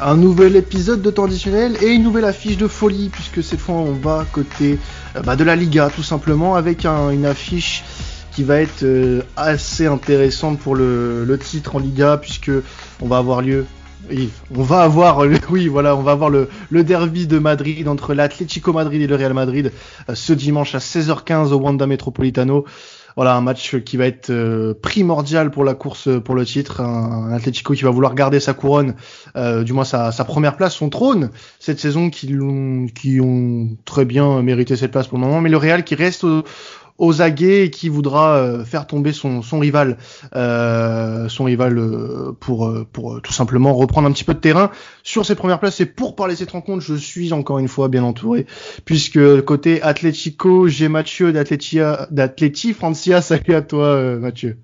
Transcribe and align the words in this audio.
Un 0.00 0.16
nouvel 0.16 0.56
épisode 0.56 1.02
de 1.02 1.10
temps 1.10 1.24
additionnel 1.24 1.76
et 1.80 1.86
une 1.86 2.02
nouvelle 2.02 2.24
affiche 2.24 2.56
de 2.56 2.66
folie 2.66 3.10
puisque 3.10 3.44
cette 3.44 3.60
fois 3.60 3.76
on 3.76 3.92
va 3.92 4.26
côté 4.32 4.78
euh, 5.14 5.22
bah, 5.22 5.36
de 5.36 5.44
la 5.44 5.54
Liga 5.54 5.88
tout 5.94 6.02
simplement 6.02 6.56
avec 6.56 6.84
une 6.84 7.24
affiche 7.24 7.84
qui 8.32 8.42
va 8.42 8.60
être 8.60 8.82
euh, 8.82 9.22
assez 9.36 9.86
intéressante 9.86 10.58
pour 10.58 10.74
le, 10.74 11.38
titre 11.40 11.76
en 11.76 11.78
Liga 11.78 12.16
puisque 12.16 12.50
on 13.00 13.06
va 13.06 13.18
avoir 13.18 13.40
lieu 13.40 13.66
on 14.54 14.62
va 14.62 14.82
avoir, 14.82 15.18
oui, 15.50 15.68
voilà, 15.68 15.96
on 15.96 16.02
va 16.02 16.12
avoir 16.12 16.28
le, 16.28 16.48
derby 16.70 17.26
de 17.26 17.38
Madrid 17.38 17.88
entre 17.88 18.14
l'Atlético 18.14 18.72
Madrid 18.72 19.00
et 19.00 19.06
le 19.06 19.14
Real 19.14 19.32
Madrid 19.32 19.72
euh, 20.08 20.14
ce 20.14 20.32
dimanche 20.32 20.74
à 20.74 20.78
16h15 20.78 21.52
au 21.52 21.56
Wanda 21.56 21.86
Metropolitano. 21.86 22.64
Voilà, 23.16 23.36
un 23.36 23.40
match 23.40 23.76
qui 23.78 23.96
va 23.96 24.06
être 24.06 24.30
euh, 24.30 24.74
primordial 24.74 25.50
pour 25.50 25.64
la 25.64 25.74
course 25.74 26.08
pour 26.24 26.34
le 26.34 26.44
titre. 26.44 26.80
Un, 26.80 27.32
Atlético 27.32 27.74
qui 27.74 27.82
va 27.82 27.90
vouloir 27.90 28.14
garder 28.14 28.40
sa 28.40 28.54
couronne, 28.54 28.94
euh, 29.36 29.62
du 29.62 29.72
moins 29.72 29.84
sa, 29.84 30.12
première 30.24 30.56
place, 30.56 30.74
son 30.74 30.88
trône 30.88 31.30
cette 31.58 31.78
saison, 31.78 32.10
qui, 32.10 32.34
ont, 32.40 32.86
qui 32.86 33.20
ont 33.20 33.76
très 33.84 34.04
bien 34.04 34.42
mérité 34.42 34.76
cette 34.76 34.90
place 34.90 35.06
pour 35.06 35.18
le 35.18 35.24
moment. 35.24 35.40
Mais 35.40 35.50
le 35.50 35.56
Real 35.56 35.84
qui 35.84 35.94
reste 35.94 36.24
au, 36.24 36.44
aux 36.98 37.12
qui 37.72 37.88
voudra 37.88 38.36
euh, 38.36 38.64
faire 38.64 38.86
tomber 38.86 39.12
son, 39.12 39.40
rival, 39.58 39.96
euh, 40.36 41.28
son 41.28 41.44
rival 41.44 41.78
euh, 41.78 42.32
pour, 42.38 42.72
pour 42.92 43.20
tout 43.22 43.32
simplement 43.32 43.74
reprendre 43.74 44.08
un 44.08 44.12
petit 44.12 44.24
peu 44.24 44.34
de 44.34 44.38
terrain 44.38 44.70
sur 45.02 45.26
ses 45.26 45.34
premières 45.34 45.58
places. 45.58 45.80
Et 45.80 45.86
pour 45.86 46.14
parler 46.14 46.36
cette 46.36 46.52
rencontre, 46.52 46.82
je 46.82 46.94
suis 46.94 47.32
encore 47.32 47.58
une 47.58 47.68
fois 47.68 47.88
bien 47.88 48.04
entouré, 48.04 48.46
puisque 48.84 49.40
côté 49.42 49.82
Atlético, 49.82 50.68
j'ai 50.68 50.88
Mathieu 50.88 51.32
d'Atleti 51.32 52.72
Francia. 52.72 53.22
Salut 53.22 53.54
à 53.54 53.62
toi, 53.62 54.16
Mathieu. 54.16 54.58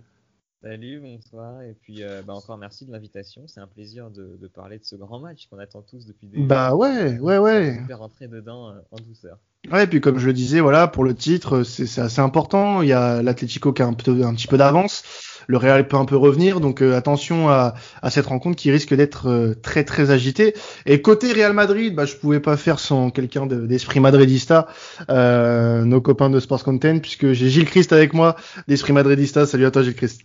Salut, 0.63 1.01
bonsoir, 1.01 1.63
et 1.63 1.75
puis 1.81 2.03
bah, 2.27 2.35
encore 2.35 2.59
merci 2.59 2.85
de 2.85 2.93
l'invitation. 2.93 3.43
C'est 3.47 3.61
un 3.61 3.67
plaisir 3.67 4.11
de, 4.11 4.37
de, 4.39 4.47
parler 4.47 4.79
de 4.79 4.85
ce 4.85 4.95
grand 4.95 5.19
match 5.19 5.47
qu'on 5.49 5.59
attend 5.59 5.81
tous 5.81 6.05
depuis 6.05 6.27
des 6.27 6.43
Bah 6.43 6.75
ouais, 6.75 7.19
ouais, 7.19 7.39
ouais. 7.39 7.81
On 7.91 7.97
rentrer 7.97 8.29
dedans 8.29 8.75
en 8.91 8.97
douceur. 9.01 9.39
Ouais, 9.71 9.85
et 9.85 9.87
puis 9.87 10.01
comme 10.01 10.19
je 10.19 10.27
le 10.27 10.33
disais, 10.33 10.61
voilà, 10.61 10.89
pour 10.89 11.05
le 11.05 11.15
titre, 11.15 11.63
c'est 11.63 12.01
assez 12.01 12.21
important. 12.21 12.83
Il 12.83 12.89
y 12.89 12.93
a 12.93 13.23
l'Atlético 13.23 13.73
qui 13.73 13.83
a 13.83 13.87
un, 13.87 13.93
peu, 13.93 14.25
un 14.25 14.35
petit 14.35 14.47
peu 14.47 14.57
d'avance. 14.57 15.03
Le 15.47 15.57
Real 15.57 15.87
peut 15.87 15.97
un 15.97 16.05
peu 16.05 16.17
revenir, 16.17 16.61
donc 16.61 16.81
euh, 16.81 16.97
attention 16.97 17.49
à, 17.49 17.75
à, 18.03 18.11
cette 18.11 18.27
rencontre 18.27 18.57
qui 18.57 18.71
risque 18.71 18.95
d'être 18.95 19.29
euh, 19.29 19.55
très 19.55 19.85
très 19.85 20.11
agitée. 20.11 20.55
Et 20.87 21.03
côté 21.03 21.33
Real 21.33 21.53
Madrid, 21.53 21.95
bah, 21.95 22.05
je 22.05 22.17
pouvais 22.17 22.41
pas 22.41 22.57
faire 22.57 22.79
sans 22.79 23.11
quelqu'un 23.11 23.47
d'esprit 23.47 24.01
madridista, 24.01 24.69
euh, 25.11 25.85
nos 25.85 26.01
copains 26.01 26.31
de 26.31 26.39
Sports 26.41 26.65
Content, 26.65 26.99
puisque 27.01 27.33
j'ai 27.33 27.49
Gilles 27.49 27.65
Christ 27.65 27.93
avec 27.93 28.15
moi, 28.15 28.37
d'esprit 28.69 28.93
madridista. 28.93 29.45
Salut 29.47 29.67
à 29.67 29.71
toi 29.71 29.83
Gilles 29.83 29.97
Christ. 29.97 30.23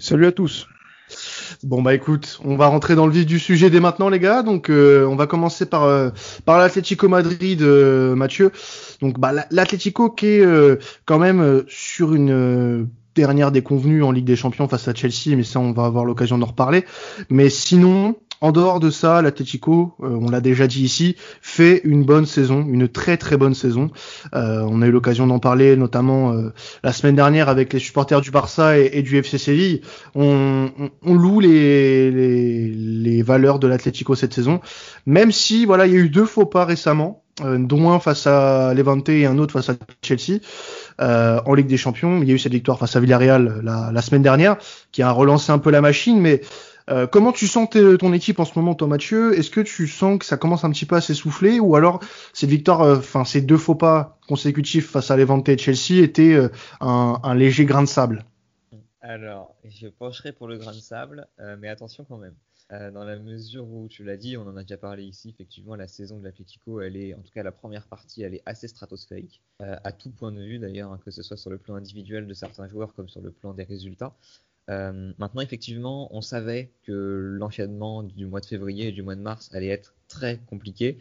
Salut 0.00 0.26
à 0.26 0.32
tous. 0.32 0.68
Bon 1.64 1.82
bah 1.82 1.92
écoute, 1.92 2.38
on 2.44 2.54
va 2.54 2.68
rentrer 2.68 2.94
dans 2.94 3.04
le 3.04 3.12
vif 3.12 3.26
du 3.26 3.40
sujet 3.40 3.68
dès 3.68 3.80
maintenant 3.80 4.08
les 4.08 4.20
gars. 4.20 4.44
Donc 4.44 4.70
euh, 4.70 5.04
on 5.06 5.16
va 5.16 5.26
commencer 5.26 5.66
par 5.66 5.82
euh, 5.82 6.10
par 6.44 6.56
l'Atlético 6.56 7.08
Madrid, 7.08 7.60
euh, 7.62 8.14
Mathieu. 8.14 8.52
Donc 9.02 9.18
bah 9.18 9.32
l'Atlético 9.50 10.08
qui 10.08 10.26
est 10.26 10.46
quand 11.04 11.18
même 11.18 11.64
sur 11.66 12.14
une 12.14 12.88
dernière 13.16 13.50
déconvenue 13.50 14.04
en 14.04 14.12
Ligue 14.12 14.26
des 14.26 14.36
Champions 14.36 14.68
face 14.68 14.86
à 14.86 14.94
Chelsea, 14.94 15.36
mais 15.36 15.42
ça 15.42 15.58
on 15.58 15.72
va 15.72 15.86
avoir 15.86 16.04
l'occasion 16.04 16.38
d'en 16.38 16.46
reparler. 16.46 16.84
Mais 17.28 17.50
sinon, 17.50 18.14
en 18.40 18.52
dehors 18.52 18.78
de 18.78 18.90
ça, 18.90 19.20
l'Atlético, 19.20 19.94
euh, 20.00 20.18
on 20.20 20.30
l'a 20.30 20.40
déjà 20.40 20.68
dit 20.68 20.84
ici, 20.84 21.16
fait 21.42 21.80
une 21.82 22.04
bonne 22.04 22.24
saison, 22.24 22.64
une 22.68 22.88
très 22.88 23.16
très 23.16 23.36
bonne 23.36 23.54
saison. 23.54 23.90
Euh, 24.34 24.64
on 24.68 24.80
a 24.80 24.86
eu 24.86 24.92
l'occasion 24.92 25.26
d'en 25.26 25.40
parler 25.40 25.76
notamment 25.76 26.32
euh, 26.32 26.52
la 26.84 26.92
semaine 26.92 27.16
dernière 27.16 27.48
avec 27.48 27.72
les 27.72 27.80
supporters 27.80 28.20
du 28.20 28.30
Barça 28.30 28.78
et, 28.78 29.02
du 29.02 29.16
FC 29.16 29.38
Séville. 29.38 29.80
On, 30.14 30.70
loue 31.04 31.40
les, 31.40 32.10
les, 32.10 33.22
valeurs 33.22 33.58
de 33.58 33.66
l'Atlético 33.66 34.14
cette 34.14 34.32
saison, 34.32 34.60
même 35.04 35.32
si 35.32 35.64
voilà, 35.64 35.86
il 35.86 35.92
y 35.92 35.96
a 35.96 35.98
eu 35.98 36.08
deux 36.08 36.24
faux 36.24 36.46
pas 36.46 36.64
récemment, 36.64 37.24
dont 37.42 37.90
un 37.90 37.98
face 37.98 38.26
à 38.26 38.72
Levante 38.74 39.08
et 39.08 39.26
un 39.26 39.38
autre 39.38 39.52
face 39.52 39.68
à 39.68 39.74
Chelsea. 40.02 40.38
en 40.98 41.54
Ligue 41.54 41.66
des 41.66 41.76
Champions. 41.76 42.20
Il 42.22 42.28
y 42.28 42.32
a 42.32 42.34
eu 42.34 42.38
cette 42.38 42.52
victoire 42.52 42.78
face 42.78 42.94
à 42.94 43.00
Villarreal 43.00 43.60
la, 43.64 43.90
la 43.92 44.02
semaine 44.02 44.22
dernière, 44.22 44.56
qui 44.92 45.02
a 45.02 45.10
relancé 45.10 45.50
un 45.50 45.58
peu 45.58 45.70
la 45.70 45.80
machine, 45.80 46.20
mais 46.20 46.40
euh, 46.88 47.06
comment 47.06 47.32
tu 47.32 47.46
sens 47.46 47.68
ton 47.70 48.12
équipe 48.12 48.40
en 48.40 48.44
ce 48.44 48.58
moment, 48.58 48.74
toi 48.74 48.88
Mathieu? 48.88 49.38
Est-ce 49.38 49.50
que 49.50 49.60
tu 49.60 49.86
sens 49.86 50.18
que 50.18 50.24
ça 50.24 50.36
commence 50.36 50.64
un 50.64 50.70
petit 50.70 50.86
peu 50.86 50.96
à 50.96 51.00
s'essouffler 51.00 51.60
ou 51.60 51.76
alors 51.76 52.00
cette 52.32 52.48
victoire, 52.48 52.82
euh, 52.82 52.98
enfin 52.98 53.24
ces 53.24 53.42
deux 53.42 53.58
faux 53.58 53.74
pas 53.74 54.18
consécutifs 54.26 54.90
face 54.90 55.10
à 55.10 55.16
Levante 55.16 55.48
et 55.48 55.58
Chelsea 55.58 56.02
étaient 56.02 56.34
euh, 56.34 56.48
un, 56.80 57.34
léger 57.34 57.66
grain 57.66 57.82
de 57.82 57.88
sable? 57.88 58.24
Alors, 59.00 59.54
je 59.64 59.88
pencherai 59.88 60.32
pour 60.32 60.48
le 60.48 60.56
grain 60.58 60.72
de 60.72 60.80
sable, 60.80 61.28
mais 61.58 61.68
attention 61.68 62.04
quand 62.04 62.18
même. 62.18 62.34
dans 62.92 63.04
la 63.04 63.18
mesure 63.18 63.66
où 63.66 63.88
tu 63.88 64.04
l'as 64.04 64.16
dit, 64.16 64.36
on 64.36 64.42
en 64.42 64.56
a 64.56 64.62
déjà 64.62 64.76
parlé 64.76 65.04
ici, 65.04 65.30
effectivement, 65.30 65.76
la 65.76 65.88
saison 65.88 66.18
de 66.18 66.24
l'Atlético, 66.24 66.80
elle 66.80 66.96
est, 66.96 67.14
en 67.14 67.20
tout 67.20 67.30
cas 67.32 67.42
la 67.42 67.52
première 67.52 67.86
partie, 67.86 68.22
elle 68.22 68.34
est 68.34 68.42
assez 68.44 68.68
stratosphérique, 68.68 69.40
à 69.60 69.92
tout 69.92 70.10
point 70.10 70.32
de 70.32 70.42
vue 70.42 70.58
d'ailleurs, 70.58 70.92
hein, 70.92 71.00
que 71.02 71.10
ce 71.10 71.22
soit 71.22 71.36
sur 71.36 71.48
le 71.48 71.58
plan 71.58 71.76
individuel 71.76 72.26
de 72.26 72.34
certains 72.34 72.68
joueurs 72.68 72.92
comme 72.92 73.08
sur 73.08 73.22
le 73.22 73.30
plan 73.30 73.54
des 73.54 73.64
résultats. 73.64 74.14
Euh, 74.68 75.12
maintenant, 75.18 75.40
effectivement, 75.40 76.14
on 76.14 76.20
savait 76.20 76.70
que 76.86 76.92
l'enchaînement 77.38 78.02
du 78.02 78.26
mois 78.26 78.40
de 78.40 78.46
février 78.46 78.88
et 78.88 78.92
du 78.92 79.02
mois 79.02 79.14
de 79.14 79.20
mars 79.20 79.50
allait 79.54 79.68
être 79.68 79.94
très 80.08 80.38
compliqué, 80.48 80.98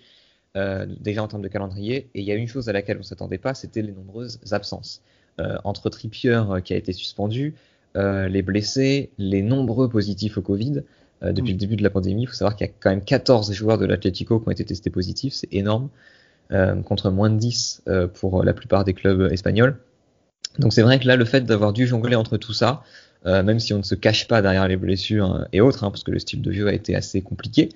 euh, 0.55 0.85
déjà 0.99 1.23
en 1.23 1.27
termes 1.27 1.41
de 1.41 1.47
calendrier. 1.47 2.09
Et 2.13 2.21
il 2.21 2.23
y 2.23 2.31
a 2.31 2.35
une 2.35 2.47
chose 2.47 2.69
à 2.69 2.73
laquelle 2.73 2.97
on 2.99 3.03
s'attendait 3.03 3.37
pas, 3.37 3.53
c'était 3.53 3.81
les 3.81 3.91
nombreuses 3.91 4.39
absences. 4.51 5.01
Euh, 5.39 5.57
entre 5.63 5.89
Trippier 5.89 6.41
qui 6.63 6.73
a 6.73 6.77
été 6.77 6.93
suspendu, 6.93 7.55
les 7.95 8.43
blessés, 8.43 9.09
les 9.17 9.41
nombreux 9.41 9.89
positifs 9.89 10.37
au 10.37 10.43
Covid. 10.43 10.83
depuis 11.23 11.53
le 11.53 11.57
début 11.57 11.75
de 11.75 11.81
la 11.81 11.89
pandémie, 11.89 12.23
il 12.23 12.27
faut 12.27 12.35
savoir 12.35 12.55
qu'il 12.55 12.67
y 12.67 12.69
a 12.69 12.73
quand 12.79 12.91
même 12.91 13.03
14 13.03 13.51
joueurs 13.53 13.79
de 13.79 13.87
l'Atlético 13.87 14.39
qui 14.39 14.47
ont 14.47 14.51
été 14.51 14.63
testés 14.63 14.91
positifs, 14.91 15.33
c'est 15.33 15.51
énorme, 15.51 15.89
contre 16.85 17.09
moins 17.09 17.31
de 17.31 17.37
10 17.37 17.85
pour 18.13 18.43
la 18.43 18.53
plupart 18.53 18.83
des 18.83 18.93
clubs 18.93 19.31
espagnols. 19.31 19.79
Donc 20.59 20.73
c'est 20.73 20.83
vrai 20.83 20.99
que 20.99 21.07
là, 21.07 21.15
le 21.15 21.25
fait 21.25 21.41
d'avoir 21.41 21.73
dû 21.73 21.87
jongler 21.87 22.15
entre 22.15 22.37
tout 22.37 22.53
ça, 22.53 22.83
euh, 23.27 23.43
même 23.43 23.59
si 23.59 23.73
on 23.73 23.79
ne 23.79 23.83
se 23.83 23.95
cache 23.95 24.27
pas 24.27 24.41
derrière 24.41 24.67
les 24.67 24.77
blessures 24.77 25.25
hein, 25.25 25.47
et 25.51 25.59
autres, 25.59 25.83
hein, 25.83 25.91
parce 25.91 26.03
que 26.03 26.11
le 26.11 26.19
style 26.19 26.41
de 26.41 26.51
jeu 26.51 26.67
a 26.67 26.73
été 26.73 26.95
assez 26.95 27.21
compliqué. 27.21 27.69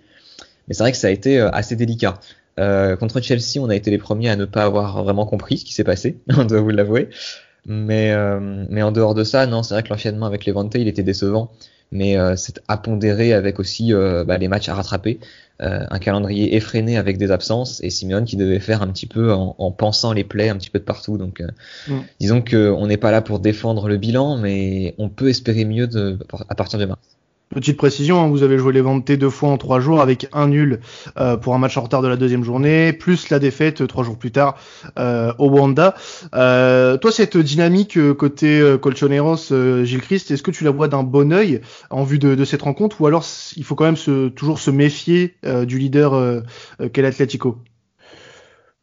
Mais 0.68 0.74
c'est 0.74 0.84
vrai 0.84 0.92
que 0.92 0.98
ça 0.98 1.08
a 1.08 1.12
été 1.12 1.40
euh, 1.40 1.50
assez 1.52 1.76
délicat. 1.76 2.20
Euh, 2.60 2.96
contre 2.96 3.20
Chelsea, 3.22 3.60
on 3.60 3.70
a 3.70 3.76
été 3.76 3.92
les 3.92 3.98
premiers 3.98 4.30
à 4.30 4.36
ne 4.36 4.46
pas 4.46 4.64
avoir 4.64 5.04
vraiment 5.04 5.26
compris 5.26 5.58
ce 5.58 5.66
qui 5.66 5.74
s'est 5.74 5.84
passé, 5.84 6.18
on 6.38 6.46
doit 6.46 6.62
vous 6.62 6.70
l'avouer. 6.70 7.10
Mais, 7.66 8.16
en 8.16 8.92
dehors 8.92 9.14
de 9.14 9.24
ça, 9.24 9.46
non, 9.46 9.62
c'est 9.62 9.76
vrai 9.76 9.84
que 9.84 9.90
l'enchaînement 9.90 10.26
avec 10.26 10.48
Levante, 10.48 10.74
il 10.76 10.88
était 10.88 11.04
décevant. 11.04 11.52
Mais 11.92 12.16
c'est 12.38 12.62
à 12.68 12.78
pondérer 12.78 13.34
avec 13.34 13.60
aussi 13.60 13.92
bah, 13.94 14.38
les 14.38 14.48
matchs 14.48 14.70
à 14.70 14.76
rattraper. 14.76 15.20
un 15.60 16.00
calendrier 16.00 16.56
effréné 16.56 16.98
avec 16.98 17.18
des 17.18 17.32
absences 17.32 17.84
et 17.84 17.90
Simeone 17.90 18.24
qui 18.24 18.38
devait 18.38 18.62
faire 18.62 18.82
un 18.82 18.88
petit 18.88 19.08
peu 19.08 19.34
en, 19.34 19.56
en 19.58 19.72
pensant 19.72 20.14
les 20.14 20.24
plays 20.24 20.50
un 20.50 20.56
petit 20.56 20.70
peu 20.70 20.80
de 20.80 20.86
partout. 20.86 21.18
Donc, 21.18 21.44
mm. 21.88 22.00
disons 22.20 22.42
qu'on 22.42 22.88
n'est 22.88 22.98
pas 22.98 23.12
là 23.12 23.22
pour 23.22 23.40
défendre 23.40 23.90
le 23.90 23.98
bilan, 23.98 24.38
mais 24.38 24.96
on 25.00 25.10
peut 25.10 25.30
espérer 25.30 25.66
mieux 25.66 25.88
de, 25.88 26.18
à 26.48 26.56
partir 26.56 26.80
de 26.80 26.86
mars. 26.86 27.02
Petite 27.54 27.76
précision, 27.76 28.22
hein, 28.22 28.30
vous 28.30 28.44
avez 28.44 28.58
joué 28.58 28.72
les 28.72 28.80
Venté 28.80 29.18
deux 29.18 29.30
fois 29.30 29.50
en 29.50 29.58
trois 29.58 29.82
jours 29.82 30.00
avec 30.00 30.30
un 30.32 30.48
nul 30.48 30.80
euh, 31.18 31.36
pour 31.36 31.54
un 31.54 31.58
match 31.58 31.76
en 31.76 31.82
retard 31.82 32.02
de 32.02 32.08
la 32.08 32.16
deuxième 32.16 32.46
journée, 32.46 32.94
plus 32.94 33.30
la 33.30 33.40
défaite 33.40 33.82
euh, 33.82 33.88
trois 33.88 34.06
jours 34.06 34.18
plus 34.18 34.32
tard 34.32 34.56
euh, 34.98 35.34
au 35.38 35.50
Wanda. 35.50 35.94
toi, 36.32 37.12
cette 37.12 37.36
dynamique 37.36 38.00
côté 38.14 38.78
Colchoneros, 38.82 39.84
Gilles 39.84 40.02
Christ, 40.02 40.32
est-ce 40.32 40.44
que 40.44 40.52
tu 40.52 40.64
la 40.64 40.72
vois 40.72 40.88
d'un 40.88 41.04
bon 41.04 41.34
œil 41.34 41.60
en 41.90 42.04
vue 42.04 42.20
de, 42.20 42.46
cette 42.46 42.62
rencontre 42.62 43.02
ou 43.02 43.08
alors 43.08 43.26
il 43.58 43.66
faut 43.66 43.76
quand 43.76 43.84
même 43.84 43.98
se, 43.98 44.30
toujours 44.30 44.60
se 44.60 44.72
méfier 44.72 45.36
du 45.66 45.78
leader 45.78 46.44
qu'est 46.94 47.02
l'Atlético? 47.02 47.58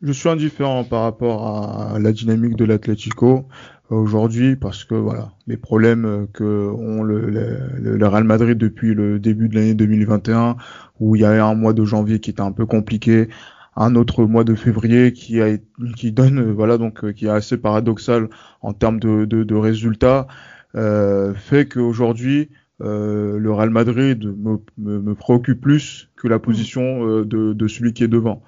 Je 0.02 0.12
suis 0.12 0.28
indifférent 0.28 0.84
par 0.84 1.02
rapport 1.02 1.48
à 1.48 1.98
la 1.98 2.12
dynamique 2.12 2.54
de 2.54 2.64
l'Atlético 2.64 3.46
aujourd'hui 3.90 4.56
parce 4.56 4.84
que 4.84 4.94
voilà 4.94 5.32
les 5.46 5.56
problèmes 5.56 6.04
euh, 6.04 6.26
que 6.32 6.70
ont 6.70 7.02
le, 7.02 7.30
le, 7.30 8.06
Real 8.06 8.24
Madrid 8.24 8.56
depuis 8.58 8.94
le 8.94 9.18
début 9.18 9.48
de 9.48 9.54
l'année 9.54 9.74
2021 9.74 10.56
où 11.00 11.16
il 11.16 11.22
y 11.22 11.24
a 11.24 11.46
un 11.46 11.54
mois 11.54 11.72
de 11.72 11.84
janvier 11.84 12.20
qui 12.20 12.30
était 12.30 12.42
un 12.42 12.52
peu 12.52 12.66
compliqué 12.66 13.28
un 13.76 13.94
autre 13.94 14.24
mois 14.24 14.44
de 14.44 14.54
février 14.54 15.12
qui 15.12 15.40
a 15.40 15.56
qui 15.96 16.12
donne 16.12 16.38
euh, 16.38 16.52
voilà 16.52 16.76
donc 16.76 17.04
euh, 17.04 17.12
qui 17.12 17.26
est 17.26 17.30
assez 17.30 17.56
paradoxal 17.56 18.28
en 18.60 18.72
termes 18.72 19.00
de, 19.00 19.24
de, 19.24 19.42
de 19.44 19.54
résultats 19.54 20.26
euh, 20.74 21.32
fait 21.34 21.66
qu'aujourd'hui 21.66 22.50
euh, 22.82 23.38
le 23.38 23.52
Real 23.52 23.70
Madrid 23.70 24.22
me, 24.24 24.58
me, 24.76 25.00
me, 25.00 25.14
préoccupe 25.14 25.60
plus 25.60 26.10
que 26.16 26.28
la 26.28 26.38
position 26.38 27.22
de, 27.24 27.52
de 27.52 27.68
celui 27.68 27.92
qui 27.92 28.04
est 28.04 28.08
devant. 28.08 28.42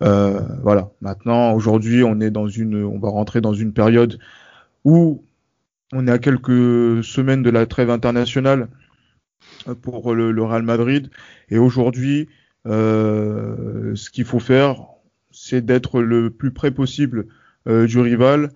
Voilà. 0.00 0.90
Maintenant, 1.00 1.52
aujourd'hui, 1.52 2.02
on 2.02 2.20
est 2.20 2.32
dans 2.32 2.48
une, 2.48 2.82
on 2.82 2.98
va 2.98 3.08
rentrer 3.08 3.40
dans 3.40 3.54
une 3.54 3.72
période 3.72 4.18
où 4.88 5.22
on 5.92 6.06
est 6.06 6.10
à 6.10 6.18
quelques 6.18 7.04
semaines 7.04 7.42
de 7.42 7.50
la 7.50 7.66
trêve 7.66 7.90
internationale 7.90 8.68
euh, 9.68 9.74
pour 9.74 10.14
le, 10.14 10.42
Real 10.42 10.62
Madrid. 10.62 11.10
Et 11.50 11.58
aujourd'hui, 11.58 12.28
euh, 12.66 13.94
ce 13.94 14.08
qu'il 14.08 14.24
faut 14.24 14.40
faire, 14.40 14.86
c'est 15.30 15.64
d'être 15.64 16.00
le 16.00 16.30
plus 16.30 16.52
près 16.52 16.70
possible 16.70 17.26
euh, 17.68 17.86
du 17.86 18.00
rival 18.00 18.50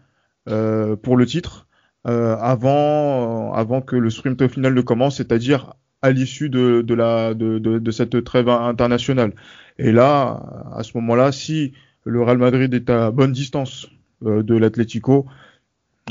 pour 1.02 1.16
le 1.16 1.24
titre 1.24 1.68
avant, 2.04 3.80
que 3.86 3.94
le 3.94 4.10
sprint 4.10 4.48
final 4.48 4.74
ne 4.74 4.80
commence, 4.80 5.18
c'est-à-dire 5.18 5.74
à 6.00 6.10
l'issue 6.10 6.48
de, 6.48 6.80
de, 6.82 7.90
cette 7.92 8.24
trêve 8.24 8.48
internationale. 8.48 9.34
Et 9.78 9.92
là, 9.92 10.66
à 10.74 10.82
ce 10.82 10.96
moment-là, 10.96 11.30
si 11.30 11.74
le 12.04 12.22
Real 12.22 12.38
Madrid 12.38 12.74
est 12.74 12.90
à 12.90 13.12
bonne 13.12 13.30
distance 13.30 13.88
de 14.20 14.56
l'Atlético, 14.56 15.26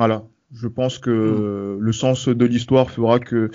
voilà, 0.01 0.23
je 0.51 0.67
pense 0.67 0.97
que 0.97 1.11
mm. 1.11 1.79
le 1.79 1.91
sens 1.91 2.27
de 2.27 2.43
l'histoire 2.43 2.89
fera 2.89 3.19
que 3.19 3.51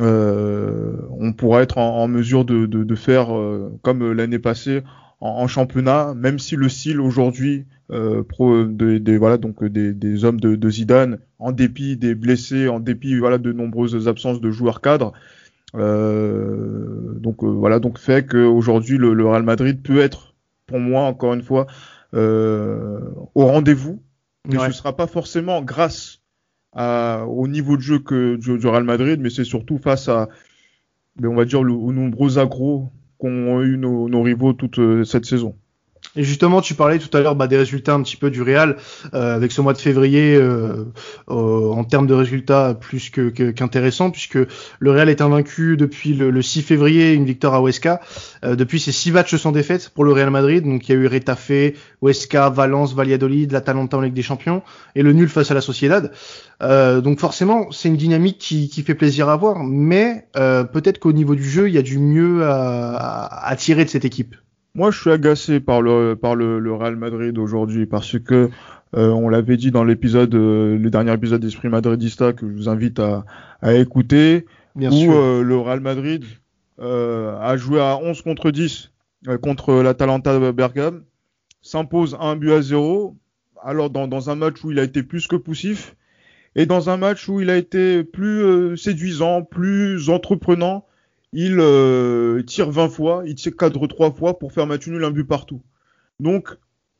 euh, 0.00 0.96
on 1.10 1.34
pourra 1.34 1.60
être 1.60 1.76
en, 1.76 2.08
mesure 2.08 2.46
de, 2.46 2.64
de, 2.64 2.84
de 2.84 2.94
faire 2.94 3.36
euh, 3.36 3.78
comme 3.82 4.12
l'année 4.12 4.38
passée 4.38 4.82
en, 5.20 5.46
championnat, 5.48 6.14
même 6.14 6.38
si 6.38 6.56
le 6.56 6.70
style 6.70 7.02
aujourd'hui 7.02 7.66
euh, 7.90 8.22
pro 8.22 8.64
des 8.64 9.18
voilà 9.18 9.36
donc 9.36 9.62
des, 9.62 9.92
des 9.92 10.24
hommes 10.24 10.40
de, 10.40 10.56
de, 10.56 10.70
Zidane, 10.70 11.18
en 11.38 11.52
dépit 11.52 11.98
des 11.98 12.14
blessés, 12.14 12.68
en 12.68 12.80
dépit 12.80 13.18
voilà 13.18 13.36
de 13.36 13.52
nombreuses 13.52 14.08
absences 14.08 14.40
de 14.40 14.50
joueurs 14.50 14.80
cadres, 14.80 15.12
euh, 15.74 17.12
donc 17.18 17.44
euh, 17.44 17.48
voilà 17.48 17.78
donc 17.78 17.98
fait 17.98 18.26
qu'aujourd'hui 18.26 18.96
le, 18.96 19.12
le 19.12 19.26
Real 19.26 19.42
Madrid 19.42 19.82
peut 19.82 20.00
être 20.00 20.32
pour 20.66 20.80
moi 20.80 21.02
encore 21.02 21.34
une 21.34 21.42
fois 21.42 21.66
euh, 22.14 23.00
au 23.34 23.46
rendez-vous, 23.46 24.02
mais 24.48 24.58
ce 24.58 24.72
sera 24.72 24.96
pas 24.96 25.06
forcément 25.06 25.62
grâce 25.62 26.20
à, 26.72 27.24
au 27.26 27.48
niveau 27.48 27.76
de 27.76 27.82
jeu 27.82 27.98
que 27.98 28.36
du, 28.36 28.58
du 28.58 28.66
Real 28.66 28.84
Madrid, 28.84 29.20
mais 29.20 29.30
c'est 29.30 29.44
surtout 29.44 29.78
face 29.78 30.08
à 30.08 30.28
on 31.22 31.34
va 31.34 31.44
dire 31.44 31.62
le, 31.62 31.72
aux 31.72 31.92
nombreux 31.92 32.38
agros 32.38 32.88
qu'ont 33.18 33.62
eu 33.62 33.76
nos, 33.76 34.22
rivaux 34.22 34.52
toute 34.52 34.78
euh, 34.78 35.04
cette 35.04 35.26
saison. 35.26 35.56
Et 36.14 36.24
justement, 36.24 36.60
tu 36.60 36.74
parlais 36.74 36.98
tout 36.98 37.14
à 37.16 37.20
l'heure 37.20 37.36
bah, 37.36 37.46
des 37.46 37.56
résultats 37.56 37.94
un 37.94 38.02
petit 38.02 38.18
peu 38.18 38.30
du 38.30 38.42
Real 38.42 38.76
euh, 39.14 39.34
avec 39.34 39.50
ce 39.50 39.62
mois 39.62 39.72
de 39.72 39.78
février 39.78 40.36
euh, 40.36 40.84
en 41.26 41.84
termes 41.84 42.06
de 42.06 42.12
résultats 42.12 42.74
plus 42.78 43.08
que 43.08 43.30
puisque 44.10 44.38
le 44.78 44.90
Real 44.90 45.08
est 45.08 45.22
invaincu 45.22 45.78
depuis 45.78 46.12
le, 46.12 46.42
6 46.42 46.62
février, 46.62 47.14
une 47.14 47.24
victoire 47.24 47.54
à 47.54 47.60
Huesca. 47.60 48.00
depuis, 48.42 48.78
ces 48.78 48.92
six 48.92 49.10
matchs 49.10 49.36
sans 49.36 49.52
défaite 49.52 49.90
pour 49.94 50.04
le 50.04 50.12
Real 50.12 50.30
Madrid. 50.30 50.64
Donc 50.64 50.88
il 50.88 50.92
y 50.92 50.94
a 50.94 51.00
eu 51.00 51.06
Retafe, 51.06 51.74
Huesca, 52.02 52.50
Valence, 52.50 52.94
Valladolid, 52.94 53.50
l'Atalanta 53.52 53.96
en 53.96 54.00
Ligue 54.02 54.12
des 54.12 54.22
Champions 54.22 54.62
et 54.94 55.02
le 55.02 55.12
nul 55.12 55.28
face 55.28 55.50
à 55.50 55.54
la 55.54 55.62
Sociedad. 55.62 56.12
donc 56.60 57.20
forcément, 57.20 57.70
c'est 57.70 57.88
une 57.88 57.96
dynamique 57.96 58.38
qui, 58.38 58.68
qui, 58.68 58.82
fait 58.82 58.94
plaisir 58.94 59.30
à 59.30 59.36
voir, 59.36 59.64
mais 59.64 60.26
peut-être 60.34 60.98
qu'au 60.98 61.12
niveau 61.12 61.34
du 61.34 61.48
jeu, 61.48 61.68
il 61.68 61.74
y 61.74 61.78
a 61.78 61.82
du 61.82 61.98
mieux 61.98 62.42
à 62.44 63.54
tirer 63.56 63.84
de 63.84 63.90
cette 63.90 64.04
équipe. 64.04 64.36
Moi, 64.74 64.90
je 64.90 65.00
suis 65.00 65.10
agacé 65.10 65.60
par 65.60 65.82
le 65.82 66.16
par 66.16 66.34
le, 66.34 66.58
le 66.58 66.72
Real 66.72 66.96
Madrid 66.96 67.36
aujourd'hui 67.36 67.84
parce 67.86 68.18
que 68.18 68.48
euh, 68.94 69.08
on 69.08 69.28
l'avait 69.28 69.56
dit 69.56 69.70
dans 69.70 69.84
l'épisode, 69.84 70.34
euh, 70.34 70.78
le 70.78 70.90
dernier 70.90 71.12
épisode 71.12 71.40
d'Esprit 71.40 71.68
Madridista 71.68 72.32
que 72.32 72.48
je 72.48 72.52
vous 72.52 72.68
invite 72.68 72.98
à, 72.98 73.24
à 73.60 73.74
écouter, 73.74 74.46
Bien 74.74 74.90
où 74.90 75.12
euh, 75.12 75.42
le 75.42 75.56
Real 75.58 75.80
Madrid 75.80 76.24
euh, 76.80 77.38
a 77.38 77.56
joué 77.56 77.80
à 77.80 77.96
11 77.96 78.20
contre 78.22 78.50
10 78.50 78.90
contre 79.40 79.74
l'Atalanta 79.82 80.52
Bergame, 80.52 81.04
s'impose 81.60 82.16
un 82.18 82.34
but 82.34 82.50
à 82.50 82.60
0, 82.60 83.16
alors 83.62 83.88
dans, 83.88 84.08
dans 84.08 84.30
un 84.30 84.34
match 84.34 84.64
où 84.64 84.72
il 84.72 84.80
a 84.80 84.82
été 84.82 85.04
plus 85.04 85.28
que 85.28 85.36
poussif, 85.36 85.94
et 86.56 86.66
dans 86.66 86.90
un 86.90 86.96
match 86.96 87.28
où 87.28 87.40
il 87.40 87.48
a 87.48 87.56
été 87.56 88.02
plus 88.02 88.76
séduisant, 88.76 89.42
plus 89.42 90.10
entreprenant, 90.10 90.84
il 91.32 91.58
euh, 91.60 92.42
tire 92.42 92.70
20 92.70 92.88
fois, 92.88 93.22
il 93.26 93.34
tire 93.34 93.56
cadre 93.56 93.86
3 93.86 94.12
fois 94.12 94.38
pour 94.38 94.52
faire 94.52 94.66
match 94.66 94.86
nul 94.86 95.02
un 95.04 95.10
but 95.10 95.24
partout. 95.24 95.62
Donc, 96.20 96.48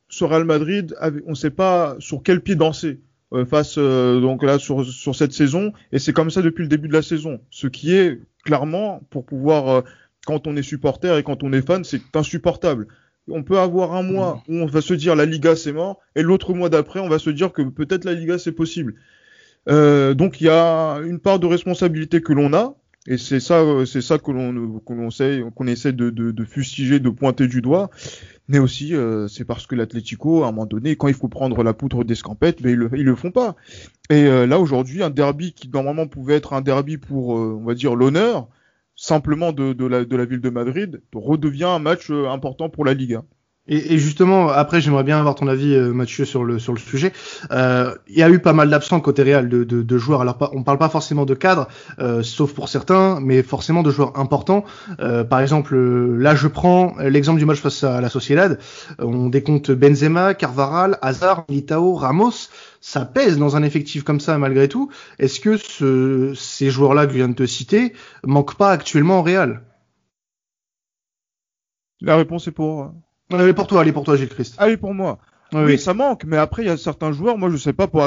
ce 0.09 0.25
Real 0.25 0.45
Madrid, 0.45 0.97
on 1.27 1.31
ne 1.31 1.35
sait 1.35 1.51
pas 1.51 1.97
sur 1.99 2.23
quel 2.23 2.41
pied 2.41 2.55
danser 2.55 3.01
euh, 3.33 3.47
face 3.47 3.77
euh, 3.79 4.21
donc 4.21 4.43
là 4.43 4.59
sur, 4.59 4.85
sur 4.85 5.15
cette 5.15 5.33
saison, 5.33 5.73
et 5.91 5.99
c'est 5.99 6.13
comme 6.13 6.31
ça 6.31 6.43
depuis 6.43 6.63
le 6.63 6.69
début 6.69 6.89
de 6.89 6.93
la 6.93 7.03
saison. 7.03 7.41
Ce 7.51 7.67
qui 7.67 7.95
est 7.95 8.21
clairement 8.45 9.03
pour 9.11 9.25
pouvoir, 9.25 9.85
quand 10.27 10.47
on 10.47 10.57
est 10.57 10.63
supporter 10.63 11.17
et 11.19 11.23
quand 11.23 11.43
on 11.43 11.53
est 11.53 11.65
fan, 11.65 11.85
c'est 11.85 12.03
insupportable. 12.15 12.89
On 13.29 13.43
peut 13.45 13.59
avoir 13.59 13.95
un 13.95 14.03
mois 14.03 14.43
où 14.49 14.57
on 14.57 14.67
va 14.67 14.81
se 14.81 14.95
dire 14.95 15.15
la 15.15 15.27
Liga 15.27 15.57
c'est 15.57 15.73
mort, 15.73 16.01
et 16.17 16.23
l'autre 16.23 16.55
mois 16.55 16.69
d'après 16.69 17.01
on 17.01 17.09
va 17.09 17.19
se 17.19 17.31
dire 17.31 17.53
que 17.53 17.63
peut-être 17.63 18.05
la 18.05 18.15
Liga 18.15 18.39
c'est 18.39 18.53
possible. 18.53 18.95
donc 19.67 20.41
il 20.41 20.45
y 20.45 20.49
a 20.49 20.97
une 20.97 21.21
part 21.21 21.39
de 21.39 21.47
responsabilité 21.47 22.21
que 22.21 22.33
l'on 22.33 22.53
a, 22.53 22.75
et 23.09 23.19
c'est 23.19 23.41
ça, 23.41 23.61
euh, 23.61 23.85
c'est 23.85 24.01
ça 24.01 24.19
que 24.19 24.31
l'on 24.31 24.79
qu'on 24.81 25.09
essaie, 25.09 25.43
qu'on 25.57 25.67
essaie 25.67 25.93
de, 25.93 26.11
de, 26.11 26.31
de, 26.31 26.45
fustiger, 26.45 27.01
de 27.01 27.11
pointer 27.11 27.49
du 27.49 27.61
doigt. 27.61 27.91
Mais 28.49 28.59
aussi, 28.59 28.95
euh, 28.95 29.27
c'est 29.29 29.45
parce 29.45 29.67
que 29.67 29.75
l'Atlético, 29.75 30.45
à 30.45 30.49
un 30.49 30.53
moment 30.53 30.67
donné, 30.67 30.95
quand 30.95 31.09
il 31.09 31.15
faut 31.15 31.29
prendre 31.29 31.65
la 31.65 31.75
poudre 31.75 32.05
d'escampette, 32.05 32.61
mais 32.61 32.73
ils 32.73 32.79
le, 32.79 32.91
ils 32.95 33.05
le 33.05 33.17
font 33.17 33.33
pas. 33.33 33.57
Et 34.09 34.25
euh, 34.27 34.47
là 34.47 34.61
aujourd'hui, 34.61 35.03
un 35.03 35.11
derby 35.11 35.53
qui 35.53 35.69
normalement 35.69 36.07
pouvait 36.07 36.35
être 36.35 36.53
un 36.53 36.61
derby 36.61 36.97
pour, 36.97 37.31
on 37.31 37.65
va 37.65 37.75
dire, 37.75 37.97
l'honneur, 37.97 38.49
simplement 38.95 39.53
de, 39.53 39.73
de, 39.73 39.87
la, 39.87 40.05
de 40.05 40.17
la 40.17 40.25
ville 40.25 40.41
de 40.41 40.51
Madrid, 40.51 41.03
redevient 41.13 41.65
un 41.65 41.79
match 41.81 42.11
important 42.11 42.69
pour 42.69 42.85
la 42.85 42.95
Liga. 42.95 43.25
Et, 43.69 43.95
et, 43.95 43.99
justement, 43.99 44.49
après, 44.49 44.81
j'aimerais 44.81 45.05
bien 45.05 45.21
avoir 45.21 45.37
ton 45.37 45.47
avis, 45.47 45.73
euh, 45.75 45.93
Mathieu, 45.93 46.25
sur 46.25 46.43
le 46.43 46.59
sur 46.59 46.73
le 46.73 46.81
sujet. 46.81 47.13
Euh, 47.53 47.95
il 48.09 48.19
y 48.19 48.23
a 48.25 48.29
eu 48.29 48.41
pas 48.41 48.53
mal 48.53 48.69
d'absents 48.69 48.99
côté 49.01 49.23
Real 49.23 49.49
de, 49.49 49.63
de, 49.63 49.83
de, 49.83 49.99
joueurs. 49.99 50.21
Alors, 50.21 50.37
on 50.53 50.65
parle 50.65 50.79
pas 50.79 50.89
forcément 50.89 51.25
de 51.27 51.35
cadres, 51.35 51.69
euh, 52.01 52.25
sauf 52.25 52.55
pour 52.55 52.69
certains, 52.69 53.21
mais 53.21 53.45
forcément 53.45 53.85
de 53.85 53.91
joueurs 53.93 54.19
importants. 54.19 54.65
Euh, 54.99 55.23
par 55.23 55.41
exemple, 55.41 55.77
là, 55.77 56.35
je 56.35 56.49
prends 56.49 56.97
l'exemple 56.99 57.39
du 57.39 57.45
match 57.45 57.61
face 57.61 57.85
à 57.85 58.01
la 58.01 58.09
Sociedad. 58.09 58.59
On 58.99 59.29
décompte 59.29 59.71
Benzema, 59.71 60.35
Carvaral, 60.35 60.99
Hazard, 61.01 61.45
Militao, 61.49 61.95
Ramos. 61.95 62.49
Ça 62.81 63.05
pèse 63.05 63.39
dans 63.39 63.55
un 63.55 63.63
effectif 63.63 64.03
comme 64.03 64.19
ça, 64.19 64.39
malgré 64.39 64.67
tout. 64.67 64.91
Est-ce 65.21 65.39
que 65.39 65.57
ce, 65.57 66.35
ces 66.35 66.69
joueurs-là 66.71 67.07
que 67.07 67.13
je 67.13 67.19
viens 67.19 67.29
de 67.29 67.35
te 67.35 67.47
citer 67.47 67.93
manquent 68.25 68.57
pas 68.57 68.71
actuellement 68.71 69.21
au 69.21 69.23
Real? 69.23 69.63
La 72.01 72.17
réponse 72.17 72.49
est 72.49 72.53
pour 72.53 72.91
Allez 73.33 73.53
pour 73.53 73.67
toi, 73.67 73.81
allez 73.81 73.93
pour 73.93 74.05
toi, 74.05 74.17
Gilles 74.17 74.29
Christ. 74.29 74.55
Allez 74.59 74.77
pour 74.77 74.95
moi. 74.95 75.19
Oui, 75.55 75.79
ça 75.79 75.93
manque, 75.95 76.25
mais 76.25 76.37
après 76.37 76.63
il 76.63 76.67
y 76.67 76.71
a 76.71 76.77
certains 76.77 77.13
joueurs, 77.13 77.37
moi 77.37 77.51
je 77.51 77.57
sais 77.57 77.73
pas 77.73 77.87
pour 77.87 78.03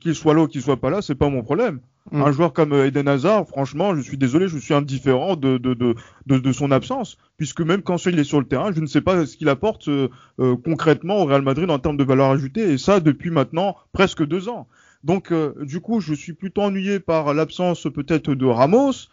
qu'il 0.00 0.14
soit 0.14 0.34
là 0.34 0.42
ou 0.42 0.46
qu'il 0.46 0.62
soit 0.62 0.76
pas 0.76 0.90
là, 0.90 1.02
c'est 1.02 1.14
pas 1.14 1.28
mon 1.28 1.42
problème. 1.42 1.80
Mm. 2.12 2.22
Un 2.22 2.32
joueur 2.32 2.52
comme 2.52 2.72
euh, 2.72 2.86
Eden 2.86 3.08
Hazard, 3.08 3.48
franchement, 3.48 3.96
je 3.96 4.00
suis 4.00 4.16
désolé, 4.16 4.46
je 4.46 4.58
suis 4.58 4.74
indifférent 4.74 5.34
de 5.34 5.58
de, 5.58 5.74
de, 5.74 5.94
de, 6.26 6.52
son 6.52 6.70
absence, 6.70 7.16
puisque 7.36 7.60
même 7.60 7.82
quand 7.82 8.04
il 8.06 8.18
est 8.18 8.24
sur 8.24 8.38
le 8.38 8.46
terrain, 8.46 8.70
je 8.72 8.80
ne 8.80 8.86
sais 8.86 9.00
pas 9.00 9.26
ce 9.26 9.36
qu'il 9.36 9.48
apporte 9.48 9.88
euh, 9.88 10.08
euh, 10.38 10.56
concrètement 10.56 11.16
au 11.22 11.24
Real 11.24 11.42
Madrid 11.42 11.68
en 11.70 11.80
termes 11.80 11.96
de 11.96 12.04
valeur 12.04 12.30
ajoutée, 12.30 12.72
et 12.72 12.78
ça 12.78 13.00
depuis 13.00 13.30
maintenant 13.30 13.76
presque 13.92 14.24
deux 14.24 14.48
ans. 14.48 14.68
Donc 15.02 15.32
du 15.60 15.80
coup, 15.80 16.00
je 16.00 16.14
suis 16.14 16.32
plutôt 16.32 16.62
ennuyé 16.62 16.98
par 16.98 17.32
l'absence 17.32 17.86
peut-être 17.94 18.34
de 18.34 18.44
Ramos, 18.44 19.06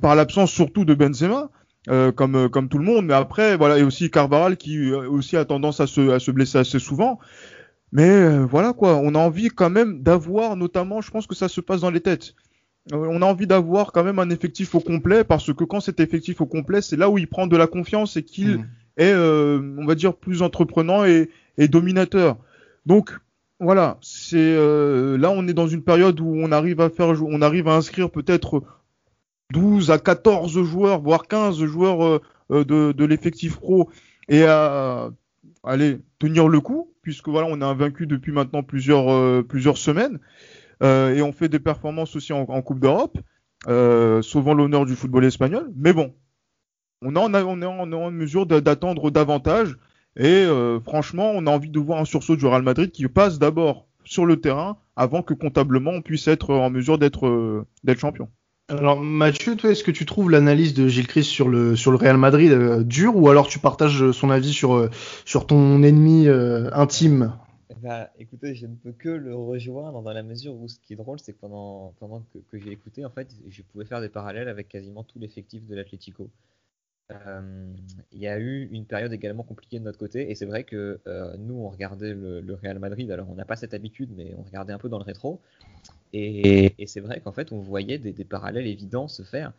par 0.00 0.14
l'absence 0.14 0.52
surtout 0.52 0.84
de 0.84 0.94
Benzema. 0.94 1.50
Euh, 1.88 2.12
comme 2.12 2.36
euh, 2.36 2.48
comme 2.48 2.68
tout 2.68 2.78
le 2.78 2.84
monde. 2.84 3.06
Mais 3.06 3.14
après, 3.14 3.56
voilà, 3.56 3.78
et 3.78 3.82
aussi 3.82 4.08
Carvaral 4.08 4.56
qui 4.56 4.78
euh, 4.78 5.08
aussi 5.10 5.36
a 5.36 5.44
tendance 5.44 5.80
à 5.80 5.88
se 5.88 6.10
à 6.10 6.20
se 6.20 6.30
blesser 6.30 6.58
assez 6.58 6.78
souvent. 6.78 7.18
Mais 7.90 8.38
voilà 8.44 8.72
quoi, 8.72 8.96
on 8.96 9.14
a 9.14 9.18
envie 9.18 9.48
quand 9.48 9.68
même 9.68 10.02
d'avoir, 10.02 10.56
notamment, 10.56 11.02
je 11.02 11.10
pense 11.10 11.26
que 11.26 11.34
ça 11.34 11.48
se 11.48 11.60
passe 11.60 11.82
dans 11.82 11.90
les 11.90 12.00
têtes. 12.00 12.34
on 12.90 13.20
a 13.20 13.26
envie 13.26 13.46
d'avoir 13.46 13.92
quand 13.92 14.02
même 14.02 14.18
un 14.18 14.30
effectif 14.30 14.74
au 14.74 14.80
complet 14.80 15.24
parce 15.24 15.52
que 15.52 15.64
quand 15.64 15.80
cet 15.80 16.00
effectif 16.00 16.40
au 16.40 16.46
complet, 16.46 16.80
c'est 16.80 16.96
là 16.96 17.10
où 17.10 17.18
il 17.18 17.28
prend 17.28 17.46
de 17.46 17.56
la 17.56 17.66
confiance 17.66 18.16
et 18.16 18.22
qu'il 18.22 18.60
mmh. 18.60 18.66
est, 18.96 19.14
on 19.14 19.84
va 19.84 19.94
dire, 19.94 20.14
plus 20.14 20.40
entreprenant 20.40 21.04
et, 21.04 21.28
et 21.58 21.68
dominateur. 21.68 22.38
Donc 22.86 23.10
voilà, 23.60 23.98
c'est 24.00 24.54
là 24.54 25.30
on 25.30 25.46
est 25.46 25.52
dans 25.52 25.68
une 25.68 25.82
période 25.82 26.18
où 26.18 26.34
on 26.34 26.50
arrive 26.50 26.80
à 26.80 26.88
faire, 26.88 27.08
on 27.22 27.42
arrive 27.42 27.68
à 27.68 27.74
inscrire 27.74 28.08
peut-être 28.08 28.62
12 29.52 29.90
à 29.90 29.98
14 29.98 30.62
joueurs, 30.62 31.00
voire 31.00 31.28
15 31.28 31.62
joueurs 31.64 32.04
euh, 32.04 32.20
euh, 32.50 32.64
de, 32.64 33.04
l'effectif 33.04 33.56
pro 33.56 33.90
et 34.28 34.44
à 34.44 35.10
aller 35.62 36.00
tenir 36.18 36.48
le 36.48 36.60
coup, 36.60 36.92
puisque 37.02 37.28
voilà, 37.28 37.48
on 37.50 37.60
a 37.60 37.74
vaincu 37.74 38.06
depuis 38.06 38.32
maintenant 38.32 38.62
plusieurs, 38.62 39.12
euh, 39.12 39.42
plusieurs 39.42 39.78
semaines, 39.78 40.18
et 40.82 41.22
on 41.22 41.30
fait 41.30 41.48
des 41.48 41.60
performances 41.60 42.16
aussi 42.16 42.32
en, 42.32 42.62
Coupe 42.62 42.80
d'Europe, 42.80 43.16
sauvant 43.64 44.52
l'honneur 44.52 44.84
du 44.84 44.96
football 44.96 45.24
espagnol. 45.24 45.70
Mais 45.76 45.92
bon, 45.92 46.12
on, 47.02 47.14
on, 47.14 47.62
est, 47.62 47.64
en, 47.64 48.10
mesure 48.10 48.46
d'attendre 48.46 49.12
davantage, 49.12 49.76
et 50.16 50.44
franchement, 50.84 51.30
on 51.36 51.46
a 51.46 51.52
envie 51.52 51.70
de 51.70 51.78
voir 51.78 52.00
un 52.00 52.04
sursaut 52.04 52.34
du 52.34 52.46
Real 52.46 52.62
Madrid 52.62 52.90
qui 52.90 53.06
passe 53.06 53.38
d'abord 53.38 53.86
sur 54.02 54.26
le 54.26 54.40
terrain 54.40 54.76
avant 54.96 55.22
que 55.22 55.34
comptablement 55.34 55.92
on 55.92 56.02
puisse 56.02 56.26
être 56.26 56.52
en 56.52 56.70
mesure 56.70 56.98
d'être 56.98 57.64
champion. 57.96 58.28
Alors 58.78 59.00
Mathieu, 59.00 59.54
toi, 59.54 59.70
est-ce 59.70 59.84
que 59.84 59.90
tu 59.90 60.06
trouves 60.06 60.30
l'analyse 60.30 60.72
de 60.72 60.88
Gilles 60.88 61.06
Christ 61.06 61.28
sur 61.28 61.48
le 61.50 61.76
sur 61.76 61.90
le 61.90 61.98
Real 61.98 62.16
Madrid 62.16 62.52
euh, 62.52 62.82
dure 62.82 63.14
ou 63.16 63.28
alors 63.28 63.46
tu 63.46 63.58
partages 63.58 64.12
son 64.12 64.30
avis 64.30 64.52
sur 64.52 64.74
euh, 64.74 64.88
sur 65.26 65.46
ton 65.46 65.82
ennemi 65.82 66.26
euh, 66.26 66.70
intime? 66.72 67.34
Bah, 67.82 68.08
écoutez, 68.18 68.54
je 68.54 68.66
ne 68.66 68.74
peux 68.74 68.92
que 68.92 69.10
le 69.10 69.34
rejoindre 69.34 70.00
dans 70.00 70.12
la 70.12 70.22
mesure 70.22 70.54
où 70.54 70.68
ce 70.68 70.78
qui 70.78 70.94
est 70.94 70.96
drôle, 70.96 71.18
c'est 71.20 71.32
que 71.34 71.40
pendant 71.40 71.92
pendant 72.00 72.22
que, 72.32 72.38
que 72.50 72.58
j'ai 72.58 72.72
écouté, 72.72 73.04
en 73.04 73.10
fait, 73.10 73.28
je 73.50 73.60
pouvais 73.60 73.84
faire 73.84 74.00
des 74.00 74.08
parallèles 74.08 74.48
avec 74.48 74.68
quasiment 74.68 75.04
tout 75.04 75.18
l'effectif 75.18 75.66
de 75.66 75.74
l'Atlético. 75.74 76.30
Il 78.12 78.18
y 78.18 78.26
a 78.26 78.38
eu 78.38 78.68
une 78.72 78.84
période 78.84 79.12
également 79.12 79.42
compliquée 79.42 79.78
de 79.78 79.84
notre 79.84 79.98
côté, 79.98 80.30
et 80.30 80.34
c'est 80.34 80.46
vrai 80.46 80.64
que 80.64 81.00
nous, 81.38 81.54
on 81.54 81.68
regardait 81.68 82.14
le, 82.14 82.54
Real 82.62 82.78
Madrid. 82.78 83.10
Alors, 83.10 83.30
on 83.30 83.34
n'a 83.34 83.44
pas 83.44 83.56
cette 83.56 83.74
habitude, 83.74 84.10
mais 84.16 84.34
on 84.38 84.42
regardait 84.42 84.72
un 84.72 84.78
peu 84.78 84.88
dans 84.88 84.98
le 84.98 85.04
rétro. 85.04 85.40
Et, 86.12 86.74
c'est 86.86 87.00
vrai 87.00 87.20
qu'en 87.20 87.32
fait, 87.32 87.52
on 87.52 87.58
voyait 87.58 87.98
des, 87.98 88.24
parallèles 88.24 88.66
évidents 88.66 89.08
se 89.08 89.22
faire. 89.22 89.52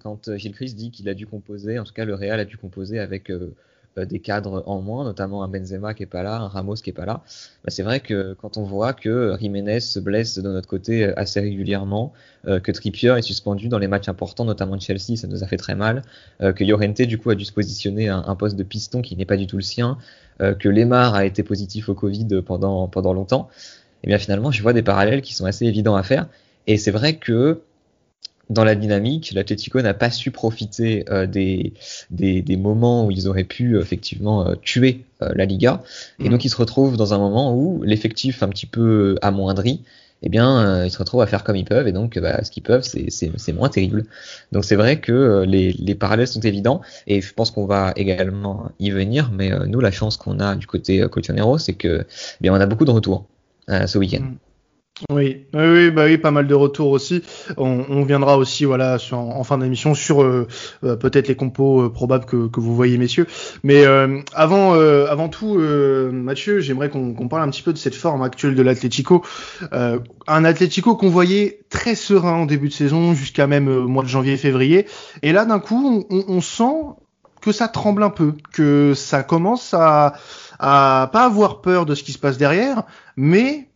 quand 0.00 0.36
Gilles 0.36 0.54
Christ 0.54 0.76
dit 0.76 0.90
qu'il 0.90 1.08
a 1.08 1.14
dû 1.14 1.26
composer, 1.26 1.78
en 1.78 1.84
tout 1.84 1.94
cas 1.94 2.04
le 2.04 2.14
Real 2.14 2.40
a 2.40 2.44
dû 2.44 2.56
composer 2.56 2.98
avec 2.98 3.30
euh, 3.30 3.54
des 3.96 4.18
cadres 4.18 4.62
en 4.66 4.80
moins, 4.80 5.04
notamment 5.04 5.42
un 5.44 5.48
Benzema 5.48 5.94
qui 5.94 6.02
est 6.02 6.06
pas 6.06 6.22
là, 6.22 6.36
un 6.36 6.48
Ramos 6.48 6.74
qui 6.74 6.90
est 6.90 6.94
pas 6.94 7.06
là. 7.06 7.22
Bah, 7.64 7.68
c'est 7.68 7.82
vrai 7.82 8.00
que 8.00 8.34
quand 8.34 8.56
on 8.56 8.64
voit 8.64 8.92
que 8.92 9.36
Jiménez 9.40 9.80
se 9.80 10.00
blesse 10.00 10.38
de 10.38 10.50
notre 10.50 10.68
côté 10.68 11.04
euh, 11.04 11.12
assez 11.18 11.40
régulièrement, 11.40 12.12
euh, 12.46 12.60
que 12.60 12.72
Trippier 12.72 13.14
est 13.16 13.22
suspendu 13.22 13.68
dans 13.68 13.78
les 13.78 13.88
matchs 13.88 14.08
importants, 14.08 14.44
notamment 14.44 14.76
de 14.76 14.82
Chelsea, 14.82 15.16
ça 15.16 15.26
nous 15.26 15.44
a 15.44 15.46
fait 15.46 15.56
très 15.56 15.74
mal, 15.74 16.02
que 16.40 16.64
Llorente 16.64 17.02
du 17.02 17.18
coup 17.18 17.30
a 17.30 17.34
dû 17.34 17.44
se 17.44 17.52
positionner 17.52 18.08
un, 18.08 18.22
un 18.26 18.34
poste 18.36 18.56
de 18.56 18.62
piston 18.62 19.02
qui 19.02 19.16
n'est 19.16 19.24
pas 19.24 19.36
du 19.36 19.46
tout 19.46 19.56
le 19.56 19.62
sien, 19.62 19.98
que 20.38 20.68
Lemar 20.68 21.14
a 21.14 21.24
été 21.24 21.42
positif 21.42 21.88
au 21.88 21.94
Covid 21.94 22.42
pendant 22.44 22.88
pendant 22.88 23.12
longtemps. 23.12 23.48
Et 24.02 24.06
eh 24.06 24.08
bien 24.08 24.18
finalement, 24.18 24.50
je 24.50 24.62
vois 24.62 24.72
des 24.72 24.82
parallèles 24.82 25.22
qui 25.22 25.34
sont 25.34 25.46
assez 25.46 25.64
évidents 25.64 25.96
à 25.96 26.02
faire. 26.02 26.28
Et 26.66 26.76
c'est 26.76 26.90
vrai 26.90 27.16
que 27.16 27.62
dans 28.50 28.64
la 28.64 28.74
dynamique, 28.74 29.32
l'Atlético 29.34 29.80
n'a 29.80 29.94
pas 29.94 30.10
su 30.10 30.30
profiter 30.30 31.04
euh, 31.10 31.26
des, 31.26 31.72
des, 32.10 32.42
des, 32.42 32.56
moments 32.56 33.06
où 33.06 33.10
ils 33.10 33.28
auraient 33.28 33.44
pu 33.44 33.78
effectivement 33.78 34.46
euh, 34.46 34.54
tuer 34.62 35.04
euh, 35.22 35.30
la 35.34 35.44
Liga. 35.44 35.82
Et 36.18 36.28
mm. 36.28 36.30
donc 36.30 36.44
ils 36.44 36.50
se 36.50 36.56
retrouvent 36.56 36.96
dans 36.96 37.14
un 37.14 37.18
moment 37.18 37.56
où 37.56 37.82
l'effectif 37.82 38.42
un 38.42 38.48
petit 38.48 38.66
peu 38.66 39.16
amoindri, 39.22 39.82
eh 40.22 40.28
bien 40.28 40.84
ils 40.84 40.90
se 40.90 40.98
retrouvent 40.98 41.20
à 41.20 41.26
faire 41.26 41.44
comme 41.44 41.56
ils 41.56 41.64
peuvent. 41.64 41.86
Et 41.86 41.92
donc 41.92 42.18
bah, 42.18 42.42
ce 42.44 42.50
qu'ils 42.50 42.62
peuvent, 42.62 42.82
c'est 42.82 43.52
moins 43.52 43.68
terrible. 43.68 44.04
Donc 44.52 44.64
c'est 44.64 44.76
vrai 44.76 44.98
que 44.98 45.44
les, 45.46 45.72
les, 45.72 45.94
parallèles 45.94 46.28
sont 46.28 46.40
évidents. 46.40 46.80
Et 47.06 47.20
je 47.20 47.34
pense 47.34 47.50
qu'on 47.50 47.66
va 47.66 47.92
également 47.96 48.70
y 48.78 48.90
venir. 48.90 49.30
Mais 49.32 49.50
nous, 49.66 49.80
la 49.80 49.90
chance 49.90 50.16
qu'on 50.16 50.40
a 50.40 50.56
du 50.56 50.66
côté 50.66 51.06
Cotonero, 51.10 51.58
c'est 51.58 51.74
que 51.74 52.06
eh 52.08 52.38
bien 52.40 52.54
on 52.54 52.60
a 52.60 52.64
beaucoup 52.64 52.86
de 52.86 52.90
retours 52.90 53.26
ce 53.68 53.98
week-end. 53.98 54.22
Mm. 54.22 54.36
Oui, 55.10 55.46
oui, 55.52 55.90
bah 55.90 56.04
oui, 56.04 56.18
pas 56.18 56.30
mal 56.30 56.46
de 56.46 56.54
retours 56.54 56.90
aussi. 56.90 57.20
On, 57.56 57.84
on 57.88 58.04
viendra 58.04 58.38
aussi, 58.38 58.64
voilà, 58.64 58.96
sur, 58.98 59.18
en, 59.18 59.42
fin 59.42 59.58
d'émission 59.58 59.92
sur 59.92 60.22
euh, 60.22 60.46
euh, 60.84 60.94
peut-être 60.94 61.26
les 61.26 61.34
compos 61.34 61.82
euh, 61.82 61.92
probables 61.92 62.26
que, 62.26 62.46
que, 62.46 62.60
vous 62.60 62.76
voyez, 62.76 62.96
messieurs. 62.96 63.26
Mais 63.64 63.84
avant, 64.34 64.74
avant 64.74 65.28
tout, 65.28 65.58
Mathieu, 66.12 66.60
j'aimerais 66.60 66.90
qu'on 66.90 67.28
parle 67.28 67.42
un 67.42 67.50
petit 67.50 67.62
peu 67.62 67.72
de 67.72 67.78
cette 67.78 67.96
forme 67.96 68.22
actuelle 68.22 68.54
de 68.54 68.62
l'Atlético. 68.62 69.24
un 69.72 70.44
Atlético 70.44 70.94
qu'on 70.94 71.10
voyait 71.10 71.60
très 71.70 71.96
serein 71.96 72.34
en 72.34 72.46
début 72.46 72.68
de 72.68 72.74
saison, 72.74 73.14
jusqu'à 73.14 73.48
même 73.48 73.68
mois 73.86 74.04
de 74.04 74.08
janvier-février. 74.08 74.86
Et 75.22 75.32
là, 75.32 75.44
d'un 75.44 75.58
coup, 75.58 76.06
on, 76.08 76.24
on, 76.28 76.40
sent 76.40 76.94
que 77.40 77.50
ça 77.50 77.66
tremble 77.66 78.04
un 78.04 78.10
peu, 78.10 78.34
que 78.52 78.94
ça 78.94 79.24
commence 79.24 79.74
à, 79.74 80.14
à 80.60 81.10
pas 81.12 81.24
avoir 81.24 81.62
peur 81.62 81.84
de 81.84 81.96
ce 81.96 82.04
qui 82.04 82.12
se 82.12 82.18
passe 82.18 82.38
derrière, 82.38 82.84
mais 83.16 83.68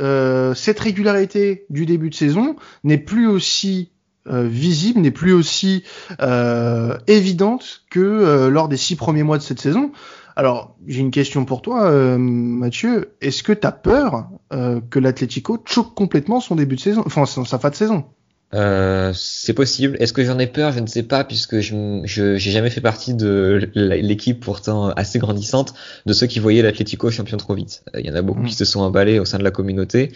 euh, 0.00 0.54
cette 0.54 0.80
régularité 0.80 1.66
du 1.70 1.86
début 1.86 2.10
de 2.10 2.14
saison 2.14 2.56
n'est 2.84 2.98
plus 2.98 3.26
aussi 3.26 3.90
euh, 4.28 4.46
visible, 4.46 5.00
n'est 5.00 5.10
plus 5.10 5.32
aussi 5.32 5.84
euh, 6.20 6.96
évidente 7.06 7.82
que 7.90 8.48
lors 8.48 8.68
des 8.68 8.76
six 8.76 8.96
premiers 8.96 9.22
mois 9.22 9.38
de 9.38 9.42
cette 9.42 9.60
saison. 9.60 9.92
Alors, 10.34 10.76
j'ai 10.86 11.00
une 11.00 11.10
question 11.10 11.44
pour 11.44 11.60
toi, 11.60 11.90
Mathieu. 12.16 13.12
Est-ce 13.20 13.42
que 13.42 13.52
tu 13.52 13.66
as 13.66 13.72
peur 13.72 14.30
que 14.50 14.98
l'Atlético 14.98 15.58
choque 15.66 15.94
complètement 15.94 16.40
son 16.40 16.56
début 16.56 16.76
de 16.76 16.80
saison, 16.80 17.02
enfin 17.04 17.26
sa 17.26 17.58
fin 17.58 17.68
de 17.68 17.74
saison? 17.74 18.06
Euh, 18.54 19.12
c'est 19.14 19.54
possible. 19.54 19.96
Est-ce 19.98 20.12
que 20.12 20.24
j'en 20.24 20.38
ai 20.38 20.46
peur? 20.46 20.72
Je 20.72 20.80
ne 20.80 20.86
sais 20.86 21.02
pas, 21.02 21.24
puisque 21.24 21.60
je 21.60 22.02
j'ai 22.04 22.38
jamais 22.38 22.70
fait 22.70 22.80
partie 22.80 23.14
de 23.14 23.70
l'équipe 23.74 24.40
pourtant 24.40 24.90
assez 24.90 25.18
grandissante 25.18 25.74
de 26.04 26.12
ceux 26.12 26.26
qui 26.26 26.38
voyaient 26.38 26.62
l'Atlético 26.62 27.10
champion 27.10 27.38
trop 27.38 27.54
vite. 27.54 27.82
Euh, 27.94 28.00
il 28.00 28.06
y 28.06 28.10
en 28.10 28.14
a 28.14 28.22
beaucoup 28.22 28.42
mm. 28.42 28.46
qui 28.46 28.54
se 28.54 28.64
sont 28.64 28.80
emballés 28.80 29.18
au 29.18 29.24
sein 29.24 29.38
de 29.38 29.44
la 29.44 29.50
communauté. 29.50 30.12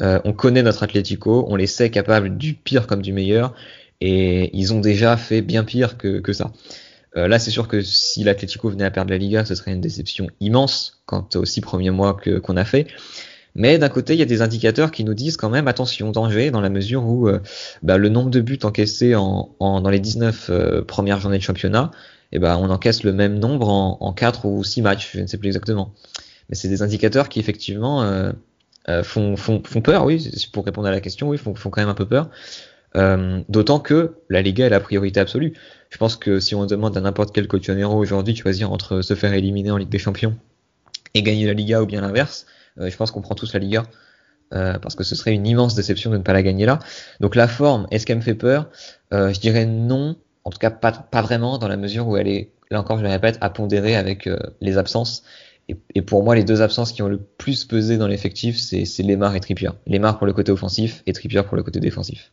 Euh, 0.00 0.20
on 0.24 0.32
connaît 0.32 0.62
notre 0.62 0.82
Atlético, 0.82 1.46
on 1.48 1.56
les 1.56 1.66
sait 1.66 1.90
capables 1.90 2.36
du 2.36 2.54
pire 2.54 2.86
comme 2.86 3.02
du 3.02 3.12
meilleur, 3.12 3.54
et 4.00 4.56
ils 4.56 4.72
ont 4.72 4.80
déjà 4.80 5.16
fait 5.16 5.42
bien 5.42 5.64
pire 5.64 5.96
que, 5.96 6.20
que 6.20 6.32
ça. 6.32 6.52
Euh, 7.16 7.26
là, 7.26 7.38
c'est 7.38 7.50
sûr 7.50 7.68
que 7.68 7.80
si 7.80 8.22
l'Atlético 8.22 8.68
venait 8.68 8.84
à 8.84 8.90
perdre 8.90 9.10
la 9.10 9.18
Liga, 9.18 9.44
ce 9.44 9.54
serait 9.54 9.72
une 9.72 9.80
déception 9.80 10.28
immense 10.40 11.00
quant 11.06 11.26
aux 11.34 11.44
six 11.44 11.60
premiers 11.60 11.90
mois 11.90 12.14
que 12.14 12.38
qu'on 12.38 12.56
a 12.56 12.64
fait. 12.64 12.86
Mais 13.58 13.76
d'un 13.76 13.88
côté, 13.88 14.14
il 14.14 14.20
y 14.20 14.22
a 14.22 14.24
des 14.24 14.40
indicateurs 14.40 14.92
qui 14.92 15.02
nous 15.02 15.14
disent 15.14 15.36
quand 15.36 15.50
même 15.50 15.66
attention, 15.66 16.12
danger, 16.12 16.52
dans 16.52 16.60
la 16.60 16.70
mesure 16.70 17.04
où 17.04 17.28
euh, 17.28 17.40
bah, 17.82 17.98
le 17.98 18.08
nombre 18.08 18.30
de 18.30 18.40
buts 18.40 18.60
encaissés 18.62 19.16
en, 19.16 19.52
en 19.58 19.80
dans 19.80 19.90
les 19.90 19.98
19 19.98 20.46
euh, 20.48 20.82
premières 20.82 21.18
journées 21.18 21.38
de 21.38 21.42
championnat, 21.42 21.90
eh 22.30 22.38
ben 22.38 22.56
on 22.56 22.70
encaisse 22.70 23.02
le 23.02 23.12
même 23.12 23.36
nombre 23.40 23.68
en, 23.68 23.98
en 24.00 24.12
4 24.12 24.44
ou 24.44 24.62
6 24.62 24.82
matchs, 24.82 25.10
je 25.12 25.20
ne 25.20 25.26
sais 25.26 25.38
plus 25.38 25.48
exactement. 25.48 25.92
Mais 26.48 26.54
c'est 26.54 26.68
des 26.68 26.82
indicateurs 26.82 27.28
qui 27.28 27.40
effectivement 27.40 28.04
euh, 28.04 28.32
font, 29.02 29.36
font, 29.36 29.60
font, 29.64 29.80
peur, 29.80 30.04
oui, 30.04 30.30
pour 30.52 30.64
répondre 30.64 30.86
à 30.86 30.92
la 30.92 31.00
question, 31.00 31.28
oui, 31.28 31.36
font, 31.36 31.56
font 31.56 31.70
quand 31.70 31.80
même 31.80 31.90
un 31.90 31.94
peu 31.94 32.06
peur. 32.06 32.30
D'autant 33.48 33.80
que 33.80 34.14
la 34.28 34.40
Liga 34.40 34.66
est 34.66 34.70
la 34.70 34.80
priorité 34.80 35.18
absolue. 35.18 35.52
Je 35.90 35.98
pense 35.98 36.14
que 36.14 36.38
si 36.38 36.54
on 36.54 36.64
demande 36.64 36.96
à 36.96 37.00
n'importe 37.00 37.34
quel 37.34 37.48
coachonero 37.48 37.98
aujourd'hui 37.98 38.34
de 38.34 38.38
choisir 38.38 38.70
entre 38.72 39.02
se 39.02 39.14
faire 39.14 39.32
éliminer 39.34 39.72
en 39.72 39.76
Ligue 39.76 39.88
des 39.88 39.98
Champions 39.98 40.36
et 41.14 41.22
gagner 41.22 41.46
la 41.46 41.54
Liga 41.54 41.82
ou 41.82 41.86
bien 41.86 42.00
l'inverse, 42.00 42.46
euh, 42.46 42.67
je 42.80 42.96
pense 42.96 43.10
qu'on 43.10 43.20
prend 43.20 43.34
tous 43.34 43.52
la 43.52 43.60
Liga. 43.60 43.84
Euh, 44.54 44.78
parce 44.78 44.94
que 44.94 45.04
ce 45.04 45.14
serait 45.14 45.34
une 45.34 45.46
immense 45.46 45.74
déception 45.74 46.10
de 46.10 46.16
ne 46.16 46.22
pas 46.22 46.32
la 46.32 46.42
gagner 46.42 46.64
là. 46.64 46.78
Donc 47.20 47.34
la 47.34 47.46
forme, 47.48 47.86
est-ce 47.90 48.06
qu'elle 48.06 48.16
me 48.16 48.22
fait 48.22 48.34
peur? 48.34 48.70
Euh, 49.12 49.30
Je 49.30 49.40
dirais 49.40 49.66
non, 49.66 50.16
en 50.44 50.50
tout 50.50 50.58
cas 50.58 50.70
pas, 50.70 51.06
vraiment 51.20 51.58
dans 51.58 51.68
la 51.68 51.76
mesure 51.76 52.08
où 52.08 52.16
elle 52.16 52.28
est, 52.28 52.52
là 52.70 52.80
encore 52.80 52.96
je 52.96 53.02
le 53.02 53.10
répète, 53.10 53.36
à 53.42 53.50
pondérer 53.50 53.94
avec 53.94 54.28
les 54.62 54.78
absences. 54.78 55.22
Et, 55.68 55.76
et, 55.94 56.00
pour 56.00 56.24
moi, 56.24 56.34
les 56.34 56.44
deux 56.44 56.62
absences 56.62 56.92
qui 56.92 57.02
ont 57.02 57.08
le 57.08 57.18
plus 57.18 57.66
pesé 57.66 57.98
dans 57.98 58.06
l'effectif, 58.08 58.56
c'est 58.56 59.02
Lemar 59.02 59.36
et 59.36 59.40
Trippier. 59.40 59.68
Lemar 59.86 60.16
pour 60.16 60.26
le 60.26 60.32
côté 60.32 60.50
offensif 60.50 61.02
et 61.06 61.12
Trippier 61.12 61.42
pour 61.42 61.56
le 61.56 61.62
côté 61.62 61.78
défensif. 61.78 62.32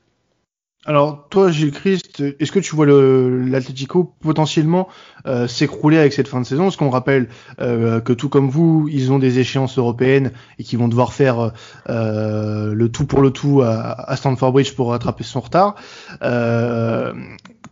Alors 0.88 1.27
toi, 1.30 1.50
Gilles 1.50 1.72
Christ, 1.72 2.22
est-ce 2.39 2.51
que 2.51 2.60
tu 2.60 2.75
vois 2.75 2.86
l'Atlético 2.86 4.13
potentiellement 4.22 4.88
euh, 5.25 5.48
s'écrouler 5.48 5.98
avec 5.98 6.13
cette 6.13 6.27
fin 6.27 6.39
de 6.39 6.46
saison? 6.46 6.65
Parce 6.65 6.77
qu'on 6.77 6.92
rappelle 6.92 7.27
euh, 7.60 8.00
que 8.01 8.13
tout 8.13 8.30
comme 8.30 8.50
vous, 8.50 8.88
ils 8.92 9.12
ont 9.12 9.18
des 9.18 9.39
échéances 9.39 9.80
européennes 9.80 10.32
et 10.60 10.63
qu'ils 10.63 10.77
vont 10.77 10.88
devoir 10.88 11.13
faire 11.13 11.54
euh, 11.89 12.74
le 12.75 12.89
tout 12.89 13.08
pour 13.08 13.22
le 13.22 13.32
tout 13.32 13.63
à, 13.63 14.10
à 14.10 14.15
Stamford 14.15 14.51
Bridge 14.51 14.75
pour 14.75 14.92
rattraper 14.92 15.24
son 15.24 15.39
retard. 15.39 15.74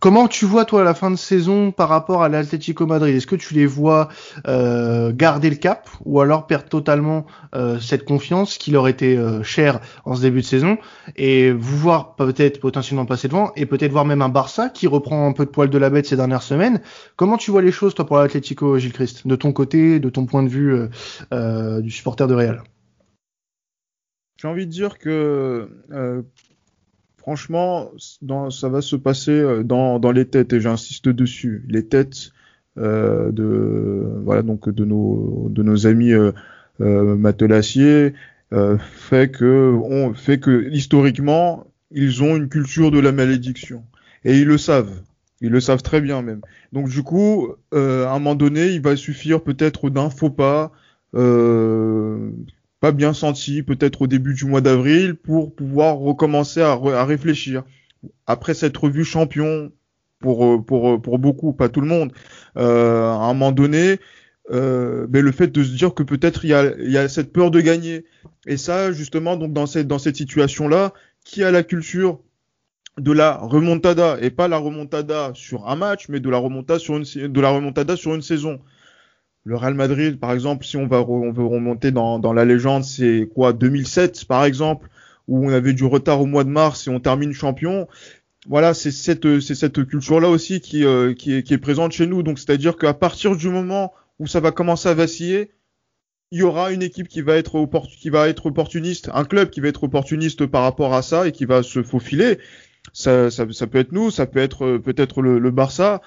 Comment 0.04 0.28
tu 0.28 0.44
vois 0.44 0.66
toi 0.66 0.84
la 0.84 0.94
fin 0.94 1.12
de 1.12 1.16
saison 1.16 1.72
par 1.72 1.88
rapport 1.88 2.24
à 2.24 2.28
l'Atlético 2.28 2.86
Madrid? 2.86 3.16
Est-ce 3.16 3.26
que 3.26 3.38
tu 3.38 3.54
les 3.54 3.66
vois 3.66 4.10
euh, 4.50 5.14
garder 5.16 5.50
le 5.50 5.56
cap 5.56 5.90
ou 6.04 6.20
alors 6.20 6.46
perdre 6.46 6.68
totalement 6.68 7.26
euh, 7.56 7.80
cette 7.80 8.04
confiance 8.04 8.58
qui 8.58 8.72
leur 8.72 8.90
était 8.90 9.16
euh, 9.16 9.44
chère 9.44 9.80
en 10.04 10.14
ce 10.16 10.22
début 10.22 10.42
de 10.42 10.46
saison? 10.46 10.78
Et 11.16 11.52
vous 11.54 11.78
voir 11.78 12.16
peut-être 12.16 12.60
potentiellement 12.60 13.03
passer 13.06 13.28
devant 13.28 13.52
et 13.56 13.66
peut-être 13.66 13.92
voir 13.92 14.06
même 14.06 14.22
un 14.22 14.30
Barça 14.30 14.70
qui 14.70 14.88
reprend 14.88 15.28
un 15.28 15.34
peu 15.34 15.46
de 15.46 15.50
poil 15.50 15.70
de 15.70 15.78
la 15.78 15.90
bête 15.90 16.06
ces 16.06 16.16
dernières 16.16 16.44
semaines. 16.44 16.82
Comment 17.16 17.38
tu 17.38 17.52
vois 17.52 17.62
les 17.62 17.72
choses 17.72 17.94
toi 17.96 18.06
pour 18.06 18.18
l'Atlético 18.18 18.78
Gilles 18.78 18.94
Christ 18.94 19.28
de 19.28 19.36
ton 19.36 19.52
côté, 19.52 20.00
de 20.00 20.10
ton 20.10 20.26
point 20.26 20.44
de 20.44 20.50
vue 20.50 20.90
du 21.82 21.92
supporter 21.92 22.28
de 22.28 22.34
Real? 22.34 22.64
J'ai 24.38 24.48
envie 24.48 24.66
de 24.66 24.72
dire 24.72 24.98
que 24.98 25.70
franchement, 27.24 27.92
dans, 28.22 28.50
ça 28.50 28.68
va 28.68 28.82
se 28.82 28.98
passer 28.98 29.32
euh, 29.32 29.64
dans, 29.64 29.98
dans 29.98 30.12
les 30.12 30.26
têtes 30.26 30.52
et 30.52 30.60
j'insiste 30.60 31.08
dessus. 31.08 31.64
Les 31.70 31.88
têtes 31.88 32.32
euh, 32.78 33.32
de 33.32 34.22
voilà 34.24 34.42
donc 34.42 34.70
de 34.70 34.84
nos 34.84 35.48
de 35.50 35.64
nos 35.64 35.88
amis 35.88 36.12
euh, 36.12 36.32
euh 36.82 37.16
Matelassier 37.16 38.14
euh, 38.52 38.78
fait 38.80 39.30
que 39.30 39.80
fait 40.16 40.40
que 40.40 40.70
historiquement 40.72 41.68
ils 41.94 42.24
ont 42.24 42.36
une 42.36 42.50
culture 42.50 42.92
de 42.92 43.00
la 43.00 43.12
malédiction 43.12 43.84
et 44.26 44.38
ils 44.38 44.48
le 44.48 44.58
savent. 44.58 45.02
Ils 45.42 45.50
le 45.50 45.60
savent 45.60 45.82
très 45.82 46.02
bien 46.02 46.22
même. 46.22 46.42
Donc 46.72 46.90
du 46.90 47.04
coup, 47.04 47.54
à 47.72 47.78
un 47.78 48.20
moment 48.20 48.36
donné, 48.36 48.68
il 48.68 48.82
va 48.82 48.96
suffire 48.96 49.42
peut-être 49.42 49.90
d'un 49.90 50.10
faux 50.10 50.30
pas, 50.30 50.72
euh, 51.16 52.32
pas 52.84 52.92
bien 52.92 53.14
senti 53.14 53.64
peut-être 53.64 54.02
au 54.02 54.08
début 54.08 54.34
du 54.34 54.44
mois 54.44 54.60
d'avril 54.60 55.16
pour 55.16 55.56
pouvoir 55.56 55.96
recommencer 55.96 56.60
à, 56.62 57.06
réfléchir. 57.06 57.64
Après 58.28 58.54
cette 58.54 58.76
revue 58.76 59.06
champion, 59.06 59.72
pour, 60.20 60.46
euh, 60.46 60.58
pour, 60.62 60.90
euh, 60.90 60.98
pour 60.98 61.18
beaucoup, 61.18 61.54
pas 61.54 61.70
tout 61.70 61.80
le 61.80 61.88
monde, 61.88 62.12
euh, 62.58 63.10
à 63.10 63.24
un 63.24 63.34
moment 63.34 63.54
donné, 63.54 64.00
euh, 64.52 65.08
mais 65.10 65.22
le 65.22 65.32
fait 65.32 65.48
de 65.48 65.64
se 65.64 65.72
dire 65.74 65.94
que 65.94 66.04
peut-être 66.04 66.44
il 66.44 66.50
y 66.50 66.54
a, 66.54 66.76
y 66.78 66.98
a 66.98 67.08
cette 67.08 67.32
peur 67.32 67.52
de 67.52 67.62
gagner. 67.62 68.04
Et 68.46 68.58
ça, 68.58 68.92
justement, 68.92 69.38
donc 69.38 69.54
dans 69.54 69.66
cette, 69.66 69.88
dans 69.88 70.00
cette 70.00 70.18
situation-là, 70.18 70.94
qui 71.24 71.44
a 71.44 71.52
la 71.52 71.64
culture 71.64 72.20
de 72.98 73.12
la 73.12 73.38
remontada 73.38 74.18
et 74.22 74.30
pas 74.30 74.48
la 74.48 74.58
remontada 74.58 75.32
sur 75.34 75.68
un 75.68 75.76
match, 75.76 76.10
mais 76.10 76.20
de 76.20 76.30
la 76.30 76.38
remontada 76.38 76.78
sur 77.96 78.14
une, 78.16 78.22
saison. 78.22 78.60
Le 79.46 79.56
Real 79.56 79.74
Madrid, 79.74 80.20
par 80.20 80.32
exemple, 80.32 80.66
si 80.66 80.78
on 80.78 80.88
va 80.88 81.00
veut 81.00 81.46
remonter 81.46 81.92
dans, 81.92 82.34
la 82.34 82.46
légende, 82.46 82.84
c'est 82.84 83.30
quoi 83.34 83.52
2007 83.54 84.26
par 84.26 84.46
exemple, 84.46 84.90
où 85.28 85.48
on 85.48 85.50
avait 85.50 85.74
du 85.74 85.86
retard 85.86 86.22
au 86.22 86.26
mois 86.26 86.44
de 86.44 86.50
mars 86.50 86.88
et 86.88 86.92
on 86.92 87.00
termine 87.00 87.34
champion. 87.34 87.88
Voilà, 88.48 88.74
c'est 88.74 88.92
cette 88.92 89.40
c'est 89.40 89.86
culture 89.86 90.20
là 90.20 90.30
aussi 90.30 90.62
euh, 90.76 91.14
qui, 91.14 91.34
est, 91.34 91.44
qui 91.44 91.54
est 91.54 91.58
présente 91.58 91.94
chez 91.94 92.08
nous. 92.08 92.24
Donc 92.24 92.40
c'est-à-dire 92.40 92.78
qu'à 92.78 92.94
partir 92.94 93.36
du 93.36 93.50
moment 93.50 93.94
où 94.20 94.28
ça 94.28 94.40
va 94.40 94.52
commencer 94.52 94.90
à 94.90 94.94
vaciller, 94.94 95.52
il 96.32 96.40
y 96.40 96.44
aura 96.44 96.72
une 96.72 96.82
équipe 96.82 97.08
qui 97.08 97.22
va 97.22 97.36
être 97.36 97.68
qui 98.00 98.10
va 98.10 98.28
être 98.28 98.48
opportuniste, 98.48 99.10
un 99.14 99.24
club 99.24 99.50
qui 99.50 99.62
va 99.62 99.68
être 99.68 99.84
opportuniste 99.84 100.46
par 100.46 100.64
rapport 100.64 100.94
à 100.94 101.02
ça 101.02 101.28
et 101.28 101.32
qui 101.32 101.46
va 101.46 101.64
se 101.64 101.84
faufiler. 101.84 102.40
ça, 102.94 103.30
ça, 103.30 103.46
ça, 103.52 103.68
peut 103.68 103.80
être 103.80 103.92
nous, 103.92 104.12
ça 104.12 104.26
peut 104.26 104.40
être 104.40 104.78
peut-être 104.78 105.22
le, 105.22 105.40
le, 105.40 105.52
Barça, 105.52 106.02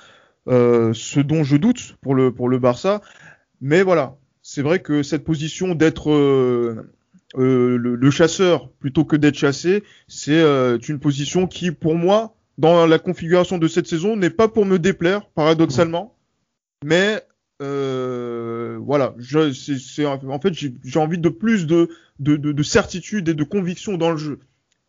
ce 0.49 1.21
dont 1.21 1.45
je 1.45 1.57
doute 1.57 1.97
pour 2.01 2.15
le 2.15 2.33
pour 2.33 2.49
le 2.49 2.59
Barça. 2.59 3.01
Mais 3.61 3.83
voilà, 3.83 4.17
c'est 4.43 4.63
vrai 4.63 4.81
que 4.81 5.03
cette 5.03 5.25
position 5.25 5.75
d'être 5.75 6.11
le, 7.37 7.77
le, 7.77 8.11
chasseur 8.11 8.71
plutôt 8.81 9.05
que 9.05 9.17
d'être 9.17 9.37
chassé, 9.37 9.85
c'est 10.09 10.43
une 10.89 10.99
position 10.99 11.47
qui, 11.47 11.71
pour 11.71 11.95
moi, 11.95 12.37
dans 12.59 12.87
la 12.87 12.99
configuration 12.99 13.59
de 13.59 13.69
cette 13.69 13.87
saison, 13.87 14.17
n'est 14.17 14.31
pas 14.31 14.49
pour 14.49 14.65
me 14.65 14.79
déplaire, 14.79 15.29
paradoxalement, 15.31 16.17
mais 16.85 17.23
euh, 17.63 18.79
voilà, 18.83 19.15
je, 19.19 19.53
c'est, 19.53 20.05
en 20.05 20.41
fait 20.41 20.53
j'ai 20.53 20.99
envie 20.99 21.19
de 21.19 21.29
plus 21.31 21.67
de, 21.67 21.89
de, 22.19 22.37
de, 22.37 22.53
de, 22.53 22.63
certitude 22.63 23.29
et 23.29 23.35
de 23.35 23.45
conviction 23.45 23.97
dans 23.97 24.11
le 24.11 24.19
jeu. 24.19 24.41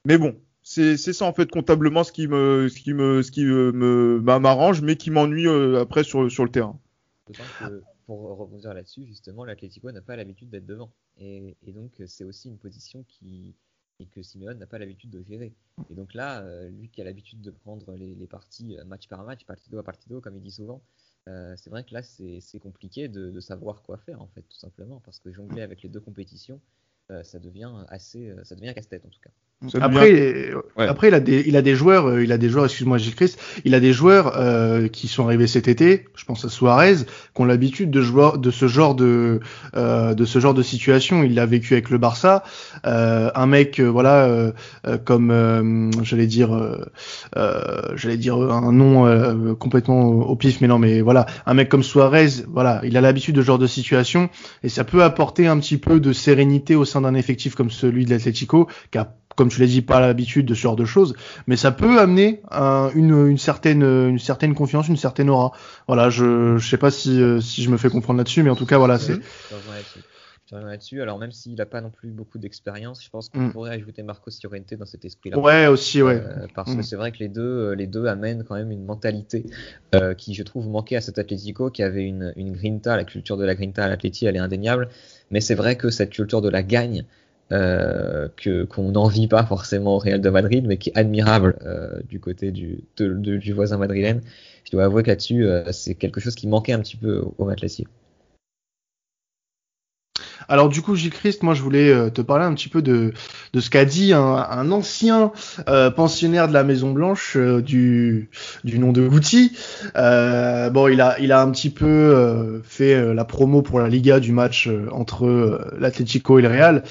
Mais 0.05 0.17
bon, 0.17 0.35
c'est 0.63 0.97
ça 0.97 1.25
en 1.25 1.33
fait 1.33 1.49
comptablement 1.49 2.03
ce 2.03 2.11
qui 2.11 2.27
me 2.27 2.67
ce 2.67 2.79
qui 2.79 2.93
me 2.93 3.21
ce 3.23 3.31
qui 3.31 3.45
me 3.45 4.19
m'arrange, 4.19 4.81
mais 4.81 4.97
qui 4.97 5.11
m'ennuie 5.11 5.47
euh, 5.47 5.81
après 5.81 6.03
sur 6.03 6.29
sur 6.29 6.43
le 6.43 6.51
terrain. 6.51 6.77
Pour 8.05 8.37
rebondir 8.37 8.73
là-dessus, 8.73 9.05
justement, 9.05 9.43
l'Atlético 9.43 9.91
n'a 9.91 10.01
pas 10.01 10.15
l'habitude 10.15 10.49
d'être 10.49 10.65
devant, 10.65 10.93
et, 11.19 11.57
et 11.65 11.73
donc 11.73 11.91
c'est 12.05 12.23
aussi 12.23 12.47
une 12.47 12.57
position 12.57 13.03
qui 13.07 13.55
et 13.99 14.05
que 14.05 14.21
Simeone 14.21 14.59
n'a 14.59 14.67
pas 14.67 14.77
l'habitude 14.77 15.09
de 15.09 15.23
gérer. 15.23 15.53
Et 15.89 15.95
donc 15.95 16.13
là, 16.13 16.41
euh, 16.41 16.69
lui 16.69 16.87
qui 16.87 17.01
a 17.01 17.03
l'habitude 17.03 17.41
de 17.41 17.49
prendre 17.49 17.93
les, 17.93 18.13
les, 18.13 18.27
parties 18.27 18.77
match 18.85 19.07
par 19.07 19.23
match, 19.23 19.43
partido 19.45 19.79
à 19.79 19.83
partido, 19.83 20.21
comme 20.21 20.35
il 20.35 20.41
dit 20.43 20.51
souvent, 20.51 20.81
euh, 21.27 21.53
c'est 21.57 21.69
vrai 21.69 21.83
que 21.83 21.93
là, 21.93 22.01
c'est 22.03 22.59
compliqué 22.59 23.07
de, 23.07 23.39
savoir 23.39 23.83
quoi 23.83 23.97
faire, 23.97 24.21
en 24.21 24.27
fait, 24.27 24.41
tout 24.43 24.57
simplement, 24.57 25.01
parce 25.01 25.19
que 25.19 25.31
jongler 25.31 25.61
avec 25.61 25.81
les 25.81 25.89
deux 25.89 25.99
compétitions, 25.99 26.59
euh, 27.11 27.23
ça 27.23 27.39
devient 27.39 27.71
assez, 27.89 28.29
euh, 28.29 28.43
ça 28.43 28.55
devient 28.55 28.73
casse-tête 28.73 29.05
en 29.05 29.09
tout 29.09 29.19
cas. 29.21 29.29
Après, 29.81 30.51
après 30.77 31.07
il 31.07 31.15
a 31.15 31.19
des, 31.19 31.43
il 31.47 31.57
a 31.57 31.63
des 31.63 31.73
joueurs, 31.73 32.05
euh, 32.05 32.23
il 32.23 32.31
a 32.31 32.37
des 32.37 32.47
joueurs, 32.47 32.65
excuse-moi, 32.65 32.99
Gilles 32.99 33.15
Christ, 33.15 33.39
il 33.65 33.73
a 33.73 33.79
des 33.79 33.91
joueurs 33.91 34.37
euh, 34.37 34.87
qui 34.87 35.07
sont 35.07 35.25
arrivés 35.25 35.47
cet 35.47 35.67
été. 35.67 36.05
Je 36.13 36.25
pense 36.25 36.45
à 36.45 36.49
Suarez, 36.49 36.97
qui 36.97 37.41
ont 37.41 37.45
l'habitude 37.45 37.89
de 37.89 37.99
jouer 38.03 38.37
de 38.37 38.51
ce 38.51 38.67
genre 38.67 38.93
de, 38.93 39.39
euh, 39.75 40.13
de 40.13 40.25
ce 40.25 40.37
genre 40.37 40.53
de 40.53 40.61
situation. 40.61 41.23
Il 41.23 41.33
l'a 41.33 41.47
vécu 41.47 41.73
avec 41.73 41.89
le 41.89 41.97
Barça. 41.97 42.43
Euh, 42.85 43.31
un 43.33 43.47
mec, 43.47 43.79
euh, 43.79 43.87
voilà, 43.87 44.53
comme 45.05 45.91
j'allais 46.03 46.27
dire, 46.27 46.49
j'allais 47.35 48.17
dire 48.17 48.35
un 48.37 48.71
nom 48.71 49.55
complètement 49.55 50.01
au 50.01 50.35
pif, 50.35 50.61
mais 50.61 50.67
non, 50.67 50.77
mais 50.77 51.01
voilà, 51.01 51.25
un 51.47 51.55
mec 51.55 51.67
comme 51.67 51.83
Suarez, 51.83 52.43
voilà, 52.47 52.81
il 52.83 52.95
a 52.95 53.01
l'habitude 53.01 53.35
de 53.35 53.41
ce 53.41 53.47
genre 53.47 53.57
de 53.57 53.65
situation 53.65 54.29
et 54.61 54.69
ça 54.69 54.83
peut 54.83 55.03
apporter 55.03 55.47
un 55.47 55.57
petit 55.59 55.77
peu 55.77 55.99
de 55.99 56.13
sérénité 56.13 56.75
au 56.75 56.85
sein 56.85 57.01
d'un 57.01 57.15
effectif 57.15 57.55
comme 57.55 57.71
celui 57.71 58.05
de 58.05 58.11
l'Atlético, 58.11 58.67
qui 58.91 58.99
a 58.99 59.15
comme 59.37 59.47
tu 59.47 59.61
l'as 59.61 59.67
dit, 59.67 59.81
pas 59.81 60.01
l'habitude 60.01 60.45
de 60.45 60.53
ce 60.53 60.59
genre 60.59 60.75
de 60.75 60.83
choses, 60.83 61.15
mais 61.45 61.55
ça 61.55 61.71
peut 61.71 61.99
amener 61.99 62.41
une, 62.51 63.27
une, 63.27 63.37
certaine, 63.37 63.83
une 63.83 64.19
certaine 64.19 64.53
confiance, 64.53 64.89
une 64.89 64.97
certaine 64.97 65.29
aura. 65.29 65.53
Voilà, 65.87 66.09
je, 66.09 66.57
je 66.57 66.67
sais 66.67 66.77
pas 66.77 66.91
si, 66.91 67.21
euh, 67.21 67.39
si 67.39 67.63
je 67.63 67.69
me 67.69 67.77
fais 67.77 67.89
comprendre 67.89 68.17
là-dessus, 68.17 68.43
mais 68.43 68.49
en 68.49 68.55
tout 68.55 68.65
cas, 68.65 68.77
voilà, 68.77 68.99
c'est. 68.99 69.13
Je 69.13 70.55
là-dessus. 70.55 71.01
Alors 71.01 71.19
même 71.19 71.31
s'il 71.31 71.55
n'a 71.55 71.65
pas 71.65 71.81
non 71.81 71.89
plus 71.89 72.09
beaucoup 72.09 72.37
d'expérience, 72.37 73.03
je 73.03 73.09
pense 73.09 73.29
qu'on 73.29 73.39
mm. 73.47 73.51
pourrait 73.51 73.71
ajouter 73.71 74.03
Marcos 74.03 74.31
Llorente 74.43 74.73
dans 74.75 74.85
cet 74.85 75.03
esprit-là. 75.03 75.37
Ouais, 75.37 75.67
aussi, 75.67 76.01
ouais. 76.01 76.21
Euh, 76.23 76.47
parce 76.55 76.73
que 76.73 76.79
mm. 76.79 76.83
c'est 76.83 76.95
vrai 76.95 77.11
que 77.11 77.19
les 77.19 77.27
deux, 77.27 77.41
euh, 77.41 77.75
les 77.75 77.87
deux 77.87 78.05
amènent 78.05 78.43
quand 78.43 78.55
même 78.55 78.71
une 78.71 78.85
mentalité 78.85 79.45
euh, 79.93 80.13
qui, 80.13 80.33
je 80.33 80.43
trouve, 80.43 80.69
manquait 80.69 80.95
à 80.95 81.01
cet 81.01 81.17
Atlético, 81.17 81.69
qui 81.69 81.83
avait 81.83 82.03
une, 82.03 82.33
une 82.37 82.53
grinta, 82.53 82.95
la 82.95 83.03
culture 83.03 83.37
de 83.37 83.43
la 83.43 83.55
grinta 83.55 83.83
à 83.83 83.89
l'Atleti, 83.89 84.25
elle 84.25 84.37
est 84.37 84.39
indéniable. 84.39 84.89
Mais 85.31 85.41
c'est 85.41 85.55
vrai 85.55 85.75
que 85.75 85.89
cette 85.89 86.11
culture 86.11 86.41
de 86.41 86.49
la 86.49 86.63
gagne, 86.63 87.03
euh, 87.51 88.27
que 88.35 88.65
qu'on 88.65 88.91
n'envie 88.91 89.27
pas 89.27 89.45
forcément 89.45 89.95
au 89.95 89.99
Real 89.99 90.19
de 90.19 90.29
Madrid, 90.29 90.65
mais 90.67 90.77
qui 90.77 90.89
est 90.89 90.97
admirable 90.97 91.57
euh, 91.65 91.99
du 92.09 92.19
côté 92.19 92.51
du, 92.51 92.83
du 92.97 93.53
voisin 93.53 93.77
madrilène. 93.77 94.21
Je 94.65 94.71
dois 94.71 94.83
avouer 94.83 95.03
que 95.03 95.09
là-dessus, 95.09 95.45
euh, 95.45 95.71
c'est 95.71 95.95
quelque 95.95 96.19
chose 96.19 96.35
qui 96.35 96.47
manquait 96.47 96.73
un 96.73 96.79
petit 96.79 96.97
peu 96.97 97.19
au, 97.19 97.35
au 97.37 97.45
alors 100.49 100.69
du 100.69 100.81
coup, 100.81 100.95
Gilles 100.95 101.11
Christ, 101.11 101.43
moi 101.43 101.53
je 101.53 101.61
voulais 101.61 101.89
euh, 101.89 102.09
te 102.09 102.21
parler 102.21 102.45
un 102.45 102.53
petit 102.53 102.69
peu 102.69 102.81
de, 102.81 103.13
de 103.53 103.59
ce 103.59 103.69
qu'a 103.69 103.83
dit 103.83 104.13
un, 104.13 104.21
un 104.35 104.71
ancien 104.71 105.31
euh, 105.67 105.91
pensionnaire 105.91 106.47
de 106.47 106.53
la 106.53 106.63
Maison 106.63 106.91
Blanche 106.91 107.35
euh, 107.35 107.61
du, 107.61 108.29
du 108.63 108.79
nom 108.79 108.93
de 108.93 109.05
Goutti. 109.05 109.51
bon, 109.93 110.87
il 110.87 111.01
a, 111.01 111.19
il 111.19 111.31
a 111.33 111.41
un 111.41 111.51
petit 111.51 111.69
peu 111.69 112.61
fait 112.63 113.13
la 113.13 113.25
promo 113.25 113.61
pour 113.61 113.79
la 113.79 113.89
Liga 113.89 114.19
du 114.19 114.31
match 114.31 114.69
entre 114.91 115.67
l'Atlético 115.79 116.39
et 116.39 116.41
le 116.41 116.47
Real. 116.47 116.83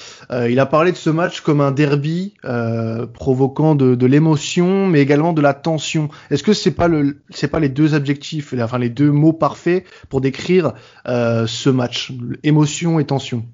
il 0.48 0.58
a 0.60 0.66
parlé 0.66 0.92
de 0.92 0.96
ce 0.96 1.10
match 1.10 1.40
comme 1.40 1.60
un 1.60 1.70
derby 1.70 2.34
provoquant 3.14 3.74
de, 3.74 3.94
de 3.94 4.06
l'émotion, 4.06 4.86
mais 4.86 5.00
également 5.00 5.32
de 5.32 5.40
la 5.40 5.54
tension. 5.54 6.08
Est-ce 6.30 6.42
que 6.42 6.52
c'est 6.52 6.72
pas 6.72 6.88
le, 6.88 7.18
c'est 7.30 7.48
pas 7.48 7.60
les 7.60 7.68
deux 7.68 7.94
objectifs, 7.94 8.54
enfin 8.58 8.78
les 8.78 8.90
deux 8.90 9.10
mots 9.10 9.32
parfaits 9.32 9.84
pour 10.08 10.20
décrire 10.20 10.72
ce 11.06 11.70
match, 11.70 12.12
émotion 12.42 12.98
et 13.00 13.04
tension? 13.04 13.45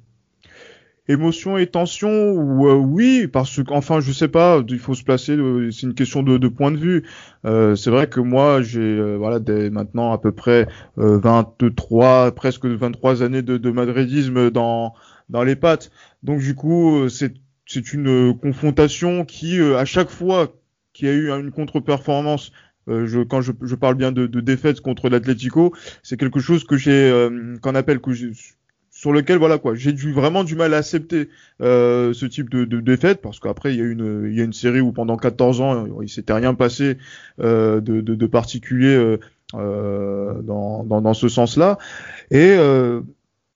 Émotion 1.09 1.59
et 1.59 1.67
tension 1.67 2.33
ou 2.33 2.69
euh, 2.69 2.75
oui 2.75 3.27
parce 3.27 3.63
qu'enfin 3.65 4.01
je 4.01 4.13
sais 4.13 4.29
pas 4.29 4.63
il 4.69 4.79
faut 4.79 4.95
se 4.95 5.03
placer 5.03 5.33
euh, 5.33 5.71
c'est 5.73 5.87
une 5.87 5.95
question 5.95 6.23
de, 6.23 6.39
de, 6.39 6.49
point 6.49 6.71
de 6.71 6.77
vue. 6.77 7.05
Euh, 7.45 7.75
c'est 7.75 7.91
vrai 7.91 8.07
que 8.09 8.21
moi 8.21 8.63
j'ai 8.63 8.81
euh, 8.81 9.17
voilà 9.17 9.41
des, 9.41 9.69
maintenant 9.71 10.13
à 10.13 10.19
peu 10.19 10.33
près 10.33 10.69
23 10.97 12.33
presque 12.33 12.67
23 12.67 13.23
années 13.23 13.43
de, 13.43 13.57
de 13.57 13.71
madridisme 13.71 14.51
dans 14.51 14.95
dans 15.29 15.43
les 15.43 15.57
pattes. 15.57 15.91
Donc 16.23 16.41
du 16.41 16.55
coup 16.55 17.09
c'est 17.09 17.35
c'est 17.67 17.93
une 17.93 18.39
confrontation 18.39 19.25
qui 19.25 19.61
à 19.61 19.85
chaque 19.85 20.11
fois 20.11 20.53
qu'il 20.93 21.09
y 21.09 21.11
a 21.11 21.15
eu 21.15 21.31
une 21.31 21.51
contre-performance 21.51 22.53
je, 22.89 23.23
quand 23.23 23.41
je, 23.41 23.53
je, 23.63 23.77
parle 23.77 23.95
bien 23.95 24.11
de, 24.11 24.27
de 24.27 24.41
défaite 24.41 24.81
contre 24.81 25.09
l'Atlético, 25.09 25.73
c'est 26.03 26.17
quelque 26.17 26.41
chose 26.41 26.65
que 26.65 26.77
j'ai, 26.77 27.29
qu'on 27.63 27.77
appelle 27.77 28.01
que 28.01 28.11
sur 29.03 29.13
lequel 29.13 29.39
voilà 29.39 29.59
quoi, 29.59 29.75
j'ai 29.75 29.93
du 29.93 30.13
vraiment 30.13 30.45
du 30.45 30.55
mal 30.55 30.75
à 30.75 30.77
accepter 30.77 31.29
euh, 31.61 32.13
ce 32.13 32.25
type 32.25 32.49
de, 32.49 32.65
de 32.65 32.79
défaite 32.79 33.21
parce 33.21 33.41
qu'après 33.41 33.75
il 33.75 33.81
y 33.81 33.83
a 33.83 33.85
une 33.85 34.29
il 34.31 34.39
y 34.39 34.41
a 34.41 34.45
une 34.45 34.53
série 34.53 34.81
où 34.81 34.93
pendant 34.93 35.17
14 35.17 35.61
ans 35.61 35.87
il 36.01 36.09
s'était 36.09 36.33
rien 36.33 36.55
passé 36.55 36.99
euh, 37.41 37.81
de, 37.81 38.01
de, 38.01 38.15
de, 38.15 38.27
particulier 38.27 38.95
euh, 38.95 39.19
euh, 39.55 40.41
dans, 40.43 40.85
dans, 40.85 41.01
dans, 41.01 41.15
ce 41.15 41.29
sens-là 41.29 41.79
et 42.31 42.55
euh, 42.57 43.01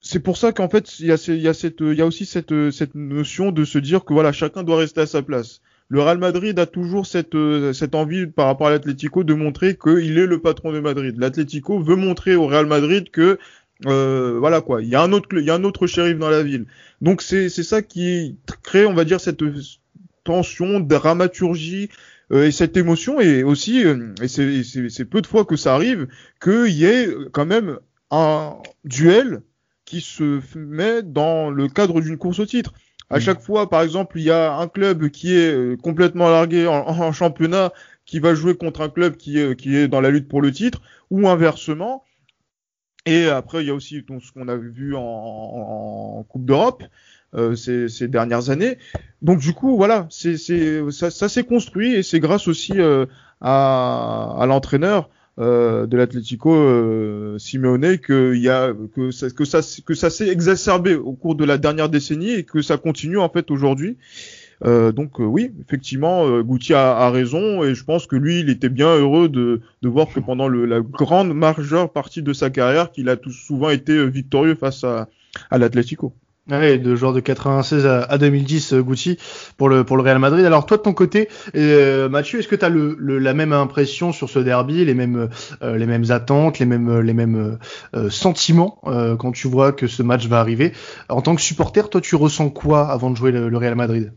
c'est 0.01 0.19
pour 0.19 0.37
ça 0.37 0.51
qu'en 0.51 0.69
fait 0.69 0.99
il 0.99 1.07
y 1.07 1.13
a 1.13 1.25
il 1.29 1.41
y 1.41 1.47
a 1.47 1.55
cette 1.55 1.79
il 1.81 1.95
y 1.95 2.03
a 2.03 2.07
aussi 2.07 2.27
cette 2.27 2.73
cette 2.73 2.97
notion 2.97 3.53
de 3.53 3.65
se 3.65 3.79
dire 3.79 4.05
que 4.05 4.15
voilà 4.15 4.33
chacun 4.33 4.65
doit 4.65 4.79
rester 4.79 5.03
à 5.03 5.07
sa 5.07 5.23
place. 5.23 5.61
Le 5.89 6.01
Real 6.01 6.19
Madrid 6.19 6.59
a 6.59 6.67
toujours 6.67 7.07
cette, 7.07 7.37
cette 7.73 7.95
envie 7.95 8.27
par 8.27 8.47
rapport 8.47 8.67
à 8.67 8.71
l'Atlético 8.71 9.23
de 9.23 9.35
montrer 9.35 9.77
qu'il 9.77 10.19
est 10.19 10.27
le 10.27 10.41
patron 10.41 10.73
de 10.73 10.81
Madrid. 10.81 11.15
L'Atlético 11.17 11.79
veut 11.81 11.95
montrer 11.95 12.35
au 12.35 12.49
Real 12.49 12.67
Madrid 12.67 13.09
que 13.13 13.39
euh, 13.85 14.39
voilà 14.39 14.63
quoi, 14.63 14.83
il 14.83 14.89
y 14.89 14.95
a 14.95 15.03
un 15.03 15.13
autre, 15.13 15.29
il 15.33 15.45
y 15.45 15.51
a 15.51 15.55
un 15.55 15.65
autre 15.65 15.87
shérif 15.87 16.19
dans 16.19 16.31
la 16.31 16.43
ville. 16.43 16.67
Donc 17.03 17.21
c'est 17.21 17.49
c'est 17.49 17.63
ça 17.63 17.83
qui 17.83 18.39
crée, 18.63 18.87
on 18.87 18.95
va 18.95 19.05
dire, 19.05 19.21
cette 19.21 19.43
tension, 20.25 20.81
dramaturgie 20.81 21.91
euh, 22.33 22.47
et 22.47 22.53
cette 22.53 22.77
émotion 22.77 23.21
et 23.21 23.43
aussi, 23.43 23.85
euh, 23.85 24.15
et 24.23 24.29
c'est 24.29 25.05
peu 25.05 25.21
de 25.21 25.27
fois 25.27 25.45
que 25.45 25.57
ça 25.57 25.75
arrive, 25.75 26.09
qu'il 26.43 26.73
y 26.73 26.87
ait 26.87 27.09
quand 27.33 27.47
même 27.47 27.79
un 28.11 28.57
duel 28.85 29.43
qui 29.85 30.01
se 30.01 30.41
met 30.57 31.03
dans 31.03 31.51
le 31.51 31.69
cadre 31.69 32.01
d'une 32.01 32.17
course 32.17 32.41
au 32.41 32.47
titre. 32.47 32.73
À 33.09 33.19
mmh. 33.19 33.21
chaque 33.21 33.41
fois, 33.41 33.69
par 33.69 33.83
exemple, 33.83 34.19
il 34.19 34.25
y 34.25 34.31
a 34.31 34.57
un 34.57 34.67
club 34.67 35.11
qui 35.11 35.37
est 35.37 35.81
complètement 35.81 36.29
largué 36.29 36.67
en, 36.67 36.73
en 36.89 37.13
championnat, 37.13 37.73
qui 38.05 38.21
va 38.21 38.35
jouer 38.35 38.57
contre 38.57 38.81
un 38.81 38.89
club 38.89 39.17
qui 39.17 39.39
est, 39.39 39.55
qui 39.55 39.77
est 39.77 39.87
dans 39.87 40.01
la 40.01 40.11
lutte 40.11 40.29
pour 40.29 40.41
le 40.41 40.51
titre, 40.51 40.81
ou 41.11 41.29
inversement. 41.29 42.05
Et 43.07 43.27
après, 43.27 43.63
il 43.63 43.69
y 43.69 43.71
a 43.71 43.75
aussi 43.75 44.03
donc, 44.03 44.23
ce 44.23 44.33
qu'on 44.33 44.49
a 44.49 44.57
vu 44.57 44.95
en, 44.95 45.01
en 45.01 46.23
Coupe 46.25 46.45
d'Europe 46.45 46.83
euh, 47.35 47.55
ces, 47.55 47.89
ces, 47.89 48.09
dernières 48.09 48.51
années. 48.51 48.79
Donc 49.23 49.39
du 49.39 49.53
coup, 49.53 49.77
voilà, 49.77 50.07
c'est, 50.11 50.37
ça, 50.91 51.11
ça 51.11 51.29
s'est 51.29 51.45
construit 51.45 51.95
et 51.95 52.03
c'est 52.03 52.21
grâce 52.21 52.49
aussi 52.49 52.73
euh, 52.77 53.07
à, 53.41 54.37
à 54.39 54.47
l'entraîneur 54.47 55.11
euh, 55.39 55.87
de 55.87 55.99
l'Atlético 55.99 56.55
euh, 56.55 57.37
Simeone 57.39 57.99
que 57.99 58.35
y 58.35 58.49
a 58.49 58.73
que 58.95 59.11
ça 59.11 59.29
que 59.29 59.45
ça 59.45 59.61
que 59.85 59.93
ça 59.93 60.09
s'est 60.09 60.29
exacerbé 60.29 60.95
au 60.95 61.13
cours 61.13 61.35
de 61.35 61.45
la 61.45 61.59
dernière 61.59 61.91
décennie 61.91 62.31
et 62.31 62.45
que 62.45 62.63
ça 62.63 62.79
continue 62.79 63.19
en 63.19 63.29
fait 63.29 63.51
aujourd'hui. 63.51 63.99
Euh, 64.65 64.93
donc 64.93 65.21
euh, 65.21 65.25
oui, 65.25 65.53
effectivement, 65.61 66.27
euh, 66.27 66.43
Goutier 66.43 66.75
a, 66.75 67.11
raison 67.11 67.63
et 67.63 67.75
je 67.75 67.85
pense 67.85 68.07
que 68.07 68.17
lui, 68.17 68.41
il 68.41 68.51
était 68.51 68.69
bien 68.69 68.95
heureux 68.95 69.29
de, 69.29 69.61
voir 69.83 70.09
que 70.09 70.21
pendant 70.21 70.49
le, 70.49 70.65
la 70.65 70.81
grande 70.81 71.35
majeure 71.35 71.93
partie 71.93 72.23
de 72.23 72.33
sa 72.33 72.51
carrière, 72.51 72.91
qu'il 72.91 73.09
a 73.09 73.17
tout 73.17 73.33
souvent 73.33 73.71
été 73.71 74.07
victorieux 74.09 74.55
face 74.55 74.85
à, 74.85 75.09
à 75.51 75.59
l'Atlético. 75.59 76.15
Ouais, 76.49 76.79
de 76.79 76.95
genre 76.95 77.13
de 77.13 77.19
96 77.19 77.87
à, 77.87 78.03
à 78.03 78.19
2010, 78.19 78.75
Gucci 78.75 79.19
pour 79.57 79.69
le 79.69 79.85
Real 79.89 80.21
Madrid. 80.21 80.45
Alors 80.45 80.65
toi 80.65 80.77
de 80.77 80.83
ton 80.83 80.93
côté, 80.93 81.29
euh, 81.57 82.09
Mathieu, 82.09 82.39
est-ce 82.39 82.47
que 82.47 82.55
tu 82.55 82.65
as 82.65 82.69
le, 82.69 82.95
la 83.19 83.35
même 83.35 83.53
impression 83.53 84.13
sur 84.13 84.31
ce 84.31 84.39
derby, 84.39 84.85
les 84.85 84.95
mêmes 84.95 85.29
euh, 85.63 86.11
attentes, 86.11 86.61
les 86.61 86.67
mêmes 86.67 87.59
euh, 87.95 88.11
sentiments 88.11 88.81
quand 89.19 89.33
tu 89.33 89.49
vois 89.49 89.73
que 89.73 89.89
ce 89.89 90.05
match 90.05 90.29
va 90.29 90.39
arriver? 90.39 90.73
En 91.09 91.21
tant 91.21 91.35
que 91.35 91.43
supporter, 91.43 91.91
toi 91.91 92.01
tu 92.01 92.15
ressens 92.15 92.51
quoi 92.51 92.89
avant 92.93 93.11
de 93.11 93.17
jouer 93.17 93.33
le 93.33 93.57
Real 93.57 93.75
Madrid? 93.75 94.13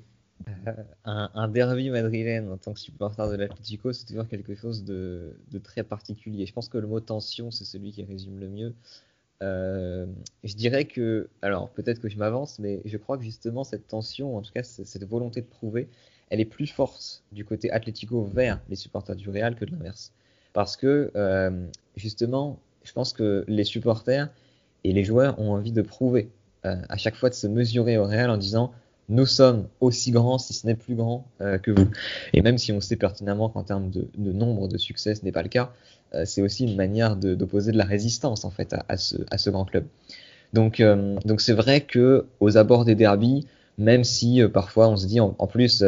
Un, 1.05 1.47
derby 1.47 1.89
madrilène 1.89 2.49
en 2.51 2.57
tant 2.57 2.73
que 2.73 2.79
supporter 2.79 3.29
de 3.29 3.35
l'Atlético, 3.35 3.93
c'est 3.93 4.05
toujours 4.05 4.27
quelque 4.27 4.55
chose 4.55 4.83
de, 4.83 5.35
très 5.63 5.83
particulier. 5.83 6.45
Je 6.45 6.53
pense 6.53 6.69
que 6.69 6.77
le 6.77 6.87
mot 6.87 6.99
tension, 6.99 7.51
c'est 7.51 7.65
celui 7.65 7.91
qui 7.91 8.03
résume 8.03 8.39
le 8.39 8.47
mieux. 8.49 8.73
Euh, 9.41 10.05
je 10.43 10.55
dirais 10.55 10.85
que, 10.85 11.29
alors 11.41 11.69
peut-être 11.69 11.99
que 11.99 12.09
je 12.09 12.17
m'avance, 12.17 12.59
mais 12.59 12.81
je 12.83 12.97
crois 12.97 13.17
que 13.17 13.23
justement 13.23 13.63
cette 13.63 13.87
tension, 13.87 14.35
en 14.35 14.41
tout 14.41 14.51
cas 14.51 14.63
cette 14.63 15.05
volonté 15.05 15.41
de 15.41 15.45
prouver, 15.45 15.87
elle 16.29 16.41
est 16.41 16.45
plus 16.45 16.67
forte 16.67 17.23
du 17.31 17.45
côté 17.45 17.71
Atlético 17.71 18.23
vers 18.23 18.59
les 18.69 18.75
supporters 18.75 19.15
du 19.15 19.29
Real 19.29 19.55
que 19.55 19.65
de 19.65 19.71
l'inverse. 19.71 20.11
Parce 20.53 20.75
que 20.75 21.11
euh, 21.15 21.65
justement, 21.95 22.59
je 22.83 22.91
pense 22.91 23.13
que 23.13 23.45
les 23.47 23.63
supporters 23.63 24.29
et 24.83 24.93
les 24.93 25.03
joueurs 25.03 25.39
ont 25.39 25.51
envie 25.51 25.71
de 25.71 25.81
prouver, 25.81 26.29
euh, 26.65 26.75
à 26.89 26.97
chaque 26.97 27.15
fois 27.15 27.29
de 27.29 27.35
se 27.35 27.47
mesurer 27.47 27.97
au 27.97 28.05
Real 28.05 28.29
en 28.29 28.37
disant 28.37 28.73
nous 29.09 29.25
sommes 29.25 29.67
aussi 29.81 30.11
grands, 30.11 30.37
si 30.37 30.53
ce 30.53 30.67
n'est 30.67 30.75
plus 30.75 30.95
grand 30.95 31.27
euh, 31.41 31.57
que 31.57 31.71
vous. 31.71 31.89
Et 32.33 32.41
même 32.41 32.57
si 32.57 32.71
on 32.71 32.79
sait 32.79 32.95
pertinemment 32.95 33.49
qu'en 33.49 33.63
termes 33.63 33.89
de, 33.89 34.07
nombre 34.17 34.67
de 34.67 34.77
succès, 34.77 35.15
ce 35.15 35.25
n'est 35.25 35.31
pas 35.31 35.41
le 35.41 35.49
cas, 35.49 35.71
euh, 36.13 36.23
c'est 36.25 36.41
aussi 36.41 36.63
une 36.65 36.75
manière 36.75 37.15
d'opposer 37.15 37.71
de, 37.71 37.77
la 37.77 37.85
résistance 37.85 38.45
en 38.45 38.51
fait 38.51 38.75
à, 38.87 38.97
ce, 38.97 39.49
grand 39.49 39.65
club. 39.65 39.85
Donc, 40.53 40.79
euh, 40.79 41.17
donc 41.25 41.41
c'est 41.41 41.53
vrai 41.53 41.81
que 41.81 42.25
aux 42.39 42.57
abords 42.57 42.85
des 42.85 42.95
derbies, 42.95 43.47
même 43.77 44.03
si 44.03 44.41
parfois 44.53 44.87
on 44.89 44.97
se 44.97 45.07
dit 45.07 45.19
en, 45.19 45.31
plus 45.47 45.83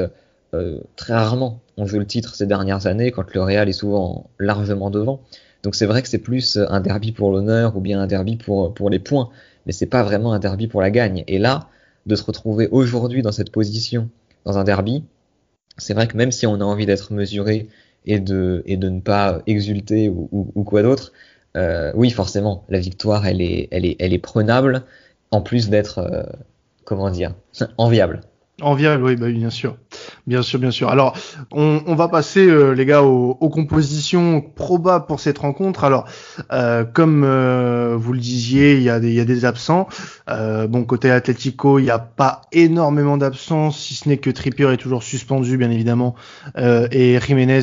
très 0.97 1.13
rarement 1.13 1.61
on 1.77 1.85
joue 1.85 1.99
le 1.99 2.05
titre 2.05 2.35
ces 2.35 2.45
dernières 2.45 2.85
années 2.85 3.11
quand 3.11 3.33
le 3.33 3.41
Real 3.41 3.69
est 3.69 3.73
souvent 3.73 4.29
largement 4.37 4.89
devant. 4.89 5.21
Donc 5.63 5.75
c'est 5.75 5.85
vrai 5.85 6.01
que 6.01 6.07
c'est 6.07 6.17
plus 6.17 6.57
un 6.57 6.81
derby 6.81 7.11
pour 7.11 7.31
l'honneur 7.31 7.77
ou 7.77 7.81
bien 7.81 8.01
un 8.01 8.07
derby 8.07 8.35
pour, 8.35 8.73
pour 8.73 8.89
les 8.89 8.99
points, 8.99 9.29
mais 9.65 9.71
c'est 9.71 9.85
pas 9.85 10.03
vraiment 10.03 10.33
un 10.33 10.39
derby 10.39 10.67
pour 10.67 10.81
la 10.81 10.89
gagne. 10.89 11.23
Et 11.27 11.37
là, 11.37 11.69
de 12.05 12.15
se 12.15 12.23
retrouver 12.23 12.67
aujourd'hui 12.71 13.21
dans 13.21 13.31
cette 13.31 13.51
position, 13.51 14.09
dans 14.45 14.57
un 14.57 14.63
derby, 14.63 15.03
c'est 15.77 15.93
vrai 15.93 16.07
que 16.07 16.17
même 16.17 16.31
si 16.31 16.45
on 16.47 16.55
a 16.55 16.63
envie 16.63 16.85
d'être 16.85 17.13
mesuré 17.13 17.67
et 18.05 18.19
de, 18.19 18.63
et 18.65 18.77
ne 18.77 18.99
pas 18.99 19.41
exulter 19.47 20.09
ou, 20.09 20.63
quoi 20.63 20.81
d'autre, 20.83 21.11
euh, 21.57 21.91
oui, 21.95 22.09
forcément, 22.09 22.65
la 22.69 22.79
victoire, 22.79 23.25
elle 23.25 23.41
est, 23.41 23.67
elle 23.71 23.85
est, 23.85 23.95
elle 23.99 24.13
est 24.13 24.19
prenable, 24.19 24.83
en 25.31 25.41
plus 25.41 25.69
d'être, 25.69 25.99
euh, 25.99 26.23
comment 26.85 27.09
dire, 27.09 27.35
enviable. 27.77 28.21
Enviable, 28.61 29.03
oui, 29.03 29.15
bah, 29.15 29.29
bien 29.29 29.49
sûr. 29.49 29.77
Bien 30.27 30.41
sûr, 30.41 30.59
bien 30.59 30.71
sûr. 30.71 30.89
Alors, 30.89 31.17
on, 31.51 31.81
on 31.87 31.95
va 31.95 32.07
passer, 32.07 32.45
euh, 32.45 32.71
les 32.71 32.85
gars, 32.85 33.03
aux, 33.03 33.37
aux, 33.39 33.49
compositions 33.49 34.41
probables 34.41 35.05
pour 35.05 35.19
cette 35.19 35.39
rencontre. 35.39 35.83
Alors, 35.83 36.05
euh, 36.51 36.83
comme 36.85 37.23
euh, 37.23 37.95
vous 37.97 38.13
le 38.13 38.19
disiez, 38.19 38.75
il 38.75 38.83
y, 38.83 38.89
a 38.89 38.99
des, 38.99 39.09
il 39.09 39.15
y 39.15 39.19
a 39.19 39.25
des 39.25 39.45
absents. 39.45 39.87
Euh, 40.29 40.67
bon, 40.67 40.83
côté 40.83 41.11
Atletico, 41.11 41.79
il 41.79 41.83
n'y 41.83 41.89
a 41.89 41.99
pas 41.99 42.41
énormément 42.51 43.17
d'absents, 43.17 43.71
si 43.71 43.95
ce 43.95 44.07
n'est 44.07 44.17
que 44.17 44.29
Trippier 44.29 44.71
est 44.71 44.77
toujours 44.77 45.03
suspendu, 45.03 45.57
bien 45.57 45.71
évidemment, 45.71 46.15
et 46.57 47.19
Jiménez 47.19 47.61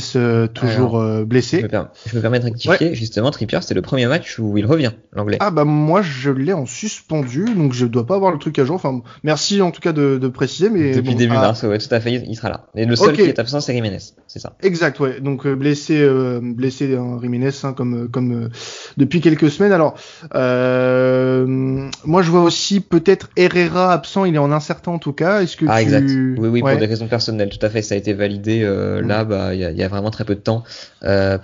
toujours 0.55 1.03
blessé. 1.25 1.59
Je 1.61 2.17
me, 2.17 2.21
permets, 2.21 2.41
de 2.41 2.45
rectifier. 2.45 2.95
Justement, 2.95 3.31
Trippier, 3.31 3.61
c'est 3.63 3.75
le 3.75 3.83
premier 3.83 4.07
match 4.07 4.39
où 4.39 4.59
il 4.59 4.67
revient, 4.67 4.93
l'anglais. 5.13 5.39
Ah 5.41 5.51
bah 5.51 5.65
moi, 5.65 6.03
je 6.03 6.31
l'ai 6.31 6.53
en 6.53 6.67
suspendu, 6.67 7.45
donc 7.55 7.73
je 7.73 7.87
dois 7.87 8.07
pas 8.07 8.17
avoir 8.17 8.33
le 8.33 8.39
truc 8.39 8.59
à 8.59 8.65
jour. 8.65 8.77
Enfin, 8.77 9.01
merci 9.23 9.63
en 9.63 9.71
tout 9.71 9.81
cas 9.81 9.93
de, 9.93 10.19
de 10.19 10.29
préciser, 10.29 10.71
mais 10.71 10.88
depuis 10.95 11.15
début 11.15 11.35
ah. 11.37 11.41
mars, 11.41 11.63
ouais, 11.63 11.79
tout 11.79 11.95
à 11.95 12.01
fait, 12.01 12.13
il 12.13 12.37
sera 12.37 12.49
là. 12.49 12.67
Et 12.75 12.85
le 12.85 12.97
seul 12.97 13.15
qui 13.15 13.23
est 13.23 13.39
absent, 13.39 13.61
c'est 13.61 13.75
Jiménez, 13.75 13.99
c'est 14.27 14.39
ça. 14.39 14.57
Exact, 14.63 14.99
ouais. 15.01 15.21
Donc 15.21 15.47
euh, 15.47 15.55
blessé, 15.55 16.01
euh, 16.01 16.41
blessé 16.43 16.93
euh, 16.93 17.21
Jiménez, 17.21 17.51
hein, 17.63 17.73
comme 17.73 18.09
comme 18.09 18.51
depuis 18.97 19.21
quelques 19.21 19.51
semaines. 19.51 19.73
Alors, 19.73 19.95
moi 20.33 22.23
je 22.23 22.31
vois 22.31 22.43
aussi 22.43 22.81
peut-être 22.81 23.31
Herrera 23.37 23.93
absent. 23.93 24.25
Il 24.25 24.35
est 24.35 24.39
en 24.39 24.53
incertain 24.53 24.93
en 24.93 24.99
tout 24.99 25.13
cas. 25.13 25.43
Est-ce 25.43 25.57
que 25.57 25.67
ah 25.69 25.83
exact. 25.83 26.09
Oui, 26.09 26.49
oui, 26.49 26.61
pour 26.61 26.77
des 26.77 26.87
raisons 26.87 27.09
personnelles, 27.09 27.51
tout 27.51 27.65
à 27.65 27.71
fait. 27.71 27.83
Ça 27.83 27.95
a 27.95 27.99
été 27.99 28.13
validé 28.13 28.63
là, 29.05 29.25
bah, 29.25 29.55
il 29.55 29.61
y 29.61 29.65
a, 29.65 29.71
y 29.71 29.83
a, 29.83 29.89
vraiment 29.89 30.11
très 30.11 30.25
peu 30.25 30.35
de 30.35 30.41
temps 30.41 30.65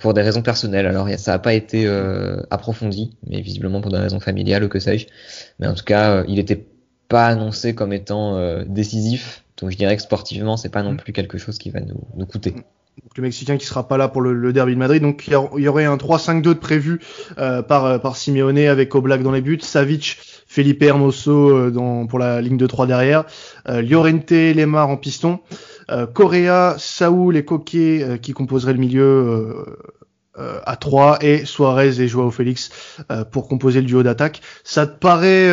pour 0.01 0.13
des 0.13 0.21
raisons 0.21 0.41
personnelles. 0.41 0.85
Alors, 0.85 1.09
ça 1.17 1.31
n'a 1.31 1.39
pas 1.39 1.53
été 1.53 1.87
approfondi, 2.51 3.15
mais 3.27 3.41
visiblement 3.41 3.81
pour 3.81 3.91
des 3.91 3.99
raisons 3.99 4.19
familiales 4.19 4.63
ou 4.63 4.67
que 4.67 4.79
sais-je. 4.79 5.07
Mais 5.59 5.67
en 5.67 5.73
tout 5.73 5.85
cas, 5.85 6.23
il 6.27 6.39
était 6.39 6.65
pas 7.07 7.27
annoncé 7.27 7.75
comme 7.75 7.93
étant 7.93 8.63
décisif 8.65 9.45
donc 9.57 9.71
je 9.71 9.77
dirais 9.77 9.95
que 9.95 10.01
sportivement, 10.01 10.57
c'est 10.57 10.69
pas 10.69 10.83
non 10.83 10.93
mm. 10.93 10.97
plus 10.97 11.13
quelque 11.13 11.37
chose 11.37 11.57
qui 11.57 11.69
va 11.69 11.79
nous, 11.79 12.01
nous 12.15 12.25
coûter. 12.25 12.51
Donc, 12.51 13.17
le 13.17 13.23
Mexicain 13.23 13.57
qui 13.57 13.65
sera 13.65 13.87
pas 13.87 13.97
là 13.97 14.07
pour 14.07 14.21
le, 14.21 14.53
derby 14.53 14.73
de 14.73 14.79
Madrid. 14.79 15.01
Donc 15.01 15.27
il 15.27 15.33
y, 15.33 15.67
aurait 15.67 15.85
un 15.85 15.97
3-5-2 15.97 16.41
de 16.41 16.53
prévu 16.53 17.01
euh, 17.37 17.61
par, 17.61 17.85
euh, 17.85 17.97
par 17.97 18.15
Simeone 18.15 18.57
avec 18.57 18.95
Oblak 18.95 19.21
dans 19.21 19.31
les 19.31 19.41
buts, 19.41 19.59
Savic, 19.61 20.17
Felipe 20.47 20.81
Hermoso 20.81 21.49
euh, 21.49 21.71
dans, 21.71 22.07
pour 22.07 22.19
la 22.19 22.41
ligne 22.41 22.57
de 22.57 22.67
3 22.67 22.87
derrière, 22.87 23.25
euh, 23.67 23.81
Llorente, 23.81 24.31
Lemar 24.31 24.89
en 24.89 24.95
piston, 24.95 25.39
euh, 25.91 26.07
Correa, 26.07 26.75
Saoul 26.77 27.35
et 27.35 27.43
Coquet 27.43 28.19
qui 28.21 28.31
composeraient 28.31 28.73
le 28.73 28.79
milieu 28.79 29.65
à 30.37 30.75
3 30.75 31.19
et 31.21 31.45
Suarez 31.45 32.01
et 32.01 32.07
Joao 32.07 32.31
Félix 32.31 32.69
pour 33.31 33.47
composer 33.47 33.81
le 33.81 33.87
duo 33.87 34.03
d'attaque. 34.03 34.41
Ça 34.63 34.87
te 34.87 34.97
paraît 34.99 35.51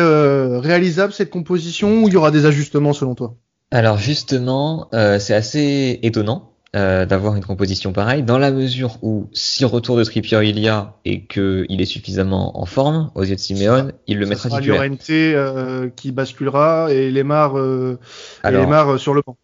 réalisable 0.59 1.13
cette 1.13 1.29
composition 1.29 2.03
ou 2.03 2.07
il 2.07 2.13
y 2.13 2.17
aura 2.17 2.31
des 2.31 2.45
ajustements 2.45 2.93
selon 2.93 3.15
toi? 3.15 3.35
Alors 3.73 3.97
justement, 3.97 4.87
euh, 4.93 5.17
c'est 5.17 5.33
assez 5.33 5.99
étonnant 6.03 6.51
euh, 6.75 7.07
d'avoir 7.07 7.35
une 7.35 7.43
composition 7.43 7.91
pareille, 7.91 8.21
dans 8.21 8.37
la 8.37 8.51
mesure 8.51 8.99
où 9.01 9.29
si 9.33 9.65
retour 9.65 9.97
de 9.97 10.03
Trippier 10.03 10.43
il 10.43 10.59
y 10.59 10.67
a 10.67 10.93
et 11.05 11.25
qu'il 11.25 11.81
est 11.81 11.85
suffisamment 11.85 12.61
en 12.61 12.65
forme 12.65 13.09
aux 13.15 13.23
yeux 13.23 13.33
de 13.33 13.39
Simeone, 13.39 13.93
il 14.05 14.19
le 14.19 14.27
mettra 14.27 14.49
titulaire. 14.49 14.83
Llorente 14.83 15.09
euh, 15.09 15.89
qui 15.95 16.11
basculera 16.11 16.93
et 16.93 17.09
Lemar, 17.09 17.57
euh, 17.57 17.97
Lemar 18.43 18.99
sur 18.99 19.15
le 19.15 19.23
banc. 19.25 19.37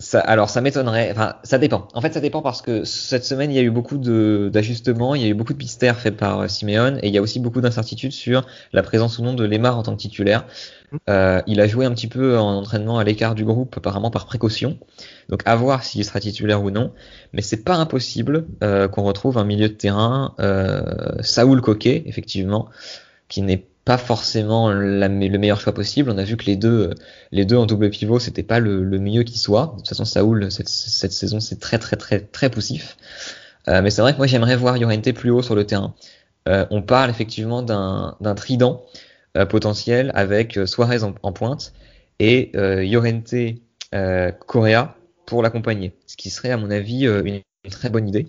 Ça, 0.00 0.18
alors 0.20 0.48
ça 0.48 0.62
m'étonnerait, 0.62 1.10
enfin 1.12 1.34
ça 1.42 1.58
dépend. 1.58 1.86
En 1.92 2.00
fait 2.00 2.14
ça 2.14 2.20
dépend 2.20 2.40
parce 2.40 2.62
que 2.62 2.84
cette 2.84 3.24
semaine 3.24 3.52
il 3.52 3.54
y 3.54 3.58
a 3.58 3.62
eu 3.62 3.70
beaucoup 3.70 3.98
d'ajustements, 3.98 5.14
il 5.14 5.20
y 5.20 5.26
a 5.26 5.28
eu 5.28 5.34
beaucoup 5.34 5.52
de 5.52 5.58
mystères 5.58 5.98
faits 5.98 6.16
par 6.16 6.48
Simeone 6.48 6.98
et 7.02 7.08
il 7.08 7.14
y 7.14 7.18
a 7.18 7.22
aussi 7.22 7.38
beaucoup 7.38 7.60
d'incertitudes 7.60 8.12
sur 8.12 8.46
la 8.72 8.82
présence 8.82 9.18
ou 9.18 9.22
non 9.22 9.34
de 9.34 9.44
Lemar 9.44 9.78
en 9.78 9.82
tant 9.82 9.92
que 9.92 10.00
titulaire. 10.00 10.46
Euh, 11.08 11.42
il 11.46 11.60
a 11.60 11.66
joué 11.66 11.84
un 11.84 11.92
petit 11.92 12.08
peu 12.08 12.38
en 12.38 12.56
entraînement 12.56 12.98
à 12.98 13.04
l'écart 13.04 13.34
du 13.34 13.44
groupe, 13.44 13.76
apparemment 13.76 14.10
par 14.10 14.26
précaution. 14.26 14.78
Donc 15.28 15.42
à 15.44 15.54
voir 15.54 15.84
s'il 15.84 16.04
sera 16.04 16.18
titulaire 16.20 16.62
ou 16.62 16.70
non. 16.70 16.92
Mais 17.32 17.42
c'est 17.42 17.62
pas 17.62 17.76
impossible 17.76 18.46
euh, 18.64 18.88
qu'on 18.88 19.02
retrouve 19.02 19.38
un 19.38 19.44
milieu 19.44 19.68
de 19.68 19.74
terrain, 19.74 20.34
euh, 20.40 20.82
Saoul 21.20 21.60
Coquet, 21.60 22.02
effectivement, 22.06 22.68
qui 23.28 23.42
n'est 23.42 23.66
pas 23.84 23.98
forcément 23.98 24.70
le 24.70 25.08
meilleur 25.38 25.60
choix 25.60 25.72
possible. 25.72 26.10
On 26.10 26.18
a 26.18 26.24
vu 26.24 26.36
que 26.36 26.46
les 26.46 26.56
deux, 26.56 26.94
les 27.32 27.44
deux 27.44 27.56
en 27.56 27.66
double 27.66 27.90
pivot, 27.90 28.18
c'était 28.18 28.42
pas 28.42 28.60
le, 28.60 28.82
mieux 28.98 29.22
qui 29.22 29.38
soit. 29.38 29.72
De 29.72 29.76
toute 29.78 29.88
façon, 29.88 30.04
Saoul 30.04 30.50
cette, 30.50 30.68
saison, 30.68 31.40
c'est 31.40 31.58
très 31.58 31.78
très 31.78 31.96
très 31.96 32.20
très 32.20 32.50
poussif. 32.50 32.96
Euh, 33.68 33.82
mais 33.82 33.90
c'est 33.90 34.02
vrai 34.02 34.12
que 34.12 34.18
moi 34.18 34.26
j'aimerais 34.26 34.56
voir 34.56 34.78
Llorente 34.78 35.12
plus 35.12 35.30
haut 35.30 35.42
sur 35.42 35.54
le 35.54 35.64
terrain. 35.64 35.94
Euh, 36.48 36.66
on 36.70 36.82
parle 36.82 37.10
effectivement 37.10 37.62
d'un 37.62 38.34
trident 38.34 38.84
euh, 39.36 39.46
potentiel 39.46 40.10
avec 40.14 40.58
Suarez 40.66 41.02
en, 41.02 41.32
pointe 41.32 41.72
et 42.18 42.50
euh, 42.56 44.32
Correa 44.46 44.94
pour 45.26 45.42
l'accompagner. 45.42 45.92
Ce 46.06 46.16
qui 46.16 46.30
serait 46.30 46.50
à 46.50 46.56
mon 46.56 46.70
avis 46.70 47.06
une, 47.06 47.40
très 47.70 47.90
bonne 47.90 48.08
idée 48.08 48.28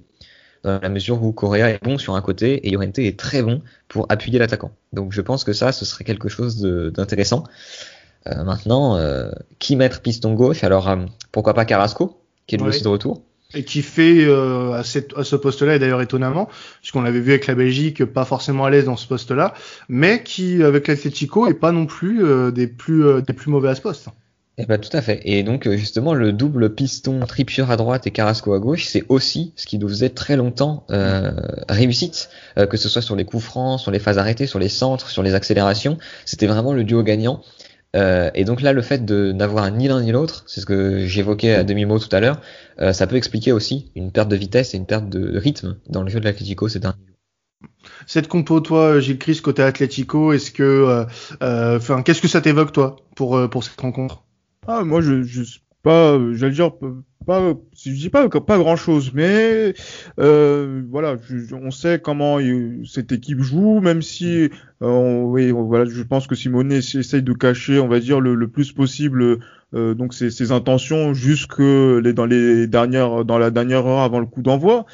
dans 0.63 0.79
la 0.79 0.89
mesure 0.89 1.23
où 1.23 1.31
Correa 1.31 1.69
est 1.69 1.83
bon 1.83 1.97
sur 1.97 2.15
un 2.15 2.21
côté 2.21 2.67
et 2.67 2.71
Llorente 2.71 2.99
est 2.99 3.17
très 3.17 3.41
bon 3.41 3.61
pour 3.87 4.05
appuyer 4.09 4.39
l'attaquant. 4.39 4.71
Donc 4.93 5.11
je 5.11 5.21
pense 5.21 5.43
que 5.43 5.53
ça, 5.53 5.71
ce 5.71 5.85
serait 5.85 6.03
quelque 6.03 6.29
chose 6.29 6.61
d'intéressant. 6.93 7.43
maintenant, 8.25 8.99
qui 9.59 9.75
mettre 9.75 10.01
piston 10.01 10.33
gauche? 10.33 10.63
Alors 10.63 10.95
pourquoi 11.31 11.53
pas 11.53 11.65
Carrasco, 11.65 12.21
qui 12.47 12.55
est 12.55 12.57
lui 12.57 12.67
aussi 12.67 12.83
de 12.83 12.87
retour? 12.87 13.23
Et 13.53 13.65
qui 13.65 13.81
fait 13.81 14.23
euh, 14.23 14.73
à, 14.73 14.83
cette, 14.83 15.17
à, 15.17 15.25
ce 15.25 15.35
poste-là, 15.35 15.75
et 15.75 15.79
d'ailleurs 15.79 16.01
étonnamment, 16.01 16.47
puisqu'on 16.79 17.01
l'avait 17.01 17.19
vu 17.19 17.31
avec 17.31 17.47
la 17.47 17.55
Belgique, 17.55 18.05
pas 18.05 18.23
forcément 18.23 18.63
à 18.63 18.69
l'aise 18.69 18.85
dans 18.85 18.95
ce 18.95 19.07
poste-là, 19.07 19.53
mais 19.89 20.23
qui, 20.23 20.63
avec 20.63 20.87
l'Atletico, 20.87 21.47
est 21.47 21.53
pas 21.53 21.73
non 21.73 21.85
plus 21.85 22.23
euh, 22.23 22.51
des 22.51 22.67
plus 22.67 23.05
euh, 23.05 23.21
des 23.21 23.33
plus 23.33 23.51
mauvais 23.51 23.69
à 23.69 23.75
ce 23.75 23.81
poste. 23.81 24.07
Eh 24.57 24.65
ben, 24.65 24.77
tout 24.77 24.95
à 24.95 25.01
fait. 25.01 25.21
Et 25.23 25.43
donc 25.43 25.67
justement 25.69 26.13
le 26.13 26.33
double 26.33 26.75
piston 26.75 27.19
Trippier 27.25 27.65
à 27.69 27.77
droite 27.77 28.05
et 28.05 28.11
Carrasco 28.11 28.53
à 28.53 28.59
gauche, 28.59 28.85
c'est 28.85 29.03
aussi 29.09 29.53
ce 29.55 29.65
qui 29.65 29.79
nous 29.79 29.87
faisait 29.87 30.09
très 30.09 30.35
longtemps 30.35 30.85
euh, 30.91 31.31
réussite, 31.69 32.29
que 32.69 32.77
ce 32.77 32.89
soit 32.89 33.01
sur 33.01 33.15
les 33.15 33.25
coups 33.25 33.43
francs, 33.43 33.79
sur 33.79 33.91
les 33.91 33.99
phases 33.99 34.17
arrêtées, 34.17 34.47
sur 34.47 34.59
les 34.59 34.69
centres, 34.69 35.09
sur 35.09 35.23
les 35.23 35.33
accélérations. 35.33 35.97
C'était 36.25 36.47
vraiment 36.47 36.73
le 36.73 36.83
duo 36.83 37.01
gagnant. 37.01 37.41
Euh, 37.95 38.31
et 38.33 38.45
donc 38.45 38.61
là, 38.61 38.73
le 38.73 38.81
fait 38.81 39.03
de 39.03 39.31
n'avoir 39.31 39.69
ni 39.71 39.87
l'un 39.87 40.01
ni 40.01 40.11
l'autre, 40.11 40.43
c'est 40.47 40.61
ce 40.61 40.65
que 40.65 41.05
j'évoquais 41.05 41.53
à 41.53 41.63
demi-mot 41.63 41.99
tout 41.99 42.13
à 42.15 42.19
l'heure, 42.19 42.41
euh, 42.79 42.93
ça 42.93 43.07
peut 43.07 43.15
expliquer 43.15 43.51
aussi 43.51 43.91
une 43.95 44.11
perte 44.11 44.29
de 44.29 44.35
vitesse 44.35 44.73
et 44.73 44.77
une 44.77 44.85
perte 44.85 45.09
de 45.09 45.37
rythme 45.37 45.77
dans 45.89 46.03
le 46.03 46.09
jeu 46.09 46.19
de 46.19 46.25
l'Atlético. 46.25 46.67
Cette 48.07 48.27
compo, 48.27 48.59
toi, 48.61 48.99
Gilles 48.99 49.19
Chris, 49.19 49.41
côté 49.43 49.61
Atlético, 49.61 50.33
est-ce 50.33 50.51
que, 50.51 50.63
euh, 50.63 51.05
euh, 51.43 51.77
enfin, 51.77 52.01
qu'est-ce 52.01 52.21
que 52.21 52.27
ça 52.27 52.41
t'évoque, 52.41 52.71
toi, 52.71 52.95
pour 53.15 53.49
pour 53.49 53.63
cette 53.63 53.79
rencontre? 53.79 54.23
Ah, 54.67 54.83
moi, 54.83 55.01
je, 55.01 55.23
je 55.23 55.43
pas, 55.81 56.19
j'allais 56.33 56.53
dire 56.53 56.71
pas, 57.25 57.53
je 57.75 57.91
dis 57.91 58.09
pas 58.09 58.29
pas 58.29 58.57
grand 58.59 58.75
chose, 58.75 59.11
mais 59.13 59.73
euh, 60.19 60.83
voilà, 60.89 61.15
on 61.53 61.71
sait 61.71 61.99
comment 61.99 62.37
cette 62.85 63.11
équipe 63.11 63.41
joue, 63.41 63.79
même 63.79 64.03
si 64.03 64.49
euh, 64.83 65.21
oui, 65.21 65.51
voilà, 65.51 65.85
je 65.85 66.03
pense 66.03 66.27
que 66.27 66.35
Simone 66.35 66.71
essaye 66.71 67.23
de 67.23 67.33
cacher, 67.33 67.79
on 67.79 67.87
va 67.87 67.99
dire 67.99 68.19
le, 68.19 68.47
plus 68.47 68.71
possible 68.71 69.39
donc 69.73 70.13
ses, 70.13 70.51
intentions 70.51 71.13
jusque 71.13 71.59
les, 71.59 72.13
dans 72.13 72.25
les 72.25 72.67
dernières 72.67 73.25
dans 73.25 73.39
la 73.39 73.49
dernière 73.49 73.87
heure 73.87 74.01
avant 74.01 74.19
le 74.19 74.27
coup 74.27 74.41
d'envoi. 74.41 74.85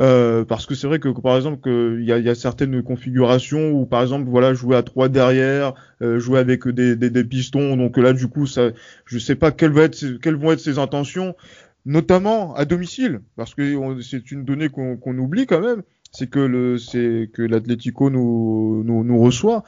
Euh, 0.00 0.46
parce 0.46 0.64
que 0.64 0.74
c'est 0.74 0.86
vrai 0.86 0.98
que 0.98 1.08
par 1.10 1.36
exemple 1.36 1.68
il 1.68 2.04
y 2.06 2.12
a, 2.12 2.18
y 2.18 2.30
a, 2.30 2.34
certaines 2.34 2.82
configurations 2.82 3.72
où 3.72 3.84
par 3.84 4.00
exemple 4.00 4.30
voilà 4.30 4.54
jouer 4.54 4.76
à 4.76 4.82
trois 4.82 5.10
derrière, 5.10 5.74
euh, 6.00 6.18
jouer 6.18 6.38
avec 6.38 6.66
des, 6.66 6.96
des, 6.96 7.10
des, 7.10 7.24
pistons, 7.24 7.76
donc 7.76 7.98
là 7.98 8.14
du 8.14 8.26
coup 8.26 8.46
ça, 8.46 8.70
je 9.04 9.18
sais 9.18 9.34
pas 9.34 9.50
quelles, 9.50 9.76
être, 9.76 10.18
quelles 10.22 10.36
vont 10.36 10.52
être 10.52 10.60
ses 10.60 10.78
intentions, 10.78 11.36
notamment 11.84 12.54
à 12.54 12.64
domicile, 12.64 13.20
parce 13.36 13.54
que 13.54 14.00
c'est 14.00 14.32
une 14.32 14.44
donnée 14.44 14.70
qu'on 14.70 15.18
oublie 15.18 15.46
quand 15.46 15.60
même, 15.60 15.82
c'est 16.12 16.30
que 16.30 16.40
le 16.40 16.78
c'est 16.78 17.28
que 17.34 17.42
l'Atlético 17.42 18.08
nous, 18.08 18.82
nous, 18.84 19.04
nous 19.04 19.18
reçoit. 19.20 19.64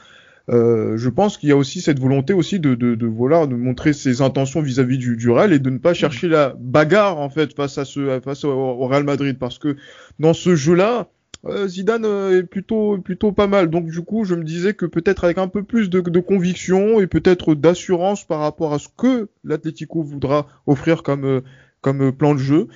Euh, 0.49 0.97
je 0.97 1.09
pense 1.09 1.37
qu'il 1.37 1.49
y 1.49 1.51
a 1.53 1.57
aussi 1.57 1.79
cette 1.79 1.99
volonté 1.99 2.33
aussi 2.33 2.59
de, 2.59 2.75
de, 2.75 2.95
de 2.95 3.07
voilà 3.07 3.47
de 3.47 3.55
montrer 3.55 3.93
ses 3.93 4.21
intentions 4.21 4.61
vis-à-vis 4.61 4.97
du, 4.97 5.15
du, 5.15 5.29
Real 5.29 5.53
et 5.53 5.59
de 5.59 5.69
ne 5.69 5.77
pas 5.77 5.93
chercher 5.93 6.27
la 6.27 6.53
bagarre 6.59 7.17
en 7.17 7.29
fait 7.29 7.55
face 7.55 7.77
à 7.77 7.85
ce 7.85 8.19
face 8.19 8.43
au, 8.43 8.85
Real 8.87 9.05
Madrid. 9.05 9.37
Parce 9.39 9.57
que 9.57 9.77
dans 10.19 10.33
ce 10.33 10.55
jeu-là 10.55 11.07
euh, 11.45 11.67
Zidane 11.67 12.03
euh, 12.03 12.39
est 12.39 12.43
plutôt 12.43 12.97
plutôt 12.97 13.31
pas 13.31 13.47
mal. 13.47 13.69
Donc 13.69 13.87
du 13.87 14.01
coup 14.01 14.25
je 14.25 14.35
me 14.35 14.43
disais 14.43 14.73
que 14.73 14.85
peut-être 14.85 15.23
avec 15.23 15.37
un 15.37 15.47
peu 15.47 15.63
plus 15.63 15.89
de, 15.89 16.01
de 16.01 16.19
conviction 16.19 16.99
et 16.99 17.07
peut-être 17.07 17.55
d'assurance 17.55 18.25
par 18.25 18.39
rapport 18.39 18.73
à 18.73 18.79
ce 18.79 18.89
que 18.97 19.29
l'Atlético 19.45 20.03
voudra 20.03 20.47
offrir 20.67 21.03
comme 21.03 21.41
comme 21.79 22.11
plan 22.11 22.33
de 22.33 22.39
jeu 22.39 22.67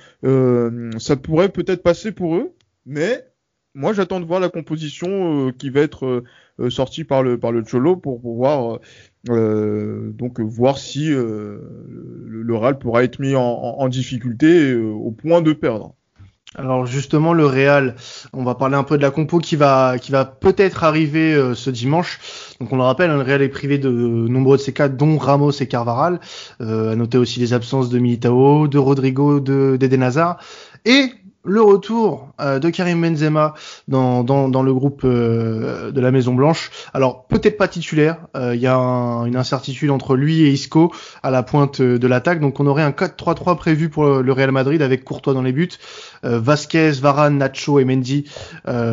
ça 0.98 1.16
pourrait 1.16 1.50
peut-être 1.50 1.82
passer 1.82 2.12
pour 2.12 2.34
eux. 2.36 2.52
Mais 2.86 3.27
moi 3.78 3.92
j'attends 3.92 4.20
de 4.20 4.24
voir 4.24 4.40
la 4.40 4.48
composition 4.48 5.52
qui 5.52 5.70
va 5.70 5.80
être 5.80 6.24
euh, 6.60 6.70
sorti 6.70 7.04
par 7.04 7.22
le 7.22 7.38
par 7.38 7.52
le 7.52 7.62
Cholo 7.62 7.96
pour 7.96 8.20
pouvoir 8.20 8.80
euh, 9.30 10.10
donc 10.12 10.40
voir 10.40 10.78
si 10.78 11.12
euh, 11.12 11.60
le, 12.26 12.42
le, 12.42 12.56
Real 12.56 12.78
pourra 12.78 13.04
être 13.04 13.20
mis 13.20 13.34
en, 13.36 13.42
en 13.42 13.88
difficulté 13.88 14.74
au 14.74 15.10
point 15.12 15.42
de 15.42 15.52
perdre. 15.52 15.94
Alors 16.54 16.86
justement 16.86 17.34
le 17.34 17.44
Real, 17.44 17.94
on 18.32 18.42
va 18.42 18.54
parler 18.54 18.76
un 18.76 18.82
peu 18.82 18.96
de 18.96 19.02
la 19.02 19.10
compo 19.10 19.38
qui 19.38 19.54
va 19.54 19.98
qui 19.98 20.10
va 20.10 20.24
peut-être 20.24 20.82
arriver 20.82 21.34
euh, 21.34 21.54
ce 21.54 21.68
dimanche. 21.68 22.20
Donc 22.58 22.72
on 22.72 22.76
le 22.76 22.82
rappelle, 22.82 23.10
hein, 23.10 23.16
le 23.16 23.22
Real 23.22 23.42
est 23.42 23.48
privé 23.48 23.76
de 23.76 23.90
nombreux 23.90 24.56
de 24.56 24.62
ses 24.62 24.72
cas, 24.72 24.88
dont 24.88 25.18
Ramos 25.18 25.50
et 25.50 25.68
Carvaral. 25.68 26.20
Euh, 26.62 26.92
à 26.92 26.96
noter 26.96 27.18
aussi 27.18 27.38
les 27.38 27.52
absences 27.52 27.90
de 27.90 27.98
Militao, 27.98 28.66
de 28.66 28.78
Rodrigo, 28.78 29.40
de 29.40 29.76
d'Eden 29.78 30.02
Hazard 30.02 30.38
et 30.86 31.10
le 31.44 31.62
retour 31.62 32.28
euh, 32.40 32.58
de 32.58 32.68
Karim 32.70 33.00
Benzema 33.00 33.54
dans, 33.86 34.22
dans, 34.24 34.48
dans 34.48 34.62
le 34.62 34.74
groupe 34.74 35.02
euh, 35.04 35.90
de 35.90 36.00
la 36.00 36.10
Maison 36.10 36.34
Blanche. 36.34 36.70
Alors 36.92 37.26
peut-être 37.26 37.56
pas 37.56 37.68
titulaire, 37.68 38.18
euh, 38.36 38.54
il 38.54 38.60
y 38.60 38.66
a 38.66 38.76
une 38.76 39.36
incertitude 39.36 39.90
entre 39.90 40.16
lui 40.16 40.42
et 40.42 40.50
Isco 40.50 40.92
à 41.22 41.30
la 41.30 41.42
pointe 41.42 41.80
de 41.80 42.06
l'attaque, 42.06 42.40
donc 42.40 42.60
on 42.60 42.66
aurait 42.66 42.82
un 42.82 42.90
4-3-3 42.90 43.56
prévu 43.56 43.88
pour 43.88 44.04
le 44.06 44.32
Real 44.32 44.52
Madrid 44.52 44.82
avec 44.82 45.04
Courtois 45.04 45.34
dans 45.34 45.42
les 45.42 45.52
buts, 45.52 45.68
Vasquez, 46.22 46.92
Varane, 46.92 47.38
Nacho 47.38 47.78
et 47.78 47.84
Mendy 47.84 48.24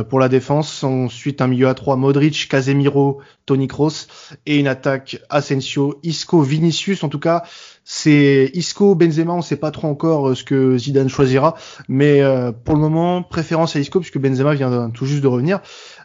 pour 0.09 0.19
la 0.19 0.29
défense, 0.29 0.83
ensuite 0.83 1.41
un 1.41 1.47
milieu 1.47 1.67
à 1.67 1.73
3 1.73 1.95
Modric, 1.95 2.47
Casemiro, 2.49 3.21
Toni 3.45 3.67
Kroos 3.67 4.07
et 4.45 4.59
une 4.59 4.67
attaque 4.67 5.19
Asensio, 5.29 5.99
Isco, 6.03 6.41
Vinicius. 6.41 7.03
En 7.03 7.09
tout 7.09 7.19
cas 7.19 7.43
c'est 7.87 8.49
Isco, 8.55 8.95
Benzema, 8.95 9.33
on 9.33 9.43
sait 9.43 9.57
pas 9.57 9.69
trop 9.69 9.87
encore 9.87 10.29
euh, 10.29 10.35
ce 10.35 10.43
que 10.43 10.75
Zidane 10.75 11.07
choisira, 11.07 11.55
mais 11.87 12.23
euh, 12.23 12.51
pour 12.51 12.73
le 12.73 12.81
moment, 12.81 13.21
préférence 13.21 13.75
à 13.75 13.79
Isco 13.79 13.99
puisque 13.99 14.17
Benzema 14.17 14.55
vient 14.55 14.89
tout 14.89 15.05
juste 15.05 15.21
de 15.21 15.27
revenir. 15.27 15.59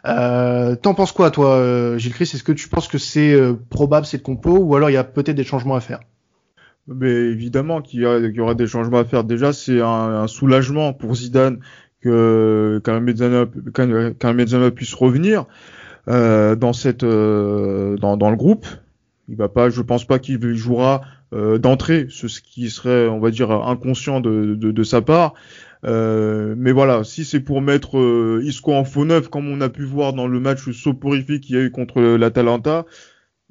Euh, 0.05 0.75
T'en 0.75 0.93
penses 0.93 1.11
quoi, 1.11 1.31
toi, 1.31 1.55
euh, 1.55 1.97
Gilles 1.97 2.13
Christ 2.13 2.35
Est-ce 2.35 2.43
que 2.43 2.51
tu 2.51 2.69
penses 2.69 2.87
que 2.87 2.99
c'est 2.99 3.35
probable 3.71 4.05
cette 4.05 4.21
compo 4.21 4.59
ou 4.59 4.75
alors 4.75 4.91
il 4.91 4.93
y 4.93 4.97
a 4.97 5.03
peut-être 5.03 5.35
des 5.35 5.43
changements 5.43 5.73
à 5.73 5.79
faire? 5.79 6.01
Mais 6.87 7.09
évidemment 7.09 7.81
qu'il 7.81 8.01
y, 8.01 8.39
aura 8.39 8.53
des 8.53 8.67
changements 8.67 8.99
à 8.99 9.05
faire. 9.05 9.23
Déjà, 9.23 9.51
c'est 9.51 9.81
un, 9.81 10.21
un, 10.21 10.27
soulagement 10.27 10.93
pour 10.93 11.15
Zidane 11.15 11.61
que 11.99 12.79
Karim 12.83 13.05
Benzema, 13.05 14.71
puisse 14.71 14.93
revenir 14.93 15.45
euh, 16.07 16.55
dans 16.55 16.73
cette 16.73 17.03
dans, 17.03 18.17
dans, 18.17 18.29
le 18.29 18.35
groupe. 18.35 18.67
Il 19.29 19.35
va 19.35 19.49
pas, 19.49 19.69
je 19.69 19.81
pense 19.81 20.05
pas 20.05 20.19
qu'il 20.19 20.55
jouera 20.55 21.01
euh, 21.33 21.57
d'entrée, 21.57 22.07
ce 22.09 22.27
qui 22.41 22.69
serait, 22.69 23.07
on 23.07 23.19
va 23.19 23.31
dire, 23.31 23.51
inconscient 23.51 24.19
de, 24.19 24.55
de, 24.55 24.71
de 24.71 24.83
sa 24.83 25.01
part. 25.01 25.33
Euh, 25.83 26.53
mais 26.57 26.71
voilà, 26.71 27.03
si 27.03 27.25
c'est 27.25 27.39
pour 27.39 27.61
mettre 27.61 27.97
euh, 27.97 28.41
Isco 28.43 28.73
en 28.73 28.83
faux 28.83 29.05
neuf, 29.05 29.29
comme 29.29 29.49
on 29.49 29.61
a 29.61 29.69
pu 29.69 29.83
voir 29.83 30.13
dans 30.13 30.27
le 30.27 30.39
match 30.39 30.69
soporifique 30.71 31.43
qu'il 31.43 31.55
y 31.55 31.59
a 31.59 31.61
eu 31.63 31.71
contre 31.71 32.01
l'Atalanta, 32.01 32.85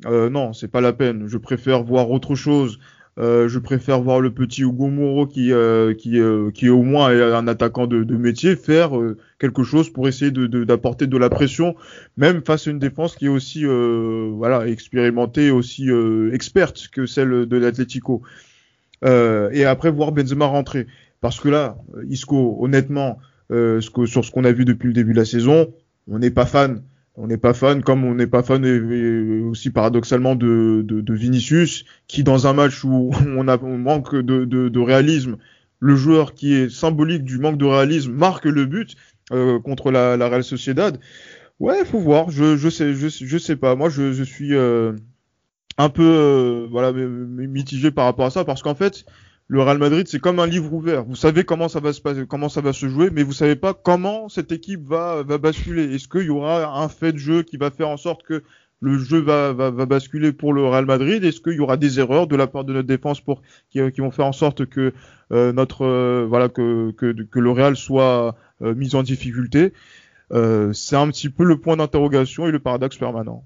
euh, 0.06 0.30
non, 0.30 0.52
c'est 0.52 0.68
pas 0.68 0.80
la 0.80 0.92
peine. 0.92 1.26
Je 1.26 1.38
préfère 1.38 1.82
voir 1.82 2.10
autre 2.10 2.34
chose. 2.34 2.78
Euh, 3.18 3.48
je 3.48 3.58
préfère 3.58 4.00
voir 4.00 4.20
le 4.20 4.32
petit 4.32 4.62
Hugo 4.62 4.86
Mouro 4.86 5.26
qui, 5.26 5.52
euh, 5.52 5.92
qui, 5.94 6.20
euh, 6.20 6.50
qui 6.52 6.66
est 6.66 6.70
au 6.70 6.82
moins 6.82 7.08
un 7.08 7.48
attaquant 7.48 7.86
de, 7.86 8.04
de 8.04 8.16
métier 8.16 8.54
faire 8.56 8.92
quelque 9.40 9.64
chose 9.64 9.90
pour 9.90 10.06
essayer 10.06 10.30
d'apporter 10.30 11.06
de, 11.06 11.12
de, 11.12 11.18
la 11.18 11.30
pression, 11.30 11.74
même 12.16 12.42
face 12.44 12.68
à 12.68 12.70
une 12.70 12.78
défense 12.78 13.16
qui 13.16 13.26
est 13.26 13.28
aussi 13.28 13.64
voilà 13.64 14.68
expérimentée, 14.68 15.50
aussi 15.50 15.88
experte 16.32 16.88
que 16.92 17.06
celle 17.06 17.46
de 17.46 17.56
l'Atlético. 17.56 18.22
et 19.04 19.64
après 19.64 19.90
voir 19.90 20.12
Benzema 20.12 20.46
rentrer, 20.46 20.86
parce 21.20 21.40
que 21.40 21.48
là, 21.48 21.78
Isco, 22.08 22.58
honnêtement, 22.60 23.18
ce 23.50 23.90
que, 23.90 24.06
sur 24.06 24.24
ce 24.24 24.30
qu'on 24.30 24.44
a 24.44 24.52
vu 24.52 24.64
depuis 24.64 24.88
le 24.88 24.92
début 24.92 25.12
de 25.12 25.18
la 25.18 25.24
saison, 25.24 25.72
on 26.06 26.18
n'est 26.18 26.30
pas 26.30 26.46
fan. 26.46 26.82
On 27.16 27.26
n'est 27.26 27.36
pas 27.36 27.54
fan, 27.54 27.82
comme 27.82 28.04
on 28.04 28.14
n'est 28.14 28.26
pas 28.26 28.42
fan 28.42 28.64
aussi 29.48 29.70
paradoxalement 29.70 30.36
de, 30.36 30.82
de, 30.86 31.14
Vinicius, 31.14 31.84
qui 32.06 32.22
dans 32.22 32.46
un 32.46 32.52
match 32.52 32.84
où 32.84 33.10
on, 33.36 33.48
a, 33.48 33.58
manque 33.58 34.14
de, 34.14 34.44
de, 34.44 34.80
réalisme, 34.80 35.36
le 35.80 35.96
joueur 35.96 36.34
qui 36.34 36.54
est 36.54 36.70
symbolique 36.70 37.24
du 37.24 37.38
manque 37.38 37.58
de 37.58 37.64
réalisme 37.64 38.12
marque 38.12 38.44
le 38.44 38.64
but. 38.64 38.94
euh, 38.94 39.09
contre 39.30 39.90
la, 39.90 40.16
la 40.16 40.28
Real 40.28 40.44
Sociedad. 40.44 40.98
Ouais, 41.60 41.84
faut 41.84 42.00
voir. 42.00 42.30
Je, 42.30 42.56
je 42.56 42.68
sais, 42.68 42.94
je, 42.94 43.08
je 43.08 43.38
sais 43.38 43.56
pas. 43.56 43.74
Moi, 43.76 43.90
je, 43.90 44.12
je 44.12 44.24
suis 44.24 44.54
euh, 44.54 44.92
un 45.78 45.90
peu 45.90 46.02
euh, 46.02 46.66
voilà 46.70 46.92
mitigé 46.92 47.90
par 47.90 48.06
rapport 48.06 48.26
à 48.26 48.30
ça 48.30 48.44
parce 48.44 48.62
qu'en 48.62 48.74
fait, 48.74 49.04
le 49.46 49.60
Real 49.62 49.78
Madrid, 49.78 50.06
c'est 50.08 50.20
comme 50.20 50.38
un 50.38 50.46
livre 50.46 50.72
ouvert. 50.72 51.04
Vous 51.04 51.16
savez 51.16 51.44
comment 51.44 51.68
ça 51.68 51.80
va 51.80 51.92
se 51.92 52.00
passer, 52.00 52.24
comment 52.26 52.48
ça 52.48 52.60
va 52.60 52.72
se 52.72 52.88
jouer, 52.88 53.10
mais 53.10 53.22
vous 53.22 53.32
savez 53.32 53.56
pas 53.56 53.74
comment 53.74 54.28
cette 54.28 54.52
équipe 54.52 54.86
va, 54.86 55.22
va 55.22 55.38
basculer. 55.38 55.94
Est-ce 55.94 56.08
qu'il 56.08 56.22
y 56.22 56.30
aura 56.30 56.80
un 56.80 56.88
fait 56.88 57.12
de 57.12 57.18
jeu 57.18 57.42
qui 57.42 57.56
va 57.56 57.70
faire 57.70 57.88
en 57.88 57.96
sorte 57.96 58.22
que 58.22 58.42
le 58.80 58.96
jeu 58.96 59.18
va, 59.18 59.52
va, 59.52 59.70
va 59.70 59.84
basculer 59.84 60.32
pour 60.32 60.54
le 60.54 60.64
Real 60.64 60.86
Madrid? 60.86 61.22
Est-ce 61.24 61.40
qu'il 61.40 61.54
y 61.54 61.60
aura 61.60 61.76
des 61.76 61.98
erreurs 62.00 62.26
de 62.26 62.36
la 62.36 62.46
part 62.46 62.64
de 62.64 62.72
notre 62.72 62.88
défense 62.88 63.20
pour 63.20 63.42
qui, 63.70 63.80
qui 63.92 64.00
vont 64.00 64.10
faire 64.10 64.26
en 64.26 64.32
sorte 64.32 64.64
que 64.66 64.94
euh, 65.32 65.52
notre 65.52 65.84
euh, 65.84 66.26
voilà 66.26 66.48
que, 66.48 66.92
que, 66.92 67.12
que 67.12 67.38
le 67.38 67.50
Real 67.50 67.76
soit 67.76 68.36
euh, 68.62 68.74
mis 68.74 68.94
en 68.94 69.02
difficulté 69.02 69.72
C'est 70.30 70.96
un 70.96 71.08
petit 71.08 71.28
peu 71.28 71.44
le 71.44 71.58
point 71.58 71.76
d'interrogation 71.76 72.46
et 72.46 72.50
le 72.50 72.60
paradoxe 72.60 72.96
permanent. 72.96 73.44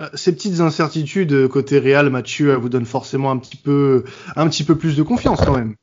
Euh, 0.00 0.08
ces 0.14 0.32
petites 0.34 0.60
incertitudes 0.60 1.32
euh, 1.32 1.48
côté 1.48 1.78
Real, 1.78 2.08
Mathieu, 2.10 2.54
vous 2.54 2.68
donnent 2.68 2.86
forcément 2.86 3.30
un 3.30 3.38
petit 3.38 3.56
peu, 3.56 4.04
un 4.36 4.48
petit 4.48 4.64
peu 4.64 4.76
plus 4.76 4.96
de 4.96 5.02
confiance 5.02 5.40
quand 5.44 5.56
même. 5.56 5.76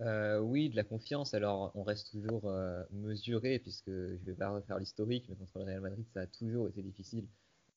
Euh, 0.00 0.38
oui, 0.38 0.70
de 0.70 0.76
la 0.76 0.84
confiance. 0.84 1.34
Alors, 1.34 1.72
on 1.74 1.82
reste 1.82 2.10
toujours 2.12 2.42
euh, 2.46 2.82
mesuré, 2.92 3.58
puisque 3.58 3.90
je 3.90 4.24
vais 4.24 4.34
pas 4.34 4.50
refaire 4.50 4.78
l'historique, 4.78 5.26
mais 5.28 5.34
contre 5.34 5.58
le 5.58 5.64
Real 5.64 5.80
Madrid, 5.80 6.04
ça 6.14 6.20
a 6.20 6.26
toujours 6.26 6.68
été 6.68 6.82
difficile, 6.82 7.26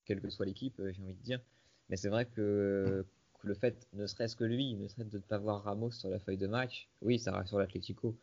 quelle 0.05 0.21
que 0.21 0.29
soit 0.29 0.45
l'équipe, 0.45 0.75
j'ai 0.77 1.01
envie 1.01 1.13
de 1.13 1.23
dire. 1.23 1.39
Mais 1.89 1.97
c'est 1.97 2.09
vrai 2.09 2.25
que, 2.25 3.05
que, 3.41 3.47
le 3.47 3.53
fait, 3.55 3.87
ne 3.93 4.05
serait-ce 4.07 4.35
que 4.35 4.45
lui, 4.45 4.75
ne 4.75 4.87
serait-ce 4.87 5.09
de 5.09 5.17
ne 5.17 5.23
pas 5.23 5.37
voir 5.37 5.63
Ramos 5.63 5.91
sur 5.91 6.09
la 6.09 6.19
feuille 6.19 6.37
de 6.37 6.47
match, 6.47 6.87
oui, 7.01 7.19
ça 7.19 7.31
rassure 7.31 7.59
l'Atlético. 7.59 8.15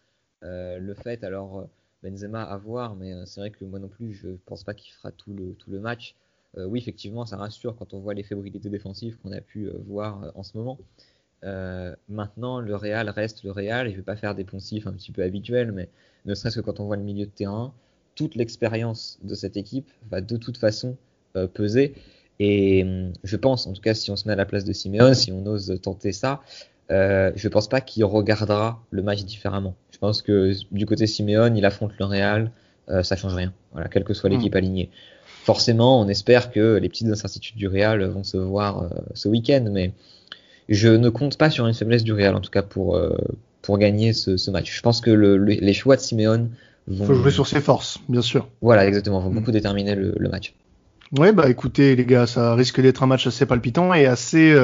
Le 0.43 0.95
fait, 0.95 1.25
alors, 1.25 1.69
Benzema 2.03 2.43
à 2.43 2.57
voir, 2.57 2.97
mais 2.97 3.13
c'est 3.27 3.41
vrai 3.41 3.51
que 3.51 3.65
moi 3.65 3.79
non 3.79 3.89
plus, 3.89 4.13
je 4.15 4.29
pense 4.47 4.65
pas 4.65 4.75
qu'il 4.75 4.93
fera 4.93 5.11
tout 5.13 5.35
le, 5.67 5.81
match. 5.81 6.15
Euh, 6.57 6.65
oui, 6.65 6.79
effectivement, 6.79 7.27
ça 7.27 7.37
rassure 7.37 7.77
quand 7.77 7.95
on 7.95 8.01
voit 8.01 8.15
les 8.15 8.23
fébrilité 8.23 8.71
défensives 8.71 9.17
qu'on 9.19 9.33
a 9.33 9.41
pu 9.41 9.67
euh, 9.67 9.73
voir 9.87 10.25
euh, 10.25 10.31
en 10.35 10.43
ce 10.43 10.57
moment. 10.57 10.79
maintenant, 12.09 12.61
le 12.61 12.75
Real 12.75 13.09
reste 13.11 13.45
le 13.45 13.51
Real, 13.51 13.87
et 13.87 13.93
je 13.93 13.97
vais 13.97 14.03
pas 14.03 14.17
faire 14.17 14.35
des 14.35 14.45
poncifs 14.45 14.87
un 14.87 14.93
petit 14.93 15.13
peu 15.13 15.23
habituels, 15.23 15.73
mais 15.73 15.89
ne 16.27 16.35
serait-ce 16.35 16.61
que 16.61 16.65
quand 16.65 16.81
on 16.81 16.87
voit 16.87 16.97
le 16.97 17.03
milieu 17.03 17.27
de 17.27 17.31
terrain, 17.31 17.73
toute 18.15 18.35
l'expérience 18.35 19.19
de 19.23 19.35
cette 19.35 19.57
équipe 19.57 19.91
va 20.11 20.21
de 20.21 20.37
toute 20.37 20.59
façon 20.59 20.97
peser. 21.55 21.95
Et 22.41 22.83
hum, 22.85 23.13
je 23.23 23.37
pense, 23.37 23.67
en 23.67 23.73
tout 23.73 23.81
cas, 23.81 23.95
si 23.95 24.11
on 24.11 24.17
se 24.17 24.27
met 24.27 24.33
à 24.33 24.37
la 24.37 24.47
place 24.47 24.65
de 24.65 24.73
Simeone, 24.73 25.15
si 25.15 25.33
on 25.33 25.47
ose 25.47 25.79
tenter 25.83 26.13
ça, 26.13 26.43
euh, 26.91 27.31
je 27.37 27.49
pense 27.49 27.69
pas 27.69 27.81
qu'il 27.81 28.05
regardera 28.05 28.83
le 28.91 29.03
match 29.03 29.25
différemment. 29.25 29.77
Je 30.01 30.07
pense 30.07 30.23
que 30.23 30.53
du 30.73 30.87
côté 30.87 31.07
Simeone, 31.07 31.57
il 31.57 31.65
affronte 31.67 31.93
le 31.99 32.07
Real, 32.07 32.51
euh, 32.89 33.03
ça 33.03 33.17
change 33.17 33.35
rien. 33.35 33.53
Voilà, 33.73 33.89
quelle 33.89 34.05
que 34.05 34.15
soit 34.15 34.31
l'équipe 34.31 34.55
mmh. 34.55 34.59
alignée 34.59 34.91
forcément, 35.45 36.01
on 36.01 36.09
espère 36.09 36.51
que 36.53 36.77
les 36.77 36.89
petites 36.89 37.09
incertitudes 37.09 37.57
du 37.57 37.67
Real 37.67 38.05
vont 38.05 38.25
se 38.25 38.37
voir 38.37 38.83
euh, 38.83 38.89
ce 39.15 39.29
week-end, 39.29 39.65
mais 39.71 39.93
je 40.69 40.89
ne 40.89 41.09
compte 41.09 41.37
pas 41.39 41.51
sur 41.51 41.67
une 41.67 41.75
faiblesse 41.75 42.05
du 42.05 42.13
Real, 42.13 42.35
en 42.37 42.41
tout 42.41 42.51
cas 42.51 42.63
pour, 42.63 42.97
euh, 42.97 43.17
pour 43.63 43.79
gagner 43.79 44.13
ce, 44.13 44.51
match. 44.51 44.75
Je 44.75 44.83
pense 44.83 45.01
que 45.01 45.11
les 45.11 45.73
choix 45.73 45.97
de 45.97 46.01
Simeone 46.01 46.51
vont. 46.87 47.05
faut 47.05 47.15
jouer 47.15 47.31
sur 47.31 47.47
ses 47.47 47.61
forces, 47.61 47.99
bien 48.09 48.23
sûr. 48.23 48.49
Voilà, 48.61 48.87
exactement, 48.87 49.21
vont 49.21 49.31
mm. 49.31 49.35
beaucoup 49.35 49.51
déterminer 49.51 49.95
le, 49.95 50.29
match. 50.29 50.55
Ouais, 51.19 51.33
bah 51.33 51.51
écoutez 51.51 51.97
les 51.97 52.05
gars, 52.05 52.29
ça 52.29 52.55
risque 52.55 52.81
d'être 52.81 53.03
un 53.03 53.07
match 53.07 53.27
assez 53.27 53.45
palpitant 53.45 53.93
et 53.93 54.07
assez, 54.07 54.55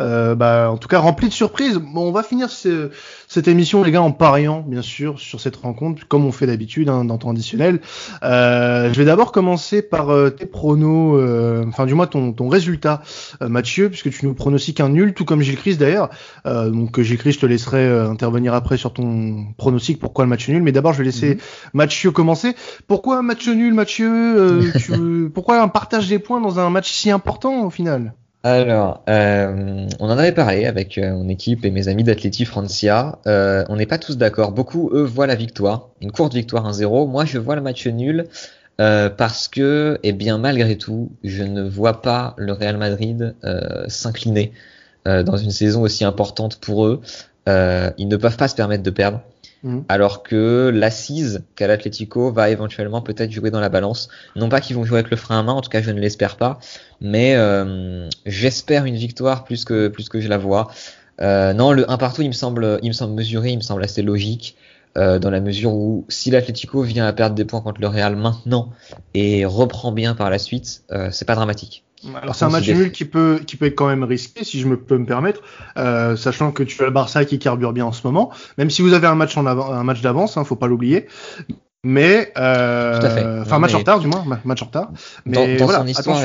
euh, 0.00 0.34
bah, 0.34 0.68
en 0.68 0.76
tout 0.76 0.88
cas 0.88 0.98
rempli 0.98 1.28
de 1.28 1.32
surprises. 1.32 1.76
Bon, 1.76 2.08
on 2.08 2.10
va 2.10 2.24
finir 2.24 2.50
cette 3.28 3.48
émission 3.48 3.82
les 3.82 3.90
gars 3.90 4.02
en 4.02 4.12
pariant 4.12 4.64
bien 4.66 4.82
sûr 4.82 5.18
sur 5.18 5.40
cette 5.40 5.56
rencontre 5.56 6.06
comme 6.08 6.24
on 6.24 6.32
fait 6.32 6.46
d'habitude 6.46 6.88
hein, 6.88 7.04
dans 7.04 7.18
temps 7.18 7.30
additionnel. 7.30 7.80
Euh, 8.22 8.92
je 8.92 8.98
vais 8.98 9.04
d'abord 9.04 9.32
commencer 9.32 9.82
par 9.82 10.10
euh, 10.10 10.30
tes 10.30 10.46
pronos, 10.46 11.18
euh, 11.18 11.64
enfin 11.68 11.86
du 11.86 11.94
moins 11.94 12.06
ton, 12.06 12.32
ton 12.32 12.48
résultat 12.48 13.02
Mathieu, 13.40 13.88
puisque 13.88 14.10
tu 14.10 14.26
nous 14.26 14.34
pronostiques 14.34 14.80
un 14.80 14.88
nul, 14.88 15.14
tout 15.14 15.24
comme 15.24 15.40
Gilles 15.40 15.56
Christ 15.56 15.80
d'ailleurs. 15.80 16.10
donc 16.44 17.00
Gilles 17.00 17.18
Christ, 17.18 17.36
je 17.36 17.40
te 17.40 17.46
laisserai 17.46 17.88
intervenir 17.88 18.54
après 18.54 18.76
sur 18.76 18.92
ton 18.92 19.46
pronostic. 19.56 19.98
Pourquoi 19.98 20.24
le 20.24 20.30
match 20.30 20.48
nul 20.48 20.62
Mais 20.62 20.72
d'abord, 20.72 20.92
je 20.92 20.98
vais 20.98 21.04
laisser 21.04 21.34
mhm. 21.34 21.40
Mathieu 21.74 22.10
commencer. 22.10 22.54
Pourquoi 22.86 23.18
un 23.18 23.22
match 23.22 23.46
nul, 23.48 23.74
Mathieu 23.74 24.72
tu, 24.78 25.30
Pourquoi 25.34 25.60
un 25.60 25.68
partage 25.68 26.08
des 26.08 26.18
points 26.18 26.40
dans 26.40 26.58
un 26.58 26.70
match 26.70 26.92
si 26.92 27.10
important 27.10 27.64
au 27.64 27.70
final? 27.70 28.14
Alors, 28.44 29.02
euh, 29.08 29.88
on 30.00 30.10
en 30.10 30.18
avait 30.18 30.32
parlé 30.32 30.66
avec 30.66 30.98
euh, 30.98 31.14
mon 31.14 31.30
équipe 31.30 31.64
et 31.64 31.70
mes 31.70 31.88
amis 31.88 32.04
d'Atleti 32.04 32.44
Francia. 32.44 33.18
Euh, 33.26 33.64
on 33.70 33.76
n'est 33.76 33.86
pas 33.86 33.96
tous 33.96 34.18
d'accord. 34.18 34.52
Beaucoup, 34.52 34.90
eux, 34.92 35.02
voient 35.02 35.26
la 35.26 35.34
victoire, 35.34 35.88
une 36.02 36.12
courte 36.12 36.34
victoire 36.34 36.70
1-0. 36.70 37.08
Moi, 37.08 37.24
je 37.24 37.38
vois 37.38 37.56
le 37.56 37.62
match 37.62 37.86
nul 37.86 38.26
parce 38.76 39.48
que, 39.48 39.98
eh 40.02 40.12
bien, 40.12 40.36
malgré 40.36 40.76
tout, 40.76 41.10
je 41.22 41.42
ne 41.42 41.62
vois 41.62 42.02
pas 42.02 42.34
le 42.36 42.52
Real 42.52 42.76
Madrid 42.76 43.34
s'incliner 43.86 44.52
dans 45.06 45.36
une 45.36 45.52
saison 45.52 45.82
aussi 45.82 46.04
importante 46.04 46.58
pour 46.60 46.86
eux. 46.86 47.00
ils 47.46 48.08
ne 48.08 48.16
peuvent 48.16 48.36
pas 48.36 48.48
se 48.48 48.56
permettre 48.56 48.82
de 48.82 48.90
perdre. 48.90 49.22
Mhm. 49.64 49.84
Alors 49.88 50.22
que 50.22 50.70
l'assise 50.72 51.42
qu'a 51.56 51.66
l'Atlético 51.66 52.30
va 52.30 52.50
éventuellement 52.50 53.00
peut-être 53.00 53.32
jouer 53.32 53.50
dans 53.50 53.60
la 53.60 53.70
balance. 53.70 54.08
Non 54.36 54.48
pas 54.48 54.60
qu'ils 54.60 54.76
vont 54.76 54.84
jouer 54.84 54.98
avec 54.98 55.10
le 55.10 55.16
frein 55.16 55.40
à 55.40 55.42
main, 55.42 55.52
en 55.52 55.62
tout 55.62 55.70
cas 55.70 55.82
je 55.82 55.90
ne 55.90 56.00
l'espère 56.00 56.36
pas, 56.36 56.58
mais 57.00 57.34
euh, 57.34 58.08
j'espère 58.26 58.84
une 58.84 58.96
victoire 58.96 59.44
plus 59.44 59.64
que 59.64 59.88
plus 59.88 60.08
que 60.08 60.20
je 60.20 60.28
la 60.28 60.38
vois. 60.38 60.70
Euh, 61.20 61.52
non, 61.54 61.72
le 61.72 61.90
1 61.90 61.96
partout, 61.96 62.22
il 62.22 62.28
me 62.28 62.32
semble, 62.32 62.78
il 62.82 62.88
me 62.88 62.92
semble 62.92 63.14
mesuré, 63.14 63.50
il 63.50 63.56
me 63.56 63.62
semble 63.62 63.82
assez 63.82 64.02
logique. 64.02 64.56
Euh, 64.96 65.18
dans 65.18 65.30
la 65.30 65.40
mesure 65.40 65.72
où 65.74 66.04
si 66.08 66.30
l'Atlético 66.30 66.82
vient 66.82 67.04
à 67.04 67.12
perdre 67.12 67.34
des 67.34 67.44
points 67.44 67.60
contre 67.60 67.80
le 67.80 67.88
Real 67.88 68.14
maintenant 68.14 68.70
et 69.12 69.44
reprend 69.44 69.90
bien 69.90 70.14
par 70.14 70.30
la 70.30 70.38
suite, 70.38 70.84
euh, 70.92 71.08
c'est 71.10 71.24
pas 71.24 71.34
dramatique. 71.34 71.83
Alors 72.20 72.34
c'est 72.34 72.44
un 72.44 72.50
match 72.50 72.68
nul 72.68 72.92
qui 72.92 73.04
peut 73.04 73.40
qui 73.46 73.56
peut 73.56 73.66
être 73.66 73.74
quand 73.74 73.88
même 73.88 74.04
risqué 74.04 74.44
si 74.44 74.60
je 74.60 74.66
me 74.66 74.76
peux 74.76 74.98
me 74.98 75.06
permettre, 75.06 75.40
euh, 75.76 76.16
sachant 76.16 76.52
que 76.52 76.62
tu 76.62 76.80
as 76.82 76.86
le 76.86 76.90
Barça 76.90 77.24
qui 77.24 77.38
carbure 77.38 77.72
bien 77.72 77.86
en 77.86 77.92
ce 77.92 78.06
moment. 78.06 78.30
Même 78.58 78.70
si 78.70 78.82
vous 78.82 78.92
avez 78.92 79.06
un 79.06 79.14
match 79.14 79.36
en 79.36 79.46
avant, 79.46 79.72
un 79.72 79.84
match 79.84 80.02
d'avance, 80.02 80.36
hein, 80.36 80.44
faut 80.44 80.56
pas 80.56 80.66
l'oublier. 80.66 81.06
Mais 81.86 82.32
euh, 82.38 83.42
enfin 83.42 83.58
match 83.58 83.74
en 83.74 83.78
retard 83.78 84.00
du 84.00 84.06
moins, 84.06 84.24
match 84.44 84.62
en 84.62 84.66
retard. 84.66 84.90
Mais 85.26 85.58
dans, 85.58 85.68
son 85.68 85.86
histoire, 85.86 86.18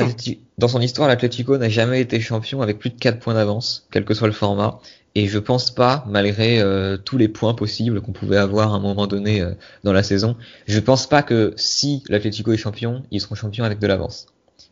dans 0.56 0.68
son 0.68 0.80
histoire, 0.80 1.06
l'Atlético 1.06 1.58
n'a 1.58 1.68
jamais 1.68 2.00
été 2.00 2.18
champion 2.18 2.62
avec 2.62 2.78
plus 2.78 2.88
de 2.88 2.98
4 2.98 3.18
points 3.18 3.34
d'avance, 3.34 3.86
quel 3.90 4.06
que 4.06 4.14
soit 4.14 4.26
le 4.26 4.32
format. 4.32 4.80
Et 5.14 5.26
je 5.26 5.38
pense 5.38 5.70
pas, 5.70 6.04
malgré 6.08 6.60
euh, 6.60 6.96
tous 6.96 7.18
les 7.18 7.28
points 7.28 7.52
possibles 7.52 8.00
qu'on 8.00 8.12
pouvait 8.12 8.38
avoir 8.38 8.72
à 8.72 8.76
un 8.76 8.80
moment 8.80 9.06
donné 9.06 9.42
euh, 9.42 9.52
dans 9.84 9.92
la 9.92 10.02
saison, 10.02 10.36
je 10.66 10.78
pense 10.78 11.08
pas 11.08 11.22
que 11.22 11.52
si 11.56 12.04
l'Atlético 12.08 12.52
est 12.52 12.56
champion, 12.56 13.02
ils 13.10 13.20
seront 13.20 13.34
champions 13.34 13.64
avec 13.64 13.80
de 13.80 13.86
l'avance. 13.86 14.28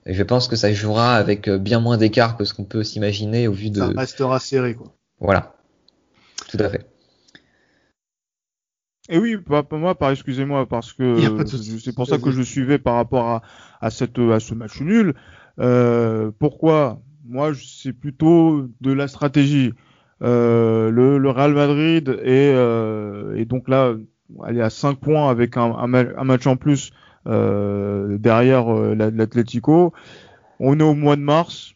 Et 0.07 0.15
je 0.15 0.23
pense 0.23 0.49
que 0.49 0.57
ça 0.57 0.73
jouera 0.73 1.17
avec 1.17 1.49
euh, 1.49 1.59
bien 1.59 1.81
moins 1.81 1.97
d'écart 1.97 2.37
que 2.37 2.45
ce 2.45 2.55
qu'on 2.55 2.65
peut 2.65 2.83
s'imaginer 2.83 3.49
au 3.49 3.53
vu 3.53 3.71
de. 3.71 3.81
Ça 3.81 3.89
restera 3.89 4.39
serré, 4.41 4.75
quoi. 4.75 4.95
Voilà. 5.21 5.55
Tout 6.49 6.59
à 6.61 6.69
fait. 6.69 6.87
Et 9.11 9.19
oui, 9.19 9.37
pas, 9.39 9.65
moi, 9.73 9.95
par 9.95 10.11
excusez-moi, 10.11 10.67
parce 10.67 10.93
que 10.93 11.17
c'est 11.79 11.95
pour 11.95 12.07
ça 12.07 12.19
que 12.19 12.31
je 12.31 12.43
suivais 12.43 12.79
par 12.79 12.95
rapport 12.95 13.27
à, 13.27 13.43
à, 13.81 13.91
cette, 13.91 14.19
à 14.19 14.39
ce 14.39 14.55
match 14.55 14.81
nul. 14.81 15.15
Euh, 15.59 16.31
pourquoi? 16.39 17.01
Moi, 17.25 17.53
c'est 17.55 17.93
plutôt 17.93 18.69
de 18.81 18.93
la 18.93 19.09
stratégie. 19.09 19.73
Euh, 20.23 20.91
le, 20.91 21.19
le, 21.19 21.31
Real 21.31 21.55
Madrid 21.55 22.09
est, 22.23 22.53
euh, 22.55 23.37
et 23.37 23.45
donc 23.45 23.69
là, 23.69 23.95
elle 24.47 24.59
est 24.59 24.63
à 24.63 24.71
5 24.71 24.99
points 24.99 25.31
avec 25.31 25.57
un, 25.57 25.75
un, 25.75 25.87
match 26.25 26.47
en 26.47 26.57
plus 26.57 26.91
euh, 26.91 26.95
derrière 27.29 28.75
euh, 28.75 28.95
l'Atlético. 28.95 29.93
On 30.61 30.81
est 30.81 30.85
au 30.85 30.95
mois 30.95 31.17
de 31.17 31.23
mars. 31.23 31.75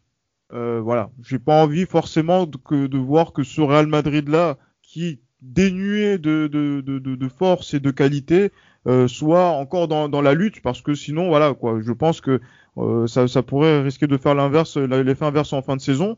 Euh, 0.52 0.80
voilà, 0.82 1.10
j'ai 1.22 1.38
pas 1.38 1.62
envie 1.62 1.86
forcément 1.86 2.46
de, 2.46 2.98
voir 2.98 3.32
que 3.32 3.42
ce 3.42 3.60
Real 3.60 3.86
Madrid 3.86 4.28
là, 4.28 4.58
qui 4.82 5.20
dénué 5.40 6.18
de, 6.18 7.28
force 7.36 7.74
et 7.74 7.80
de 7.80 7.90
qualité, 7.90 8.52
euh, 8.86 9.08
soit 9.08 9.48
encore 9.50 9.88
dans, 9.88 10.22
la 10.22 10.34
lutte, 10.34 10.62
parce 10.62 10.82
que 10.82 10.94
sinon, 10.94 11.28
voilà, 11.28 11.54
quoi, 11.54 11.80
je 11.80 11.92
pense 11.92 12.20
que 12.20 12.40
euh, 12.78 13.06
ça, 13.06 13.42
pourrait 13.42 13.82
risquer 13.82 14.06
de 14.06 14.16
faire 14.16 14.34
l'inverse, 14.34 14.76
l'effet 14.76 15.24
inverse 15.24 15.52
en 15.52 15.62
fin 15.62 15.76
de 15.76 15.80
saison. 15.80 16.16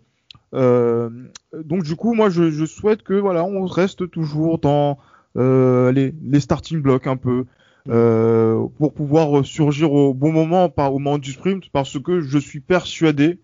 Euh, 0.54 1.10
donc 1.64 1.82
du 1.84 1.96
coup, 1.96 2.14
moi, 2.14 2.28
je, 2.28 2.64
souhaite 2.66 3.02
que 3.02 3.14
voilà, 3.14 3.44
on 3.44 3.66
reste 3.66 4.10
toujours 4.10 4.58
dans 4.58 4.98
les 5.36 6.40
starting 6.40 6.80
blocks 6.82 7.06
un 7.06 7.16
peu. 7.16 7.46
Euh, 7.90 8.66
pour 8.78 8.94
pouvoir 8.94 9.44
surgir 9.44 9.92
au 9.92 10.14
bon 10.14 10.32
moment, 10.32 10.70
par, 10.70 10.94
au 10.94 10.98
moment 10.98 11.18
du 11.18 11.32
sprint, 11.32 11.68
parce 11.70 11.98
que 12.00 12.22
je 12.22 12.38
suis 12.38 12.60
persuadé, 12.60 13.40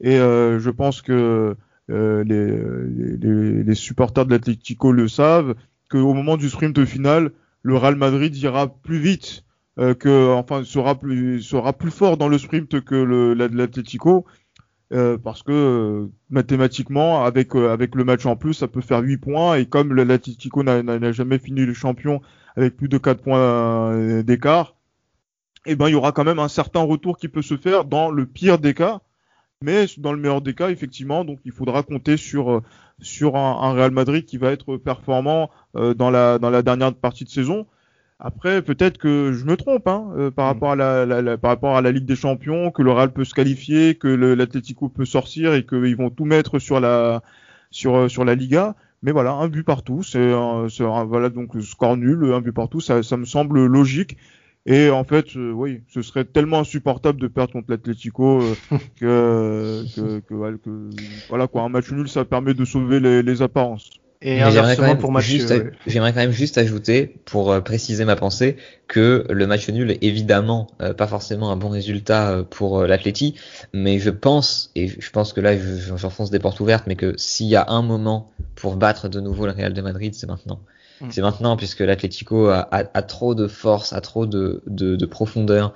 et 0.00 0.18
euh, 0.18 0.58
je 0.58 0.70
pense 0.70 1.02
que 1.02 1.56
euh, 1.90 2.24
les, 2.24 3.18
les, 3.18 3.62
les, 3.62 3.74
supporters 3.74 4.24
de 4.24 4.30
l'Atlético 4.30 4.92
le 4.92 5.08
savent, 5.08 5.54
qu'au 5.90 6.14
moment 6.14 6.38
du 6.38 6.48
sprint 6.48 6.86
final, 6.86 7.32
le 7.62 7.76
Real 7.76 7.96
Madrid 7.96 8.34
ira 8.36 8.68
plus 8.68 8.98
vite, 8.98 9.44
que 9.76 10.32
enfin 10.32 10.64
sera 10.64 10.94
plus 10.98 11.42
sera 11.42 11.74
plus 11.74 11.90
fort 11.90 12.16
dans 12.16 12.28
le 12.28 12.38
sprint 12.38 12.80
que 12.80 12.94
l'Atlético. 13.34 14.24
Euh, 14.92 15.18
parce 15.18 15.42
que 15.42 16.08
mathématiquement, 16.30 17.24
avec 17.24 17.54
avec 17.56 17.94
le 17.94 18.04
match 18.04 18.24
en 18.24 18.36
plus, 18.36 18.54
ça 18.54 18.68
peut 18.68 18.80
faire 18.80 19.00
8 19.00 19.18
points 19.18 19.56
et 19.56 19.66
comme 19.66 19.92
l'Atlético 19.92 20.62
n'a 20.62 21.12
jamais 21.12 21.38
fini 21.38 21.66
le 21.66 21.74
champion 21.74 22.22
avec 22.56 22.76
plus 22.76 22.88
de 22.88 22.98
4 22.98 23.22
points 23.22 23.38
euh, 23.38 24.22
d'écart, 24.22 24.74
eh 25.66 25.76
ben, 25.76 25.88
il 25.88 25.92
y 25.92 25.94
aura 25.94 26.12
quand 26.12 26.24
même 26.24 26.38
un 26.38 26.48
certain 26.48 26.80
retour 26.80 27.18
qui 27.18 27.28
peut 27.28 27.42
se 27.42 27.56
faire 27.56 27.84
dans 27.84 28.10
le 28.10 28.26
pire 28.26 28.58
des 28.58 28.74
cas. 28.74 29.00
Mais 29.62 29.86
dans 29.98 30.12
le 30.12 30.18
meilleur 30.18 30.42
des 30.42 30.54
cas, 30.54 30.68
effectivement, 30.70 31.24
donc 31.24 31.40
il 31.44 31.52
faudra 31.52 31.82
compter 31.82 32.16
sur 32.16 32.52
euh, 32.52 32.62
sur 33.00 33.36
un, 33.36 33.72
Real 33.72 33.90
Madrid 33.90 34.24
qui 34.24 34.38
va 34.38 34.52
être 34.52 34.76
performant 34.76 35.50
euh, 35.76 35.94
dans 35.94 36.10
la 36.10 36.38
dans 36.38 36.50
la 36.50 36.62
dernière 36.62 36.94
partie 36.94 37.24
de 37.24 37.30
saison. 37.30 37.66
Après, 38.18 38.62
peut-être 38.62 38.98
que 38.98 39.32
je 39.32 39.44
me 39.44 39.56
trompe 39.56 39.88
hein, 39.88 40.30
par 40.34 40.46
mm. 40.46 40.48
rapport 40.48 40.72
à 40.72 40.76
la, 40.76 41.38
par 41.38 41.50
rapport 41.50 41.76
à 41.76 41.82
la 41.82 41.92
Ligue 41.92 42.06
des 42.06 42.16
Champions, 42.16 42.70
que 42.70 42.82
le 42.82 42.92
Real 42.92 43.12
peut 43.12 43.24
se 43.24 43.34
qualifier, 43.34 43.94
que 43.96 44.08
l'Atlético 44.08 44.88
peut 44.88 45.04
sortir 45.04 45.54
et 45.54 45.66
qu'ils 45.66 45.96
vont 45.96 46.10
tout 46.10 46.24
mettre 46.24 46.58
sur 46.58 46.80
la 46.80 47.22
sur 47.70 48.10
sur 48.10 48.24
la 48.24 48.34
Liga. 48.34 48.74
Mais 49.02 49.12
voilà, 49.12 49.32
un 49.32 49.48
but 49.48 49.62
partout, 49.62 50.02
c'est 50.02 50.32
voilà 50.32 51.28
donc 51.28 51.52
score 51.62 51.96
nul, 51.96 52.32
un 52.32 52.40
but 52.40 52.52
partout, 52.52 52.80
ça, 52.80 53.02
ça 53.02 53.16
me 53.16 53.24
semble 53.24 53.66
logique. 53.66 54.16
Et 54.68 54.90
en 54.90 55.04
fait, 55.04 55.36
euh, 55.36 55.52
oui, 55.52 55.82
ce 55.88 56.02
serait 56.02 56.24
tellement 56.24 56.58
insupportable 56.58 57.20
de 57.20 57.28
perdre 57.28 57.52
contre 57.52 57.70
l'Atlético 57.70 58.42
euh, 58.42 58.54
que, 59.00 59.84
que, 59.94 60.18
que, 60.20 60.56
que, 60.56 60.90
voilà 61.28 61.46
quoi, 61.46 61.62
un 61.62 61.68
match 61.68 61.92
nul, 61.92 62.08
ça 62.08 62.24
permet 62.24 62.52
de 62.52 62.64
sauver 62.64 62.98
les, 62.98 63.22
les 63.22 63.42
apparences. 63.42 63.90
Et 64.22 64.40
inversement 64.40 64.96
pour 64.96 65.12
match 65.12 65.30
J'aimerais 65.86 66.12
quand 66.12 66.20
même 66.20 66.30
juste 66.30 66.56
ajouter, 66.58 67.16
pour 67.26 67.52
euh, 67.52 67.60
préciser 67.60 68.04
ma 68.04 68.16
pensée, 68.16 68.56
que 68.88 69.26
le 69.28 69.46
match 69.46 69.68
nul 69.68 69.90
est 69.90 70.02
évidemment 70.02 70.68
euh, 70.80 70.94
pas 70.94 71.06
forcément 71.06 71.50
un 71.50 71.56
bon 71.56 71.68
résultat 71.68 72.30
euh, 72.30 72.42
pour 72.42 72.82
l'Atleti, 72.84 73.34
mais 73.74 73.98
je 73.98 74.10
pense, 74.10 74.70
et 74.74 74.88
je 74.88 75.10
pense 75.10 75.32
que 75.32 75.40
là 75.40 75.52
j'enfonce 75.96 76.30
des 76.30 76.38
portes 76.38 76.60
ouvertes, 76.60 76.84
mais 76.86 76.96
que 76.96 77.14
s'il 77.16 77.46
y 77.46 77.56
a 77.56 77.66
un 77.68 77.82
moment 77.82 78.32
pour 78.54 78.76
battre 78.76 79.08
de 79.08 79.20
nouveau 79.20 79.46
le 79.46 79.52
Real 79.52 79.74
de 79.74 79.82
Madrid, 79.82 80.14
c'est 80.14 80.26
maintenant. 80.26 80.60
Mm. 81.02 81.08
C'est 81.10 81.22
maintenant 81.22 81.56
puisque 81.56 81.80
l'Atlético 81.80 82.48
a, 82.48 82.68
a, 82.70 83.02
trop 83.02 83.34
de 83.34 83.46
force, 83.48 83.92
a 83.92 84.00
trop 84.00 84.24
de, 84.24 84.62
de, 84.66 84.96
de 84.96 85.06
profondeur 85.06 85.74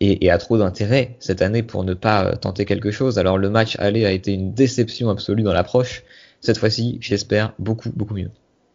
et, 0.00 0.24
et, 0.24 0.30
a 0.30 0.38
trop 0.38 0.56
d'intérêt 0.56 1.16
cette 1.20 1.42
année 1.42 1.62
pour 1.62 1.84
ne 1.84 1.92
pas 1.92 2.36
tenter 2.36 2.64
quelque 2.64 2.90
chose. 2.90 3.18
Alors 3.18 3.36
le 3.36 3.50
match 3.50 3.76
aller 3.78 4.06
a 4.06 4.12
été 4.12 4.32
une 4.32 4.54
déception 4.54 5.10
absolue 5.10 5.42
dans 5.42 5.52
l'approche. 5.52 6.04
Cette 6.42 6.58
fois-ci, 6.58 6.98
j'espère 7.00 7.54
beaucoup, 7.58 7.90
beaucoup 7.94 8.14
mieux. 8.14 8.30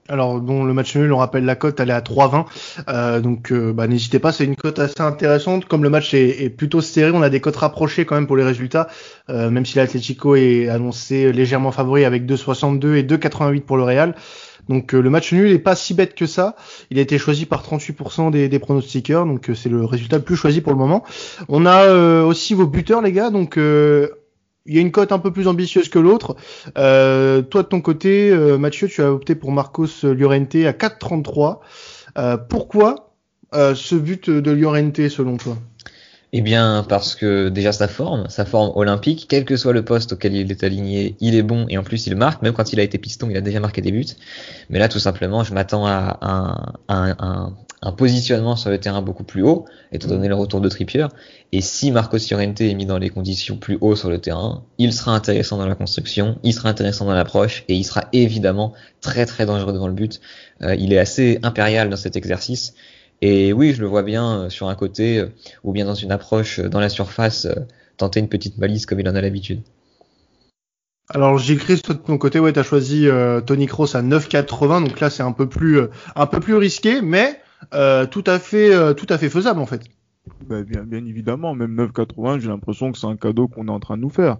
Alors, 0.10 0.40
bon, 0.40 0.64
le 0.64 0.74
match 0.74 0.96
nul, 0.96 1.12
on 1.12 1.18
rappelle 1.18 1.44
la 1.44 1.56
cote, 1.56 1.82
elle 1.82 1.90
est 1.90 1.94
à 1.94 2.00
3,20. 2.00 2.46
Euh, 2.88 3.20
donc, 3.20 3.52
euh, 3.52 3.74
bah, 3.74 3.88
n'hésitez 3.88 4.20
pas, 4.20 4.32
c'est 4.32 4.46
une 4.46 4.56
cote 4.56 4.80
assez 4.80 5.02
intéressante. 5.02 5.66
Comme 5.66 5.84
le 5.84 5.90
match 5.90 6.14
est, 6.14 6.50
plutôt 6.50 6.80
serré, 6.80 7.12
on 7.12 7.22
a 7.22 7.30
des 7.30 7.42
cotes 7.42 7.58
rapprochées 7.58 8.06
quand 8.06 8.16
même 8.16 8.26
pour 8.26 8.38
les 8.38 8.46
résultats. 8.46 8.88
Euh, 9.30 9.50
même 9.50 9.66
si 9.66 9.76
l'Atlético 9.76 10.36
est 10.36 10.70
annoncé 10.70 11.34
légèrement 11.34 11.72
favori 11.72 12.06
avec 12.06 12.26
2,62 12.26 12.96
et 12.96 13.04
2,88 13.04 13.62
pour 13.62 13.76
le 13.76 13.84
Real. 13.84 14.16
Donc 14.70 14.92
le 14.92 15.10
match 15.10 15.32
nul 15.32 15.50
est 15.52 15.60
pas 15.60 15.76
si 15.76 15.94
bête 15.94 16.14
que 16.14 16.26
ça. 16.26 16.56
Il 16.90 17.00
a 17.00 17.02
été 17.02 17.18
choisi 17.18 17.46
par 17.46 17.64
38% 17.64 18.32
des, 18.32 18.50
des 18.50 18.60
pronostiqueurs, 18.60 19.26
donc 19.26 19.50
c'est 19.56 19.70
le 19.70 19.86
résultat 19.86 20.18
le 20.18 20.24
plus 20.24 20.36
choisi 20.36 20.60
pour 20.60 20.74
le 20.74 20.78
moment. 20.78 21.06
On 21.48 21.66
a 21.66 22.24
aussi 22.24 22.54
vos 22.54 22.68
buteurs 22.68 23.02
les 23.02 23.14
gars, 23.14 23.30
donc 23.30 23.58
il 24.68 24.76
y 24.76 24.78
a 24.78 24.82
une 24.82 24.92
cote 24.92 25.12
un 25.12 25.20
peu 25.20 25.32
plus 25.32 25.48
ambitieuse 25.48 25.90
que 25.90 26.00
l'autre. 26.00 26.36
Euh, 26.78 27.42
toi 27.42 27.64
de 27.64 27.68
ton 27.68 27.82
côté, 27.82 28.30
euh, 28.30 28.58
Mathieu, 28.58 28.88
tu 28.88 29.02
as 29.02 29.12
opté 29.12 29.36
pour 29.36 29.52
Marcos 29.52 29.88
Llorente 30.04 30.56
à 30.56 30.74
4,33. 30.74 31.60
Euh, 32.18 32.38
pourquoi 32.38 33.14
ce 33.54 33.96
but 33.96 34.30
de 34.30 34.52
Llorente 34.52 35.08
selon 35.10 35.38
toi? 35.38 35.58
Eh 36.34 36.42
bien, 36.42 36.86
parce 36.88 37.16
que 37.16 37.48
déjà 37.48 37.72
sa 37.72 37.88
forme, 37.88 38.28
sa 38.28 38.44
forme 38.44 38.74
olympique, 38.76 39.28
quel 39.30 39.46
que 39.46 39.56
soit 39.56 39.72
le 39.72 39.86
poste 39.86 40.14
auquel 40.14 40.36
il 40.36 40.52
est 40.52 40.64
aligné, 40.64 41.16
il 41.22 41.36
est 41.36 41.42
bon 41.42 41.66
et 41.70 41.78
en 41.78 41.84
plus 41.84 42.06
il 42.06 42.18
marque. 42.18 42.42
Même 42.42 42.52
quand 42.52 42.74
il 42.74 42.80
a 42.82 42.84
été 42.84 42.98
piston, 42.98 43.30
il 43.30 43.38
a 43.38 43.42
déjà 43.42 43.62
marqué 43.62 43.82
des 43.82 43.94
buts. 43.94 44.06
Mais 44.70 44.78
là, 44.78 44.90
tout 44.90 45.00
simplement, 45.00 45.46
je 45.46 45.54
m'attends 45.54 45.88
à 45.88 46.18
un, 46.22 47.16
un, 47.18 47.54
positionnement 47.96 48.56
sur 48.56 48.70
le 48.70 48.80
terrain 48.80 49.02
beaucoup 49.02 49.24
plus 49.24 49.44
haut, 49.44 49.66
étant 49.92 50.08
donné 50.08 50.28
le 50.28 50.36
retour 50.36 50.62
de 50.62 50.70
Trippier. 50.70 51.08
Et 51.52 51.62
si 51.62 51.92
Marco 51.92 52.18
Llorente 52.18 52.62
est 52.62 52.74
mis 52.74 52.86
dans 52.86 52.98
les 52.98 53.10
conditions 53.10 53.58
plus 53.58 53.78
haut 53.82 53.96
sur 53.96 54.10
le 54.10 54.20
terrain, 54.20 54.64
il 54.78 54.94
sera 54.94 55.14
intéressant 55.14 55.58
dans 55.58 55.68
la 55.68 55.76
construction, 55.76 56.40
il 56.44 56.54
sera 56.54 56.70
intéressant 56.70 57.06
dans 57.06 57.14
l'approche 57.14 57.64
et 57.68 57.76
il 57.76 57.84
sera 57.84 58.06
évidemment 58.14 58.74
très 59.02 59.26
très 59.26 59.46
dangereux 59.46 59.74
devant 59.74 59.88
le 59.88 59.94
but. 59.94 60.20
Euh, 60.62 60.76
il 60.76 60.92
est 60.92 61.00
assez 61.00 61.40
impérial 61.44 61.90
dans 61.90 61.98
cet 61.98 62.16
exercice. 62.16 62.74
Et 63.22 63.54
oui, 63.54 63.74
je 63.74 63.82
le 63.82 63.88
vois 63.88 64.04
bien 64.04 64.42
euh, 64.42 64.50
sur 64.50 64.70
un 64.70 64.76
côté 64.76 65.20
euh, 65.20 65.28
ou 65.64 65.72
bien 65.72 65.86
dans 65.86 65.96
une 65.96 66.12
approche 66.12 66.60
euh, 66.60 66.70
dans 66.70 66.80
la 66.80 66.90
surface, 66.90 67.48
tenter 67.98 68.20
une 68.20 68.30
petite 68.30 68.60
balise 68.60 68.86
comme 68.86 69.00
il 69.00 69.10
en 69.10 69.16
a 69.16 69.22
l'habitude. 69.22 69.62
Alors 71.10 71.38
Gilles 71.38 71.58
Christ, 71.60 71.90
de 71.90 71.94
ton 71.94 72.18
côté, 72.18 72.40
ouais, 72.40 72.52
tu 72.52 72.60
as 72.60 72.64
choisi 72.64 73.08
Tony 73.46 73.66
Kroos 73.66 73.96
à 73.96 74.02
9,80, 74.02 74.84
donc 74.84 75.00
là 75.00 75.10
c'est 75.10 75.24
un 75.24 75.32
peu 75.32 75.48
plus 75.48 75.80
un 76.18 76.26
peu 76.26 76.42
plus 76.42 76.56
risqué, 76.56 77.02
mais 77.02 77.40
tout 77.72 78.24
à 78.26 78.40
fait 78.40 78.96
tout 78.96 79.08
à 79.10 79.18
fait 79.18 79.30
faisable 79.30 79.60
en 79.60 79.66
fait. 79.66 79.82
Ben, 80.50 80.62
bien, 80.64 80.84
bien 80.84 81.06
évidemment, 81.06 81.56
même 81.56 81.74
9,80, 81.78 82.40
j'ai 82.40 82.50
l'impression 82.50 82.92
que 82.92 82.98
c'est 82.98 83.08
un 83.08 83.16
cadeau 83.16 83.48
qu'on 83.48 83.70
est 83.70 83.72
en 83.72 83.80
train 83.80 83.96
de 83.96 84.02
nous 84.02 84.10
faire. 84.10 84.38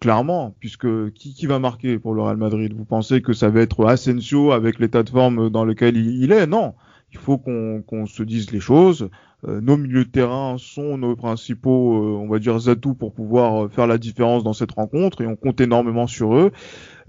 clairement, 0.00 0.54
puisque 0.60 1.12
qui, 1.12 1.34
qui 1.34 1.46
va 1.46 1.58
marquer 1.58 1.98
pour 1.98 2.14
le 2.14 2.22
Real 2.22 2.36
Madrid? 2.36 2.72
Vous 2.72 2.84
pensez 2.84 3.20
que 3.20 3.32
ça 3.32 3.50
va 3.50 3.60
être 3.60 3.84
Asensio 3.84 4.52
avec 4.52 4.78
l'état 4.78 5.02
de 5.02 5.10
forme 5.10 5.50
dans 5.50 5.64
lequel 5.64 5.96
il 5.96 6.30
est? 6.30 6.46
Non, 6.46 6.74
il 7.14 7.18
faut 7.18 7.38
qu'on 7.38 8.06
se 8.06 8.22
dise 8.22 8.50
les 8.50 8.60
choses. 8.60 9.08
Euh, 9.46 9.60
nos 9.60 9.76
milieux 9.76 10.04
de 10.04 10.10
terrain 10.10 10.56
sont 10.58 10.96
nos 10.96 11.16
principaux, 11.16 11.94
euh, 11.94 12.18
on 12.18 12.28
va 12.28 12.38
dire, 12.38 12.56
atouts 12.68 12.94
pour 12.94 13.12
pouvoir 13.12 13.64
euh, 13.64 13.68
faire 13.68 13.86
la 13.86 13.98
différence 13.98 14.42
dans 14.42 14.52
cette 14.52 14.72
rencontre 14.72 15.20
et 15.20 15.26
on 15.26 15.36
compte 15.36 15.60
énormément 15.60 16.06
sur 16.06 16.34
eux. 16.34 16.50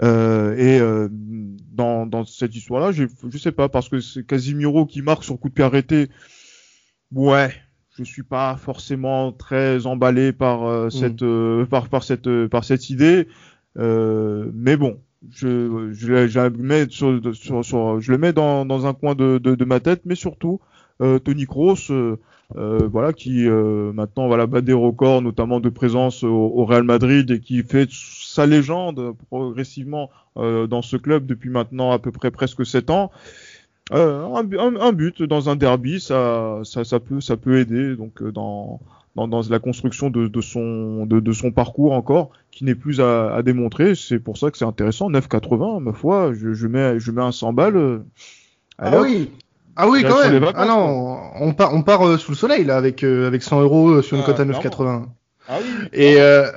Et 0.02 0.80
dans, 1.72 2.06
dans, 2.06 2.26
cette 2.26 2.56
histoire-là, 2.56 2.92
je 2.92 3.38
sais 3.38 3.52
pas, 3.52 3.70
parce 3.70 3.90
que 3.90 4.00
c'est 4.00 4.26
Casimiro 4.26 4.86
qui 4.86 5.02
marque 5.02 5.24
sur 5.24 5.40
coup 5.40 5.50
de 5.50 5.54
pied 5.54 5.64
arrêté. 5.64 6.10
Ouais, 7.14 7.54
je 7.98 8.04
suis 8.04 8.24
pas 8.24 8.58
forcément 8.58 9.32
très 9.32 9.86
emballé 9.86 10.34
par 10.34 10.68
mm. 10.68 10.92
cette 10.92 11.24
par, 11.70 11.90
par 11.90 12.04
cette 12.04 12.48
par 12.48 12.64
cette 12.64 12.90
idée. 12.90 13.28
mais 13.76 14.78
bon, 14.78 15.00
je, 15.32 15.92
je, 15.94 16.28
je, 16.28 16.40
mets 16.58 16.88
sur, 16.90 17.20
sur, 17.64 18.02
je 18.02 18.12
le 18.12 18.18
mets 18.18 18.34
dans, 18.34 18.66
dans 18.66 18.86
un 18.86 18.94
coin 18.94 19.16
de, 19.16 19.38
de, 19.38 19.56
de, 19.56 19.66
ma 19.66 19.80
tête, 19.80 20.02
mais 20.06 20.16
surtout 20.16 20.60
euh, 21.02 21.20
Tony 21.20 21.46
Kroos, 21.46 21.92
euh, 22.56 22.80
euh 22.82 22.88
voilà, 22.88 23.14
qui 23.14 23.48
euh, 23.48 23.92
maintenant 23.94 24.28
voilà 24.28 24.48
bat 24.48 24.62
des 24.62 24.74
records, 24.74 25.22
notamment 25.22 25.60
de 25.60 25.70
présence 25.70 26.24
au, 26.24 26.30
au, 26.30 26.66
Real 26.66 26.84
Madrid 26.84 27.30
et 27.32 27.40
qui 27.40 27.64
fait 27.64 27.90
sa 27.92 28.46
légende 28.46 29.16
progressivement 29.30 30.10
euh, 30.38 30.68
dans 30.68 30.82
ce 30.82 30.98
club 30.98 31.26
depuis 31.26 31.50
maintenant 31.50 31.92
à 31.92 32.00
peu 32.00 32.12
près 32.12 32.32
presque 32.32 32.66
7 32.66 32.90
ans. 32.90 33.12
Un, 33.92 34.34
un, 34.36 34.76
un, 34.78 34.92
but 34.94 35.22
dans 35.22 35.50
un 35.50 35.56
derby, 35.56 36.00
ça, 36.00 36.62
ça, 36.64 36.84
ça 36.84 37.00
peut, 37.00 37.22
ça 37.22 37.38
peut 37.38 37.60
aider. 37.60 37.96
Donc 37.96 38.24
dans 38.24 38.80
dans, 39.16 39.28
dans 39.28 39.42
la 39.50 39.60
construction 39.60 40.10
de, 40.10 40.28
de 40.28 40.42
son, 40.42 41.06
de, 41.06 41.20
de, 41.20 41.32
son 41.32 41.52
parcours 41.52 41.94
encore, 41.94 42.32
qui 42.52 42.66
n'est 42.66 42.76
plus 42.76 43.00
à, 43.00 43.34
à 43.34 43.42
démontrer. 43.42 43.96
C'est 43.96 44.20
pour 44.20 44.38
ça 44.38 44.52
que 44.52 44.58
c'est 44.58 44.66
intéressant. 44.66 45.10
9,80, 45.10 45.82
ma 45.82 45.94
foi, 45.94 46.34
je, 46.34 46.54
je, 46.54 46.68
mets, 46.68 47.00
je 47.00 47.12
mets 47.12 47.22
un 47.22 47.32
100 47.32 47.54
balles. 47.54 47.78
Euh, 47.78 48.00
ah 48.78 49.02
oui, 49.02 49.32
ah 49.76 49.88
oui, 49.88 50.04
quand 50.04 50.20
même. 50.20 50.46
ah 50.56 50.66
non, 50.66 51.20
on 51.40 51.54
part, 51.54 51.74
on 51.74 51.82
part 51.82 52.08
euh, 52.08 52.18
sous 52.18 52.32
le 52.32 52.38
soleil 52.38 52.64
là 52.64 52.78
avec 52.78 53.04
euh, 53.04 53.28
avec 53.28 53.44
100 53.44 53.62
euros 53.62 54.02
sur 54.02 54.16
une 54.18 54.24
ah, 54.24 54.26
cote 54.26 54.40
à 54.40 54.46
9,80. 54.46 55.06
Ah 55.48 55.58
oui. 55.62 55.88
Et 55.94 56.16
euh, 56.20 56.50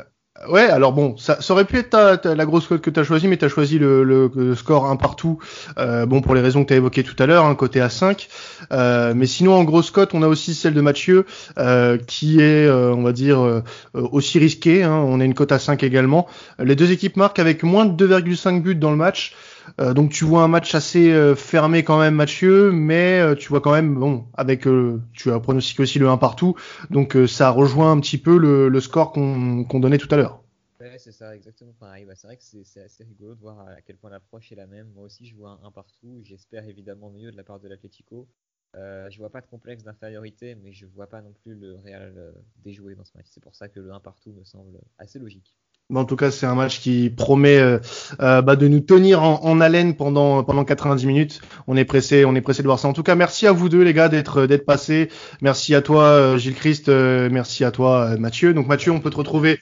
Ouais, 0.47 0.63
alors 0.63 0.93
bon, 0.93 1.17
ça, 1.17 1.41
ça 1.41 1.53
aurait 1.53 1.65
pu 1.65 1.79
être 1.79 1.91
ta, 1.91 2.35
la 2.35 2.47
grosse 2.47 2.69
cote 2.69 2.81
que 2.81 2.91
tu 2.91 3.01
as 3.01 3.03
choisi, 3.03 3.27
mais 3.27 3.37
tu 3.37 3.45
as 3.45 3.49
choisi 3.49 3.79
le, 3.79 4.05
le, 4.05 4.55
score 4.55 4.87
un 4.87 4.95
partout, 4.95 5.39
euh, 5.79 6.07
bon 6.07 6.21
pour 6.21 6.35
les 6.35 6.41
raisons 6.41 6.63
que 6.63 6.69
tu 6.69 6.75
as 6.75 6.77
évoquées 6.77 7.03
tout 7.03 7.17
à 7.19 7.27
l'heure, 7.27 7.45
un 7.45 7.57
côté 7.57 7.81
à 7.81 7.89
5. 7.89 8.29
Euh, 8.73 9.15
mais 9.17 9.27
sinon 9.27 9.55
en 9.55 9.65
grosse 9.65 9.91
cote, 9.91 10.15
on 10.15 10.23
a 10.23 10.29
aussi 10.29 10.55
celle 10.55 10.75
de 10.75 10.81
Mathieu, 10.81 11.27
euh, 11.59 11.99
qui 11.99 12.41
est, 12.41 12.67
euh, 12.67 12.95
on 12.95 13.03
va 13.03 13.13
dire, 13.13 13.41
euh, 13.41 13.63
aussi 13.95 14.39
risquée. 14.39 14.85
Hein. 14.85 14.93
On 14.93 15.21
a 15.21 15.25
une 15.25 15.35
cote 15.35 15.51
à 15.51 15.59
5 15.59 15.83
également. 15.83 16.29
Les 16.61 16.77
deux 16.77 16.93
équipes 16.93 17.17
marquent 17.17 17.41
avec 17.41 17.65
moins 17.65 17.85
de 17.85 18.07
2,5 18.07 18.63
buts 18.63 18.77
dans 18.77 18.91
le 18.91 18.97
match. 18.97 19.35
Euh, 19.81 19.95
donc 19.95 20.11
tu 20.11 20.25
vois 20.25 20.43
un 20.43 20.49
match 20.49 20.75
assez 20.75 21.13
euh, 21.13 21.35
fermé 21.35 21.85
quand 21.85 21.99
même, 21.99 22.15
Mathieu, 22.15 22.71
mais 22.73 23.21
euh, 23.21 23.35
tu 23.35 23.49
vois 23.49 23.61
quand 23.61 23.73
même, 23.73 23.95
bon, 23.95 24.27
avec, 24.35 24.67
tu 25.13 25.31
as 25.31 25.41
pronostiqué 25.41 25.83
aussi 25.83 25.99
le 25.99 26.09
1 26.09 26.17
partout, 26.17 26.57
donc 26.91 27.17
ça 27.27 27.51
rejoint 27.51 27.93
un 27.93 28.01
petit 28.01 28.19
peu 28.19 28.39
le, 28.39 28.81
score 28.81 29.13
qu'on 29.13 29.81
donnait 29.81 29.99
tout 29.99 30.09
à 30.13 30.17
l'heure. 30.17 30.43
Ouais, 30.81 30.97
c'est 30.99 31.13
ça, 31.13 31.35
exactement 31.35 31.75
pareil. 31.79 32.05
Bah, 32.05 32.15
c'est 32.15 32.29
vrai 32.29 32.37
que 32.37 32.43
c'est 32.43 32.83
assez 32.83 33.05
rigolo 33.05 33.35
de 33.35 33.41
voir 33.41 33.59
à 33.61 33.81
quel 33.83 33.97
point 33.97 34.11
l'approche 34.11 34.53
est 34.53 34.55
la 34.55 34.67
même. 34.67 34.89
Moi 34.95 35.05
aussi, 35.05 35.27
je 35.27 35.35
vois 35.35 35.59
un 35.63 35.67
1 35.67 35.71
partout. 35.73 36.21
J'espère 36.23 36.69
évidemment 36.69 37.11
mieux 37.11 37.33
de 37.33 37.37
la 37.37 37.43
part 37.43 37.59
de 37.59 37.69
l'Atletico. 37.69 38.29
Euh, 38.77 39.11
je 39.11 39.19
vois 39.19 39.31
pas 39.31 39.41
de 39.41 39.47
complexe 39.47 39.83
d'infériorité, 39.83 40.55
mais 40.55 40.73
je 40.73 40.87
vois 40.87 41.09
pas 41.09 41.21
non 41.21 41.33
plus 41.33 41.55
le 41.55 41.75
Real 41.77 42.35
déjouer 42.63 42.95
dans 42.95 43.05
ce 43.05 43.17
match. 43.17 43.27
C'est 43.29 43.43
pour 43.43 43.57
ça 43.57 43.69
que 43.69 43.81
le 43.81 43.93
1 43.93 43.99
partout 43.99 44.33
me 44.33 44.45
semble 44.45 44.79
assez 44.99 45.19
logique 45.19 45.57
en 45.95 46.05
tout 46.05 46.17
cas, 46.17 46.31
c'est 46.31 46.45
un 46.45 46.55
match 46.55 46.81
qui 46.81 47.09
promet 47.09 47.59
euh, 47.59 47.79
euh, 48.21 48.43
bah, 48.43 48.57
de 48.57 48.69
nous 48.69 48.81
tenir 48.81 49.23
en, 49.23 49.61
haleine 49.61 49.95
pendant 49.95 50.45
pendant 50.45 50.65
90 50.65 51.07
minutes. 51.07 51.41
On 51.67 51.77
est 51.77 51.87
pressé, 51.87 52.25
on 52.27 52.35
est 52.35 52.43
pressé 52.43 52.63
de 52.63 52.69
voir 52.69 52.79
ça. 52.79 52.89
En 52.89 52.93
tout 52.93 53.03
cas, 53.03 53.15
merci 53.15 53.47
à 53.47 53.53
vous 53.53 53.69
deux 53.71 53.83
les 53.83 53.95
gars 53.95 54.09
d'être 54.09 54.47
d'être 54.47 54.67
passés. 54.67 55.09
Merci 55.41 55.75
à 55.75 55.81
toi 55.81 56.03
euh, 56.05 56.37
Gilles 56.37 56.55
Christ, 56.55 56.89
merci 56.89 57.65
à 57.65 57.71
toi 57.71 58.17
Mathieu. 58.19 58.53
Donc 58.53 58.67
Mathieu, 58.67 58.93
on 58.93 59.01
peut 59.01 59.11
te 59.11 59.17
retrouver 59.17 59.61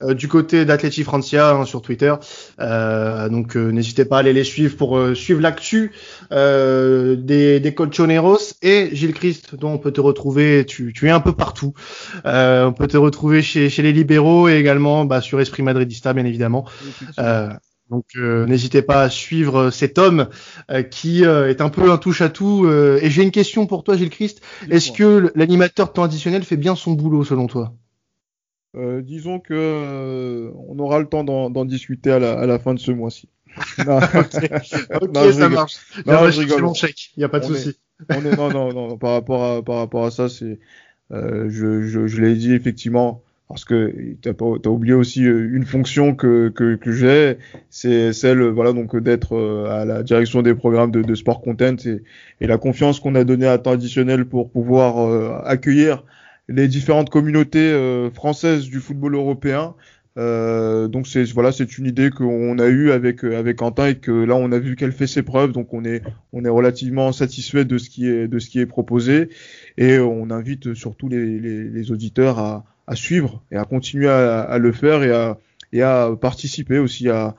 euh, 0.00 0.14
du 0.14 0.28
côté 0.28 0.64
d'Atleti 0.64 1.02
Francia 1.02 1.50
hein, 1.50 1.64
sur 1.64 1.82
Twitter. 1.82 2.14
Euh, 2.60 3.28
donc 3.28 3.56
euh, 3.56 3.72
n'hésitez 3.72 4.04
pas 4.04 4.18
à 4.18 4.20
aller 4.20 4.32
les 4.32 4.44
suivre 4.44 4.76
pour 4.76 5.00
suivre 5.16 5.40
l'actu 5.40 5.92
des, 6.30 7.60
des 7.60 7.74
Colchoneros 7.74 8.54
et 8.62 8.90
Gilles 8.92 9.12
Christ 9.14 9.56
dont 9.56 9.72
on 9.72 9.78
peut 9.78 9.90
te 9.90 10.00
retrouver. 10.00 10.64
Tu, 10.66 10.92
tu 10.92 11.08
es 11.08 11.10
un 11.10 11.18
peu 11.18 11.32
partout. 11.32 11.74
on 12.24 12.72
peut 12.76 12.86
te 12.86 12.96
retrouver 12.96 13.42
chez, 13.42 13.70
chez 13.70 13.82
les 13.82 13.92
libéraux 13.92 14.48
et 14.48 14.54
également 14.54 15.04
bah, 15.04 15.20
sur 15.20 15.40
Esprit 15.40 15.64
Madridista 15.64 16.12
bien 16.12 16.24
évidemment. 16.24 16.64
donc 17.90 18.04
n'hésitez 18.14 18.82
pas 18.82 19.02
à 19.02 19.10
suivre 19.10 19.70
cet 19.70 19.98
homme 19.98 20.28
qui 20.90 21.24
est 21.24 21.60
un 21.60 21.68
peu 21.70 21.90
un 21.90 21.98
touche 21.98 22.20
à 22.20 22.28
tout. 22.28 22.68
et 22.68 23.10
j'ai 23.10 23.24
une 23.24 23.32
question 23.32 23.66
pour 23.66 23.82
toi, 23.82 23.96
Gilles 23.96 24.10
Christ. 24.10 24.40
Est-ce 24.70 24.92
que 24.92 25.32
l'animateur 25.34 25.88
de 25.88 25.92
temps 25.92 26.04
additionnel 26.04 26.44
fait 26.44 26.56
bien 26.56 26.76
son 26.76 26.92
boulot 26.92 27.24
selon 27.24 27.48
toi? 27.48 27.74
Euh, 28.78 29.02
disons 29.02 29.40
que 29.40 29.54
euh, 29.54 30.50
on 30.68 30.78
aura 30.78 31.00
le 31.00 31.06
temps 31.06 31.24
d'en 31.24 31.64
discuter 31.64 32.12
à 32.12 32.18
la, 32.18 32.38
à 32.38 32.46
la, 32.46 32.58
fin 32.58 32.74
de 32.74 32.78
ce 32.78 32.92
mois-ci. 32.92 33.28
ok, 33.78 33.86
ça 35.32 35.48
marche. 35.48 35.78
Non, 36.06 36.30
je 36.30 36.40
rigole. 36.40 36.62
mon 36.62 36.74
chèque, 36.74 37.10
il 37.16 37.20
y 37.20 37.24
a 37.24 37.28
pas 37.28 37.40
de 37.40 37.44
souci. 37.44 37.76
On 38.08 38.24
est 38.24 38.36
non 38.36 38.50
non 38.50 38.72
non 38.72 38.96
par 38.96 39.12
rapport 39.12 39.44
à 39.44 39.62
par 39.62 39.78
rapport 39.78 40.04
à 40.04 40.12
ça 40.12 40.28
c'est 40.28 40.60
euh, 41.10 41.46
je 41.48 41.82
je, 41.82 42.06
je 42.06 42.20
l'ai 42.20 42.36
dit 42.36 42.54
effectivement 42.54 43.22
parce 43.48 43.64
que 43.64 43.92
t'as 44.22 44.30
as 44.30 44.68
oublié 44.68 44.94
aussi 44.94 45.24
euh, 45.24 45.50
une 45.52 45.64
fonction 45.64 46.14
que 46.14 46.50
que, 46.50 46.76
que 46.76 46.92
j'ai 46.92 47.38
c'est 47.70 48.12
celle 48.12 48.40
voilà 48.42 48.72
donc 48.72 48.96
d'être 48.96 49.36
à 49.68 49.84
la 49.84 50.04
direction 50.04 50.42
des 50.42 50.54
programmes 50.54 50.92
de, 50.92 51.02
de 51.02 51.14
sport 51.16 51.40
content 51.40 51.74
et, 51.84 52.04
et 52.40 52.46
la 52.46 52.58
confiance 52.58 53.00
qu'on 53.00 53.16
a 53.16 53.24
donnée 53.24 53.48
à 53.48 53.58
temps 53.58 53.72
additionnel 53.72 54.26
pour 54.26 54.50
pouvoir 54.50 55.44
accueillir 55.44 56.04
les 56.48 56.68
différentes 56.68 57.10
communautés 57.10 57.58
euh, 57.58 58.10
françaises 58.10 58.68
du 58.68 58.80
football 58.80 59.14
européen. 59.14 59.74
Euh, 60.16 60.88
donc 60.88 61.06
c'est 61.06 61.22
voilà, 61.32 61.52
c'est 61.52 61.78
une 61.78 61.86
idée 61.86 62.10
qu'on 62.10 62.58
a 62.58 62.66
eue 62.66 62.90
avec 62.90 63.24
euh, 63.24 63.38
avec 63.38 63.56
Quentin 63.58 63.86
et 63.86 63.94
que 63.96 64.10
là 64.10 64.34
on 64.34 64.50
a 64.50 64.58
vu 64.58 64.74
qu'elle 64.74 64.90
fait 64.90 65.06
ses 65.06 65.22
preuves, 65.22 65.52
donc 65.52 65.72
on 65.72 65.84
est 65.84 66.02
on 66.32 66.44
est 66.44 66.48
relativement 66.48 67.12
satisfait 67.12 67.64
de 67.64 67.78
ce 67.78 67.88
qui 67.88 68.08
est 68.08 68.26
de 68.26 68.38
ce 68.40 68.50
qui 68.50 68.58
est 68.58 68.66
proposé 68.66 69.28
et 69.76 69.98
on 69.98 70.30
invite 70.30 70.74
surtout 70.74 71.08
les, 71.08 71.38
les, 71.38 71.64
les 71.64 71.92
auditeurs 71.92 72.40
à, 72.40 72.64
à, 72.88 72.96
suivre 72.96 73.44
et 73.52 73.56
à 73.56 73.64
continuer 73.64 74.08
à, 74.08 74.40
à, 74.40 74.58
le 74.58 74.72
faire 74.72 75.04
et 75.04 75.12
à 75.12 75.38
et 75.72 75.82
à 75.82 76.10
participer 76.20 76.78
aussi 76.78 77.08
à 77.08 77.36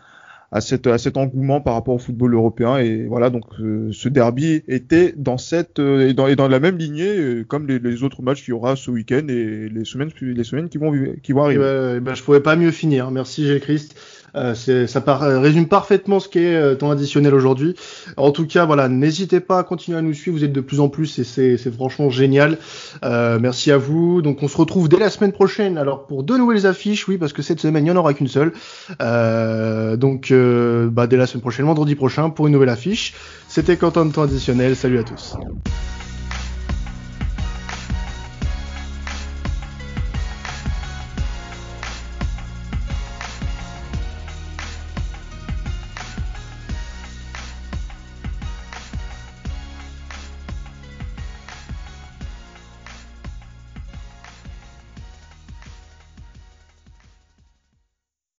à, 0.51 0.61
cette, 0.61 0.87
à 0.87 0.97
cet 0.97 1.17
engouement 1.17 1.61
par 1.61 1.75
rapport 1.75 1.95
au 1.95 1.99
football 1.99 2.33
européen. 2.33 2.77
Et 2.77 3.05
voilà, 3.05 3.29
donc 3.29 3.45
euh, 3.59 3.89
ce 3.91 4.09
derby 4.09 4.63
était 4.67 5.13
dans 5.15 5.37
cette 5.37 5.79
euh, 5.79 6.09
et, 6.09 6.13
dans, 6.13 6.27
et 6.27 6.35
dans 6.35 6.47
la 6.47 6.59
même 6.59 6.77
lignée 6.77 7.17
euh, 7.17 7.43
comme 7.43 7.67
les, 7.67 7.79
les 7.79 8.03
autres 8.03 8.21
matchs 8.21 8.43
qu'il 8.43 8.51
y 8.51 8.53
aura 8.53 8.75
ce 8.75 8.91
week-end 8.91 9.27
et 9.27 9.69
les 9.69 9.85
semaines, 9.85 10.09
les 10.21 10.43
semaines 10.43 10.69
qui 10.69 10.77
vont, 10.77 10.93
qui 11.21 11.33
vont 11.33 11.43
arriver. 11.43 11.61
Eh 11.61 11.63
ben, 11.63 11.95
eh 11.97 11.99
ben, 11.99 12.15
je 12.15 12.23
pourrais 12.23 12.43
pas 12.43 12.55
mieux 12.55 12.71
finir. 12.71 13.11
Merci 13.11 13.45
Gilles 13.45 13.59
Christ. 13.59 13.95
Euh, 14.35 14.53
ça 14.87 15.01
par, 15.01 15.23
euh, 15.23 15.39
résume 15.39 15.67
parfaitement 15.67 16.19
ce 16.19 16.29
qu'est 16.29 16.55
euh, 16.55 16.75
ton 16.75 16.91
additionnel 16.91 17.33
aujourd'hui. 17.33 17.75
En 18.17 18.31
tout 18.31 18.45
cas, 18.45 18.65
voilà, 18.65 18.87
n'hésitez 18.87 19.39
pas 19.39 19.59
à 19.59 19.63
continuer 19.63 19.97
à 19.97 20.01
nous 20.01 20.13
suivre. 20.13 20.37
Vous 20.37 20.43
êtes 20.43 20.53
de 20.53 20.61
plus 20.61 20.79
en 20.79 20.89
plus 20.89 21.19
et 21.19 21.23
c'est 21.23 21.71
franchement 21.71 22.09
génial. 22.09 22.57
Euh, 23.03 23.39
merci 23.39 23.71
à 23.71 23.77
vous. 23.77 24.21
Donc, 24.21 24.43
on 24.43 24.47
se 24.47 24.57
retrouve 24.57 24.89
dès 24.89 24.99
la 24.99 25.09
semaine 25.09 25.31
prochaine. 25.31 25.77
Alors, 25.77 26.05
pour 26.05 26.23
deux 26.23 26.37
nouvelles 26.37 26.65
affiches, 26.65 27.07
oui, 27.07 27.17
parce 27.17 27.33
que 27.33 27.41
cette 27.41 27.59
semaine, 27.59 27.83
il 27.85 27.91
n'y 27.91 27.91
en 27.91 27.99
aura 27.99 28.13
qu'une 28.13 28.27
seule. 28.27 28.53
Euh, 29.01 29.95
donc, 29.95 30.31
bah, 30.31 31.07
dès 31.07 31.17
la 31.17 31.27
semaine 31.27 31.41
prochaine, 31.41 31.65
vendredi 31.65 31.95
prochain, 31.95 32.29
pour 32.29 32.47
une 32.47 32.53
nouvelle 32.53 32.69
affiche. 32.69 33.13
C'était 33.47 33.77
Quentin 33.77 34.05
de 34.05 34.11
temps 34.11 34.23
additionnel. 34.23 34.75
Salut 34.75 34.99
à 34.99 35.03
tous. 35.03 35.35